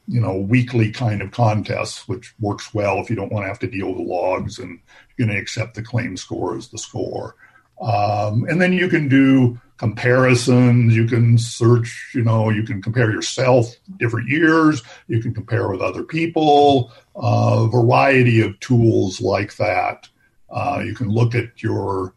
you 0.08 0.20
know, 0.20 0.36
weekly 0.36 0.90
kind 0.90 1.20
of 1.20 1.32
contests, 1.32 2.06
which 2.08 2.34
works 2.40 2.72
well 2.72 3.00
if 3.00 3.10
you 3.10 3.16
don't 3.16 3.32
want 3.32 3.44
to 3.44 3.48
have 3.48 3.58
to 3.58 3.66
deal 3.66 3.92
with 3.92 4.06
logs 4.06 4.58
and 4.58 4.78
you're 5.16 5.26
going 5.26 5.36
to 5.36 5.40
accept 5.40 5.74
the 5.74 5.82
claim 5.82 6.16
score 6.16 6.56
as 6.56 6.68
the 6.68 6.78
score. 6.78 7.36
Um, 7.80 8.44
and 8.48 8.60
then 8.60 8.72
you 8.72 8.88
can 8.88 9.08
do 9.08 9.60
comparisons. 9.76 10.94
You 10.96 11.06
can 11.06 11.38
search, 11.38 12.12
you 12.14 12.22
know, 12.22 12.50
you 12.50 12.62
can 12.62 12.80
compare 12.80 13.10
yourself 13.10 13.74
different 13.98 14.28
years. 14.28 14.82
You 15.08 15.20
can 15.20 15.34
compare 15.34 15.68
with 15.68 15.80
other 15.80 16.02
people, 16.02 16.92
a 17.14 17.18
uh, 17.18 17.66
variety 17.66 18.40
of 18.40 18.58
tools 18.60 19.20
like 19.20 19.56
that. 19.56 20.08
Uh, 20.48 20.82
you 20.84 20.94
can 20.94 21.10
look 21.10 21.34
at 21.34 21.62
your 21.62 22.14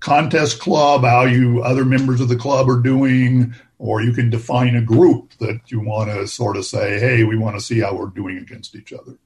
contest 0.00 0.60
club, 0.60 1.02
how 1.02 1.24
you 1.24 1.62
other 1.62 1.84
members 1.84 2.20
of 2.20 2.28
the 2.28 2.36
club 2.36 2.68
are 2.68 2.80
doing, 2.80 3.54
or 3.78 4.02
you 4.02 4.12
can 4.12 4.30
define 4.30 4.74
a 4.74 4.82
group 4.82 5.32
that 5.38 5.60
you 5.66 5.80
want 5.80 6.10
to 6.10 6.26
sort 6.26 6.56
of 6.56 6.64
say, 6.64 6.98
hey, 6.98 7.24
we 7.24 7.36
want 7.36 7.56
to 7.56 7.60
see 7.60 7.80
how 7.80 7.94
we're 7.94 8.06
doing 8.06 8.38
against 8.38 8.74
each 8.74 8.92
other. 8.92 9.16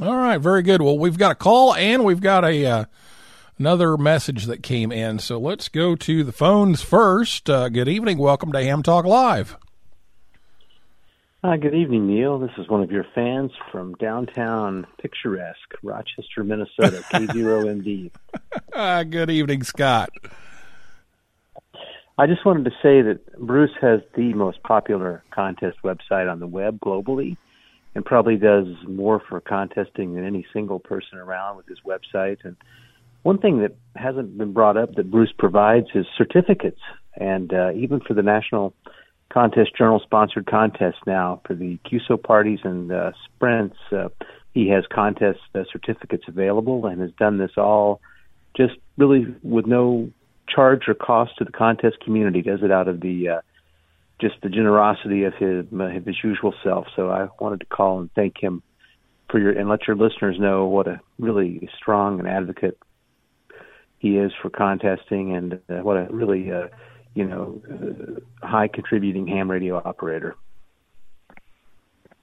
All 0.00 0.16
right, 0.16 0.38
very 0.38 0.62
good. 0.62 0.80
Well, 0.82 0.98
we've 0.98 1.18
got 1.18 1.32
a 1.32 1.34
call 1.34 1.74
and 1.74 2.04
we've 2.04 2.20
got 2.20 2.44
a 2.44 2.64
uh, 2.64 2.84
another 3.58 3.96
message 3.96 4.46
that 4.46 4.62
came 4.62 4.92
in. 4.92 5.18
So 5.18 5.38
let's 5.38 5.68
go 5.68 5.96
to 5.96 6.22
the 6.22 6.32
phones 6.32 6.82
first. 6.82 7.50
Uh, 7.50 7.68
good 7.68 7.88
evening. 7.88 8.18
Welcome 8.18 8.52
to 8.52 8.62
Ham 8.62 8.82
Talk 8.82 9.04
Live. 9.04 9.56
Hi, 11.44 11.56
good 11.56 11.74
evening, 11.74 12.08
Neil. 12.08 12.38
This 12.40 12.50
is 12.58 12.68
one 12.68 12.82
of 12.82 12.90
your 12.90 13.06
fans 13.14 13.52
from 13.70 13.94
downtown 13.94 14.86
picturesque 15.00 15.72
Rochester, 15.84 16.42
Minnesota, 16.42 17.04
K0MD. 17.12 18.10
uh, 18.72 19.02
good 19.04 19.30
evening, 19.30 19.62
Scott. 19.62 20.10
I 22.20 22.26
just 22.26 22.44
wanted 22.44 22.64
to 22.64 22.72
say 22.82 23.00
that 23.00 23.20
Bruce 23.38 23.70
has 23.80 24.00
the 24.16 24.34
most 24.34 24.60
popular 24.64 25.22
contest 25.30 25.78
website 25.84 26.28
on 26.30 26.40
the 26.40 26.48
web 26.48 26.80
globally 26.80 27.36
and 27.94 28.04
probably 28.04 28.36
does 28.36 28.66
more 28.88 29.22
for 29.28 29.40
contesting 29.40 30.14
than 30.14 30.26
any 30.26 30.44
single 30.52 30.80
person 30.80 31.18
around 31.18 31.56
with 31.56 31.66
his 31.68 31.78
website. 31.86 32.38
And 32.42 32.56
one 33.22 33.38
thing 33.38 33.60
that 33.60 33.76
hasn't 33.94 34.36
been 34.36 34.52
brought 34.52 34.76
up 34.76 34.96
that 34.96 35.12
Bruce 35.12 35.32
provides 35.38 35.86
is 35.94 36.06
certificates. 36.16 36.80
And 37.14 37.54
uh, 37.54 37.70
even 37.76 38.00
for 38.00 38.14
the 38.14 38.22
National 38.22 38.74
Contest 39.32 39.76
Journal 39.76 40.00
sponsored 40.02 40.46
contests 40.46 41.00
now, 41.06 41.40
for 41.46 41.54
the 41.54 41.78
QSO 41.86 42.20
parties 42.20 42.58
and 42.64 42.90
uh, 42.90 43.12
sprints, 43.26 43.76
uh, 43.92 44.08
he 44.54 44.68
has 44.70 44.82
contest 44.92 45.38
uh, 45.54 45.62
certificates 45.70 46.24
available 46.26 46.86
and 46.86 47.00
has 47.00 47.12
done 47.12 47.38
this 47.38 47.52
all 47.56 48.00
just 48.56 48.74
really 48.96 49.24
with 49.44 49.66
no 49.66 50.10
charge 50.54 50.88
or 50.88 50.94
cost 50.94 51.36
to 51.38 51.44
the 51.44 51.52
contest 51.52 52.00
community. 52.00 52.42
Does 52.42 52.62
it 52.62 52.70
out 52.70 52.88
of 52.88 53.00
the 53.00 53.28
uh, 53.28 53.40
just 54.20 54.40
the 54.42 54.48
generosity 54.48 55.24
of 55.24 55.34
his 55.34 55.66
his 56.04 56.16
usual 56.22 56.54
self. 56.62 56.86
So 56.96 57.10
I 57.10 57.28
wanted 57.40 57.60
to 57.60 57.66
call 57.66 58.00
and 58.00 58.10
thank 58.14 58.38
him 58.38 58.62
for 59.30 59.38
your 59.38 59.52
and 59.52 59.68
let 59.68 59.86
your 59.86 59.96
listeners 59.96 60.38
know 60.38 60.66
what 60.66 60.88
a 60.88 61.00
really 61.18 61.68
strong 61.76 62.18
and 62.18 62.28
advocate 62.28 62.78
he 63.98 64.16
is 64.16 64.32
for 64.40 64.50
contesting 64.50 65.34
and 65.34 65.54
uh, 65.68 65.82
what 65.82 65.96
a 65.96 66.06
really 66.10 66.50
uh, 66.50 66.68
you 67.14 67.24
know 67.24 67.60
uh, 67.70 68.46
high 68.46 68.68
contributing 68.68 69.26
ham 69.26 69.50
radio 69.50 69.76
operator. 69.76 70.34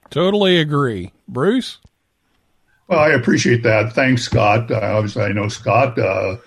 Totally 0.09 0.59
agree, 0.59 1.11
Bruce. 1.27 1.79
Well, 2.87 2.99
I 2.99 3.09
appreciate 3.09 3.63
that. 3.63 3.93
Thanks, 3.93 4.23
Scott. 4.23 4.69
Uh, 4.69 4.79
obviously, 4.79 5.23
I 5.23 5.31
know 5.31 5.47
Scott 5.47 5.97
uh, 5.97 6.37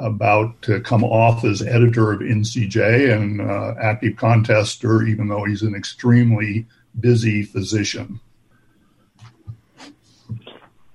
about 0.00 0.60
to 0.62 0.80
come 0.80 1.04
off 1.04 1.44
as 1.44 1.62
editor 1.62 2.12
of 2.12 2.20
NCJ 2.20 3.14
and 3.14 3.40
uh, 3.40 3.74
active 3.80 4.14
contester, 4.14 5.08
even 5.08 5.28
though 5.28 5.44
he's 5.44 5.62
an 5.62 5.74
extremely 5.74 6.66
busy 6.98 7.42
physician. 7.42 8.20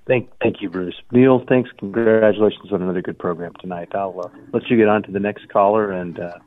Thank, 0.05 0.29
thank 0.41 0.61
you, 0.61 0.69
Bruce. 0.69 0.95
Neil, 1.11 1.43
thanks. 1.47 1.69
Congratulations 1.77 2.73
on 2.73 2.81
another 2.81 3.01
good 3.01 3.17
program 3.17 3.53
tonight. 3.61 3.89
I'll 3.95 4.19
uh, 4.19 4.29
let 4.51 4.69
you 4.69 4.75
get 4.75 4.89
on 4.89 5.03
to 5.03 5.11
the 5.11 5.19
next 5.19 5.47
caller 5.47 5.91
and 5.91 6.19
uh, 6.19 6.39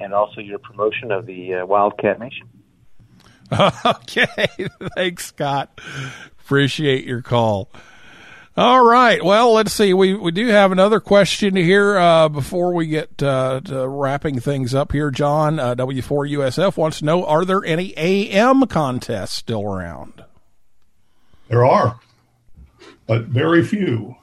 and 0.00 0.14
also 0.14 0.40
your 0.40 0.58
promotion 0.58 1.12
of 1.12 1.26
the 1.26 1.54
uh, 1.54 1.66
Wildcat 1.66 2.18
Nation. 2.18 2.48
Okay, 3.84 4.46
thanks, 4.96 5.26
Scott. 5.26 5.80
Appreciate 6.40 7.04
your 7.04 7.22
call. 7.22 7.70
All 8.56 8.84
right. 8.84 9.22
Well, 9.24 9.52
let's 9.52 9.72
see. 9.72 9.92
We 9.92 10.14
we 10.14 10.30
do 10.30 10.46
have 10.46 10.70
another 10.70 11.00
question 11.00 11.56
here 11.56 11.96
uh, 11.98 12.28
before 12.28 12.72
we 12.72 12.86
get 12.86 13.20
uh, 13.20 13.60
to 13.64 13.88
wrapping 13.88 14.38
things 14.38 14.74
up 14.74 14.92
here. 14.92 15.10
John 15.10 15.58
uh, 15.58 15.74
W4USF 15.74 16.76
wants 16.76 17.00
to 17.00 17.04
know: 17.04 17.24
Are 17.26 17.44
there 17.44 17.64
any 17.64 17.92
AM 17.96 18.66
contests 18.68 19.32
still 19.32 19.64
around? 19.64 20.22
There 21.48 21.64
are, 21.66 21.98
but 23.08 23.24
very 23.24 23.64
few. 23.64 24.14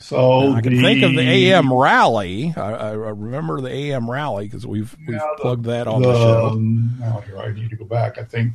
So 0.00 0.52
I 0.54 0.60
can 0.60 0.74
the, 0.74 0.82
think 0.82 1.04
of 1.04 1.12
the 1.12 1.20
AM 1.20 1.72
rally. 1.72 2.52
I, 2.56 2.72
I 2.72 2.90
remember 2.92 3.60
the 3.60 3.70
AM 3.72 4.10
rally 4.10 4.46
because 4.46 4.66
we've 4.66 4.92
we've 5.06 5.10
Yeah, 5.16 5.20
the- 5.36 5.40
plugged 5.42 5.64
that 5.66 5.86
on 5.86 6.02
the, 6.02 6.12
show. 6.12 6.46
um, 6.48 6.96
Now 6.98 7.20
here, 7.20 7.38
I 7.38 7.52
need 7.52 7.70
to 7.70 7.76
go 7.76 7.84
back. 7.84 8.18
I 8.18 8.24
think, 8.24 8.54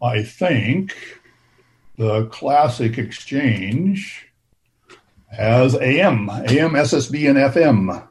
I 0.00 0.22
think, 0.22 0.96
the 2.00 2.24
Classic 2.28 2.96
Exchange 2.96 4.26
has 5.30 5.74
AM, 5.74 6.30
AM, 6.30 6.70
SSB, 6.72 7.28
and 7.28 7.36
FM, 7.36 8.02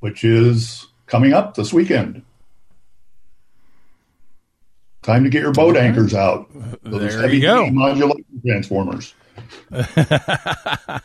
which 0.00 0.24
is 0.24 0.88
coming 1.06 1.32
up 1.32 1.54
this 1.54 1.72
weekend. 1.72 2.22
Time 5.02 5.22
to 5.22 5.30
get 5.30 5.40
your 5.42 5.52
boat 5.52 5.76
anchors 5.76 6.14
out. 6.14 6.50
Those 6.82 7.16
There 7.16 7.32
you 7.32 7.40
go. 7.42 7.70
modulation 7.70 8.24
transformers. 8.44 9.14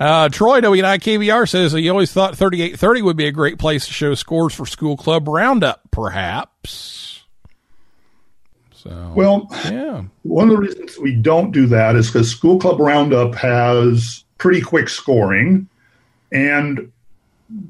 Uh, 0.00 0.28
Troy 0.28 0.60
W9 0.60 0.98
KVR 0.98 1.48
says 1.48 1.70
he 1.70 1.88
always 1.88 2.12
thought 2.12 2.36
3830 2.36 3.02
would 3.02 3.16
be 3.16 3.26
a 3.26 3.30
great 3.30 3.56
place 3.56 3.86
to 3.86 3.92
show 3.92 4.14
scores 4.16 4.52
for 4.52 4.66
school 4.66 4.96
club 4.96 5.28
roundup, 5.28 5.82
perhaps. 5.92 7.11
So, 8.82 9.12
Well, 9.14 9.46
yeah. 9.66 10.02
One 10.22 10.48
of 10.48 10.56
the 10.56 10.60
reasons 10.60 10.98
we 10.98 11.14
don't 11.14 11.52
do 11.52 11.66
that 11.66 11.94
is 11.94 12.08
because 12.08 12.28
School 12.28 12.58
Club 12.58 12.80
Roundup 12.80 13.36
has 13.36 14.24
pretty 14.38 14.60
quick 14.60 14.88
scoring 14.88 15.68
and 16.32 16.90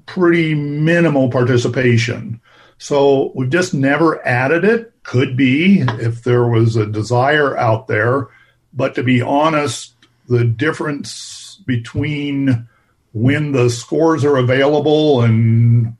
pretty 0.06 0.54
minimal 0.54 1.28
participation. 1.30 2.40
So 2.78 3.30
we've 3.34 3.50
just 3.50 3.74
never 3.74 4.26
added 4.26 4.64
it. 4.64 4.94
Could 5.02 5.36
be 5.36 5.80
if 5.80 6.22
there 6.22 6.46
was 6.46 6.76
a 6.76 6.86
desire 6.86 7.58
out 7.58 7.88
there. 7.88 8.28
But 8.72 8.94
to 8.94 9.02
be 9.02 9.20
honest, 9.20 9.92
the 10.28 10.44
difference 10.44 11.60
between 11.66 12.68
when 13.12 13.52
the 13.52 13.68
scores 13.68 14.24
are 14.24 14.38
available 14.38 15.20
and 15.20 15.94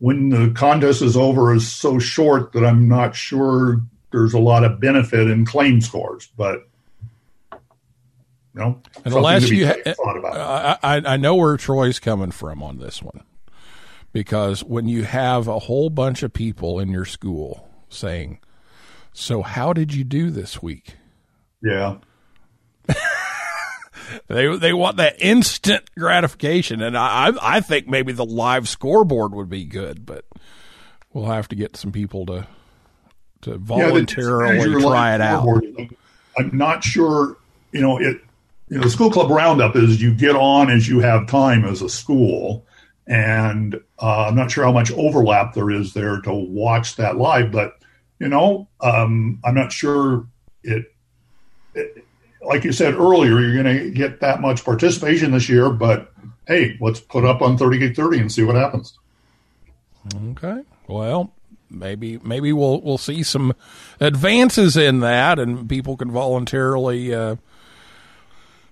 when 0.00 0.28
the 0.28 0.50
contest 0.54 1.00
is 1.00 1.16
over 1.16 1.54
is 1.54 1.72
so 1.72 1.98
short 1.98 2.52
that 2.52 2.64
I'm 2.66 2.88
not 2.88 3.16
sure 3.16 3.80
there's 4.12 4.34
a 4.34 4.38
lot 4.38 4.64
of 4.64 4.80
benefit 4.80 5.30
in 5.30 5.44
claim 5.44 5.80
scores, 5.80 6.28
but 6.36 6.68
you 7.52 7.58
know, 8.54 8.82
something 8.94 9.12
Unless 9.12 9.48
to 9.48 9.54
you, 9.54 9.66
ha- 9.66 9.94
thought 9.94 10.16
about. 10.16 10.36
I, 10.82 10.96
I 10.96 11.14
I 11.14 11.16
know 11.16 11.36
where 11.36 11.56
Troy's 11.56 11.98
coming 11.98 12.30
from 12.30 12.62
on 12.62 12.78
this 12.78 13.02
one, 13.02 13.22
because 14.12 14.64
when 14.64 14.88
you 14.88 15.04
have 15.04 15.46
a 15.48 15.60
whole 15.60 15.90
bunch 15.90 16.22
of 16.22 16.32
people 16.32 16.80
in 16.80 16.90
your 16.90 17.04
school 17.04 17.68
saying, 17.88 18.40
"So 19.12 19.42
how 19.42 19.72
did 19.72 19.94
you 19.94 20.04
do 20.04 20.30
this 20.30 20.62
week?" 20.62 20.96
yeah, 21.62 21.98
They 24.26 24.56
they 24.56 24.72
want 24.72 24.96
that 24.96 25.20
instant 25.20 25.84
gratification, 25.96 26.82
and 26.82 26.96
I 26.96 27.32
I 27.40 27.60
think 27.60 27.86
maybe 27.86 28.12
the 28.12 28.24
live 28.24 28.68
scoreboard 28.68 29.32
would 29.32 29.48
be 29.48 29.64
good, 29.64 30.04
but 30.04 30.24
we'll 31.12 31.26
have 31.26 31.48
to 31.48 31.56
get 31.56 31.76
some 31.76 31.92
people 31.92 32.26
to 32.26 32.46
to 33.42 33.58
voluntarily 33.58 34.74
of 34.74 34.82
try 34.82 35.14
it 35.14 35.20
out. 35.20 35.62
I'm 36.38 36.56
not 36.56 36.84
sure. 36.84 37.36
You 37.72 37.80
know, 37.80 37.98
it. 37.98 38.20
You 38.68 38.76
know, 38.76 38.84
the 38.84 38.90
school 38.90 39.10
club 39.10 39.30
roundup 39.30 39.74
is 39.74 40.00
you 40.00 40.14
get 40.14 40.36
on 40.36 40.70
as 40.70 40.88
you 40.88 41.00
have 41.00 41.26
time 41.26 41.64
as 41.64 41.82
a 41.82 41.88
school, 41.88 42.64
and 43.06 43.74
uh, 43.98 44.26
I'm 44.28 44.36
not 44.36 44.52
sure 44.52 44.64
how 44.64 44.70
much 44.70 44.92
overlap 44.92 45.54
there 45.54 45.70
is 45.70 45.92
there 45.92 46.20
to 46.20 46.32
watch 46.32 46.94
that 46.96 47.16
live. 47.16 47.50
But 47.50 47.80
you 48.20 48.28
know, 48.28 48.68
um, 48.80 49.40
I'm 49.44 49.54
not 49.54 49.72
sure 49.72 50.26
it, 50.62 50.94
it. 51.74 52.04
Like 52.42 52.64
you 52.64 52.72
said 52.72 52.94
earlier, 52.94 53.40
you're 53.40 53.62
going 53.62 53.76
to 53.76 53.90
get 53.90 54.20
that 54.20 54.40
much 54.40 54.64
participation 54.64 55.32
this 55.32 55.48
year. 55.48 55.68
But 55.70 56.12
hey, 56.46 56.78
let's 56.80 57.00
put 57.00 57.24
up 57.24 57.42
on 57.42 57.58
30 57.58 57.78
gig 57.78 57.96
30 57.96 58.18
and 58.20 58.32
see 58.32 58.44
what 58.44 58.56
happens. 58.56 58.98
Okay. 60.30 60.62
Well, 60.86 61.32
maybe 61.70 62.18
maybe 62.18 62.52
we'll 62.52 62.80
we'll 62.80 62.98
see 62.98 63.22
some 63.22 63.54
advances 64.00 64.76
in 64.76 65.00
that, 65.00 65.38
and 65.38 65.68
people 65.68 65.96
can 65.96 66.10
voluntarily 66.10 67.14
uh, 67.14 67.36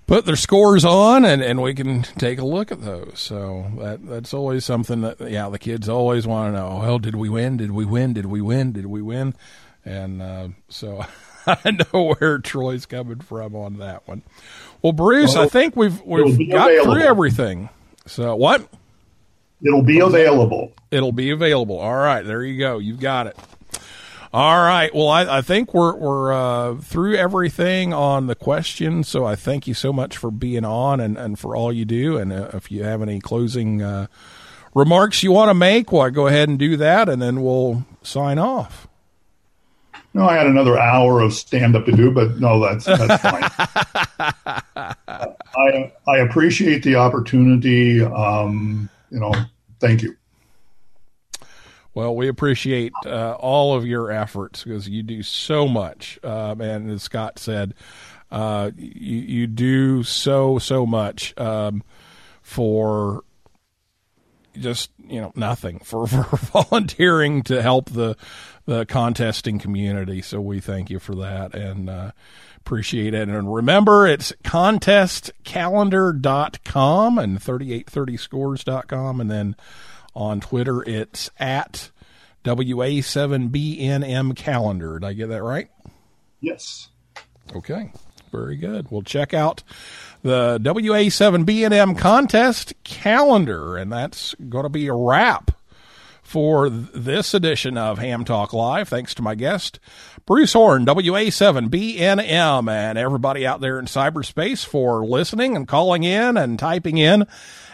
put 0.06 0.24
their 0.24 0.36
scores 0.36 0.84
on, 0.84 1.24
and, 1.24 1.42
and 1.42 1.62
we 1.62 1.74
can 1.74 2.02
take 2.02 2.38
a 2.38 2.44
look 2.44 2.72
at 2.72 2.82
those. 2.82 3.20
So 3.20 3.70
that 3.78 4.04
that's 4.06 4.34
always 4.34 4.64
something 4.64 5.02
that 5.02 5.20
yeah 5.30 5.48
the 5.48 5.58
kids 5.58 5.88
always 5.88 6.26
want 6.26 6.52
to 6.54 6.58
know. 6.60 6.78
Well, 6.80 6.98
did 6.98 7.14
we 7.14 7.28
win? 7.28 7.56
Did 7.56 7.70
we 7.70 7.84
win? 7.84 8.12
Did 8.12 8.26
we 8.26 8.40
win? 8.40 8.72
Did 8.72 8.86
we 8.86 9.02
win? 9.02 9.34
And 9.84 10.20
uh, 10.20 10.48
so 10.68 11.04
I 11.46 11.70
know 11.70 12.14
where 12.18 12.38
Troy's 12.38 12.86
coming 12.86 13.20
from 13.20 13.54
on 13.54 13.78
that 13.78 14.06
one. 14.08 14.22
Well, 14.82 14.92
Bruce, 14.92 15.36
I 15.36 15.46
think 15.48 15.76
we've 15.76 16.00
we've 16.02 16.50
got 16.50 16.70
available. 16.70 16.94
through 16.94 17.02
everything. 17.02 17.68
So 18.06 18.34
what? 18.36 18.66
It'll 19.62 19.82
be 19.82 20.00
available. 20.00 20.72
It'll 20.90 21.12
be 21.12 21.30
available. 21.30 21.78
All 21.78 21.96
right, 21.96 22.24
there 22.24 22.42
you 22.42 22.58
go. 22.58 22.78
You've 22.78 23.00
got 23.00 23.26
it. 23.26 23.36
All 24.32 24.58
right. 24.58 24.94
Well, 24.94 25.08
I, 25.08 25.38
I 25.38 25.40
think 25.40 25.72
we're 25.72 25.96
we're 25.96 26.32
uh, 26.32 26.76
through 26.76 27.16
everything 27.16 27.94
on 27.94 28.26
the 28.26 28.34
question. 28.34 29.02
So 29.02 29.24
I 29.24 29.36
thank 29.36 29.66
you 29.66 29.72
so 29.72 29.92
much 29.92 30.18
for 30.18 30.30
being 30.30 30.66
on 30.66 31.00
and, 31.00 31.16
and 31.16 31.38
for 31.38 31.56
all 31.56 31.72
you 31.72 31.86
do. 31.86 32.18
And 32.18 32.32
uh, 32.32 32.50
if 32.52 32.70
you 32.70 32.84
have 32.84 33.00
any 33.00 33.20
closing 33.20 33.80
uh, 33.80 34.06
remarks 34.74 35.22
you 35.22 35.32
want 35.32 35.48
to 35.48 35.54
make, 35.54 35.90
well, 35.92 36.10
go 36.10 36.26
ahead 36.26 36.48
and 36.48 36.58
do 36.58 36.76
that, 36.76 37.08
and 37.08 37.22
then 37.22 37.42
we'll 37.42 37.86
sign 38.02 38.38
off. 38.38 38.86
No, 40.12 40.28
I 40.28 40.36
had 40.36 40.46
another 40.46 40.78
hour 40.78 41.20
of 41.20 41.32
stand 41.32 41.74
up 41.74 41.86
to 41.86 41.92
do, 41.92 42.10
but 42.10 42.38
no, 42.38 42.60
that's 42.60 42.84
that's 42.84 43.22
fine. 43.22 43.50
I 45.56 45.92
I 46.06 46.18
appreciate 46.18 46.82
the 46.82 46.96
opportunity. 46.96 48.02
Um, 48.02 48.90
you 49.10 49.20
know, 49.20 49.32
thank 49.80 50.02
you. 50.02 50.16
Well, 51.94 52.14
we 52.14 52.28
appreciate 52.28 52.92
uh, 53.06 53.32
all 53.32 53.74
of 53.74 53.84
your 53.84 54.10
efforts 54.10 54.62
because 54.62 54.88
you 54.88 55.02
do 55.02 55.22
so 55.22 55.66
much. 55.66 56.18
Um, 56.22 56.60
and 56.60 56.90
as 56.90 57.02
Scott 57.02 57.38
said, 57.38 57.74
uh, 58.30 58.70
you, 58.76 59.18
you 59.18 59.46
do 59.46 60.02
so, 60.04 60.58
so 60.58 60.86
much 60.86 61.36
um, 61.38 61.82
for 62.42 63.24
just, 64.60 64.90
you 65.08 65.20
know, 65.20 65.32
nothing, 65.34 65.80
for, 65.80 66.06
for 66.06 66.36
volunteering 66.36 67.42
to 67.44 67.62
help 67.62 67.90
the, 67.90 68.16
the 68.66 68.86
contesting 68.86 69.58
community. 69.58 70.22
So 70.22 70.40
we 70.40 70.60
thank 70.60 70.90
you 70.90 70.98
for 70.98 71.14
that 71.16 71.54
and 71.54 71.90
uh, 71.90 72.12
appreciate 72.58 73.14
it. 73.14 73.28
And 73.28 73.54
remember, 73.54 74.06
it's 74.06 74.32
contestcalendar.com 74.44 77.18
and 77.18 77.40
3830scores.com. 77.40 79.20
And 79.20 79.30
then 79.30 79.56
on 80.14 80.40
Twitter, 80.40 80.82
it's 80.82 81.30
at 81.38 81.90
WA7BNM 82.44 84.36
calendar. 84.36 84.98
Did 84.98 85.06
I 85.06 85.12
get 85.12 85.28
that 85.28 85.42
right? 85.42 85.68
Yes. 86.40 86.88
Okay. 87.54 87.92
Very 88.30 88.56
good. 88.56 88.90
We'll 88.90 89.02
check 89.02 89.34
out 89.34 89.62
the 90.22 90.58
WA7BNM 90.60 91.96
contest 91.98 92.74
calendar, 92.84 93.76
and 93.76 93.92
that's 93.92 94.34
going 94.48 94.64
to 94.64 94.68
be 94.68 94.86
a 94.86 94.94
wrap 94.94 95.52
for 96.22 96.68
this 96.68 97.32
edition 97.32 97.78
of 97.78 97.98
Ham 97.98 98.22
Talk 98.24 98.52
Live. 98.52 98.88
Thanks 98.88 99.14
to 99.14 99.22
my 99.22 99.34
guest, 99.34 99.80
Bruce 100.26 100.52
Horn, 100.52 100.84
WA7BNM, 100.84 102.70
and 102.70 102.98
everybody 102.98 103.46
out 103.46 103.62
there 103.62 103.78
in 103.78 103.86
cyberspace 103.86 104.66
for 104.66 105.06
listening 105.06 105.56
and 105.56 105.66
calling 105.66 106.04
in 106.04 106.36
and 106.36 106.58
typing 106.58 106.98
in. 106.98 107.26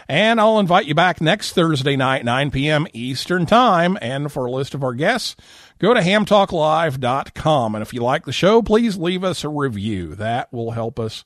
And 0.07 0.39
I'll 0.39 0.59
invite 0.59 0.85
you 0.85 0.93
back 0.95 1.19
next 1.19 1.53
Thursday 1.53 1.95
night, 1.95 2.23
9 2.23 2.51
p.m. 2.51 2.87
Eastern 2.93 3.45
Time. 3.45 3.97
And 4.01 4.31
for 4.31 4.45
a 4.45 4.51
list 4.51 4.73
of 4.73 4.83
our 4.83 4.93
guests, 4.93 5.35
go 5.79 5.93
to 5.93 5.99
hamtalklive.com. 5.99 7.75
And 7.75 7.81
if 7.81 7.93
you 7.93 8.01
like 8.01 8.23
the 8.25 8.31
show, 8.31 8.61
please 8.61 8.97
leave 8.97 9.23
us 9.23 9.43
a 9.43 9.49
review. 9.49 10.15
That 10.15 10.51
will 10.51 10.71
help 10.71 10.99
us 10.99 11.23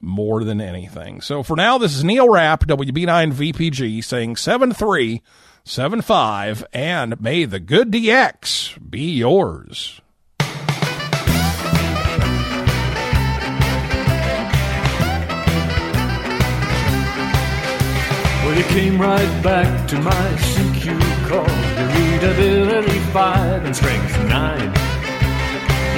more 0.00 0.44
than 0.44 0.60
anything. 0.60 1.20
So 1.20 1.42
for 1.42 1.56
now, 1.56 1.78
this 1.78 1.96
is 1.96 2.04
Neil 2.04 2.28
Rapp, 2.28 2.64
WB9VPG, 2.66 4.04
saying 4.04 4.36
7375, 4.36 6.64
and 6.72 7.20
may 7.20 7.44
the 7.44 7.58
good 7.60 7.90
DX 7.90 8.90
be 8.90 9.12
yours. 9.12 10.00
Well, 18.44 18.56
you 18.56 18.64
came 18.64 19.00
right 19.00 19.42
back 19.42 19.88
to 19.88 19.98
my 20.00 20.12
CQ 20.12 21.28
call. 21.28 21.65
Readability 22.16 22.98
five 23.12 23.62
and 23.66 23.76
strength 23.76 24.18
nine. 24.24 24.72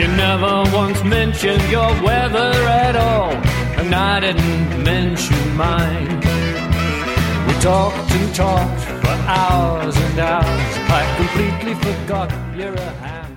You 0.00 0.08
never 0.16 0.64
once 0.76 1.04
mentioned 1.04 1.62
your 1.70 1.90
weather 2.02 2.50
at 2.66 2.96
all. 2.96 3.30
and 3.78 3.94
I 3.94 4.18
didn't 4.18 4.82
mention 4.82 5.56
mine. 5.56 6.18
We 7.46 7.52
talked 7.60 8.10
and 8.10 8.34
talked 8.34 8.80
for 9.02 9.16
hours 9.30 9.96
and 9.96 10.18
hours. 10.18 10.72
I 10.98 11.02
completely 11.18 11.74
forgot 11.86 12.32
you're 12.56 12.74
a 12.74 12.90
ham. 13.02 13.27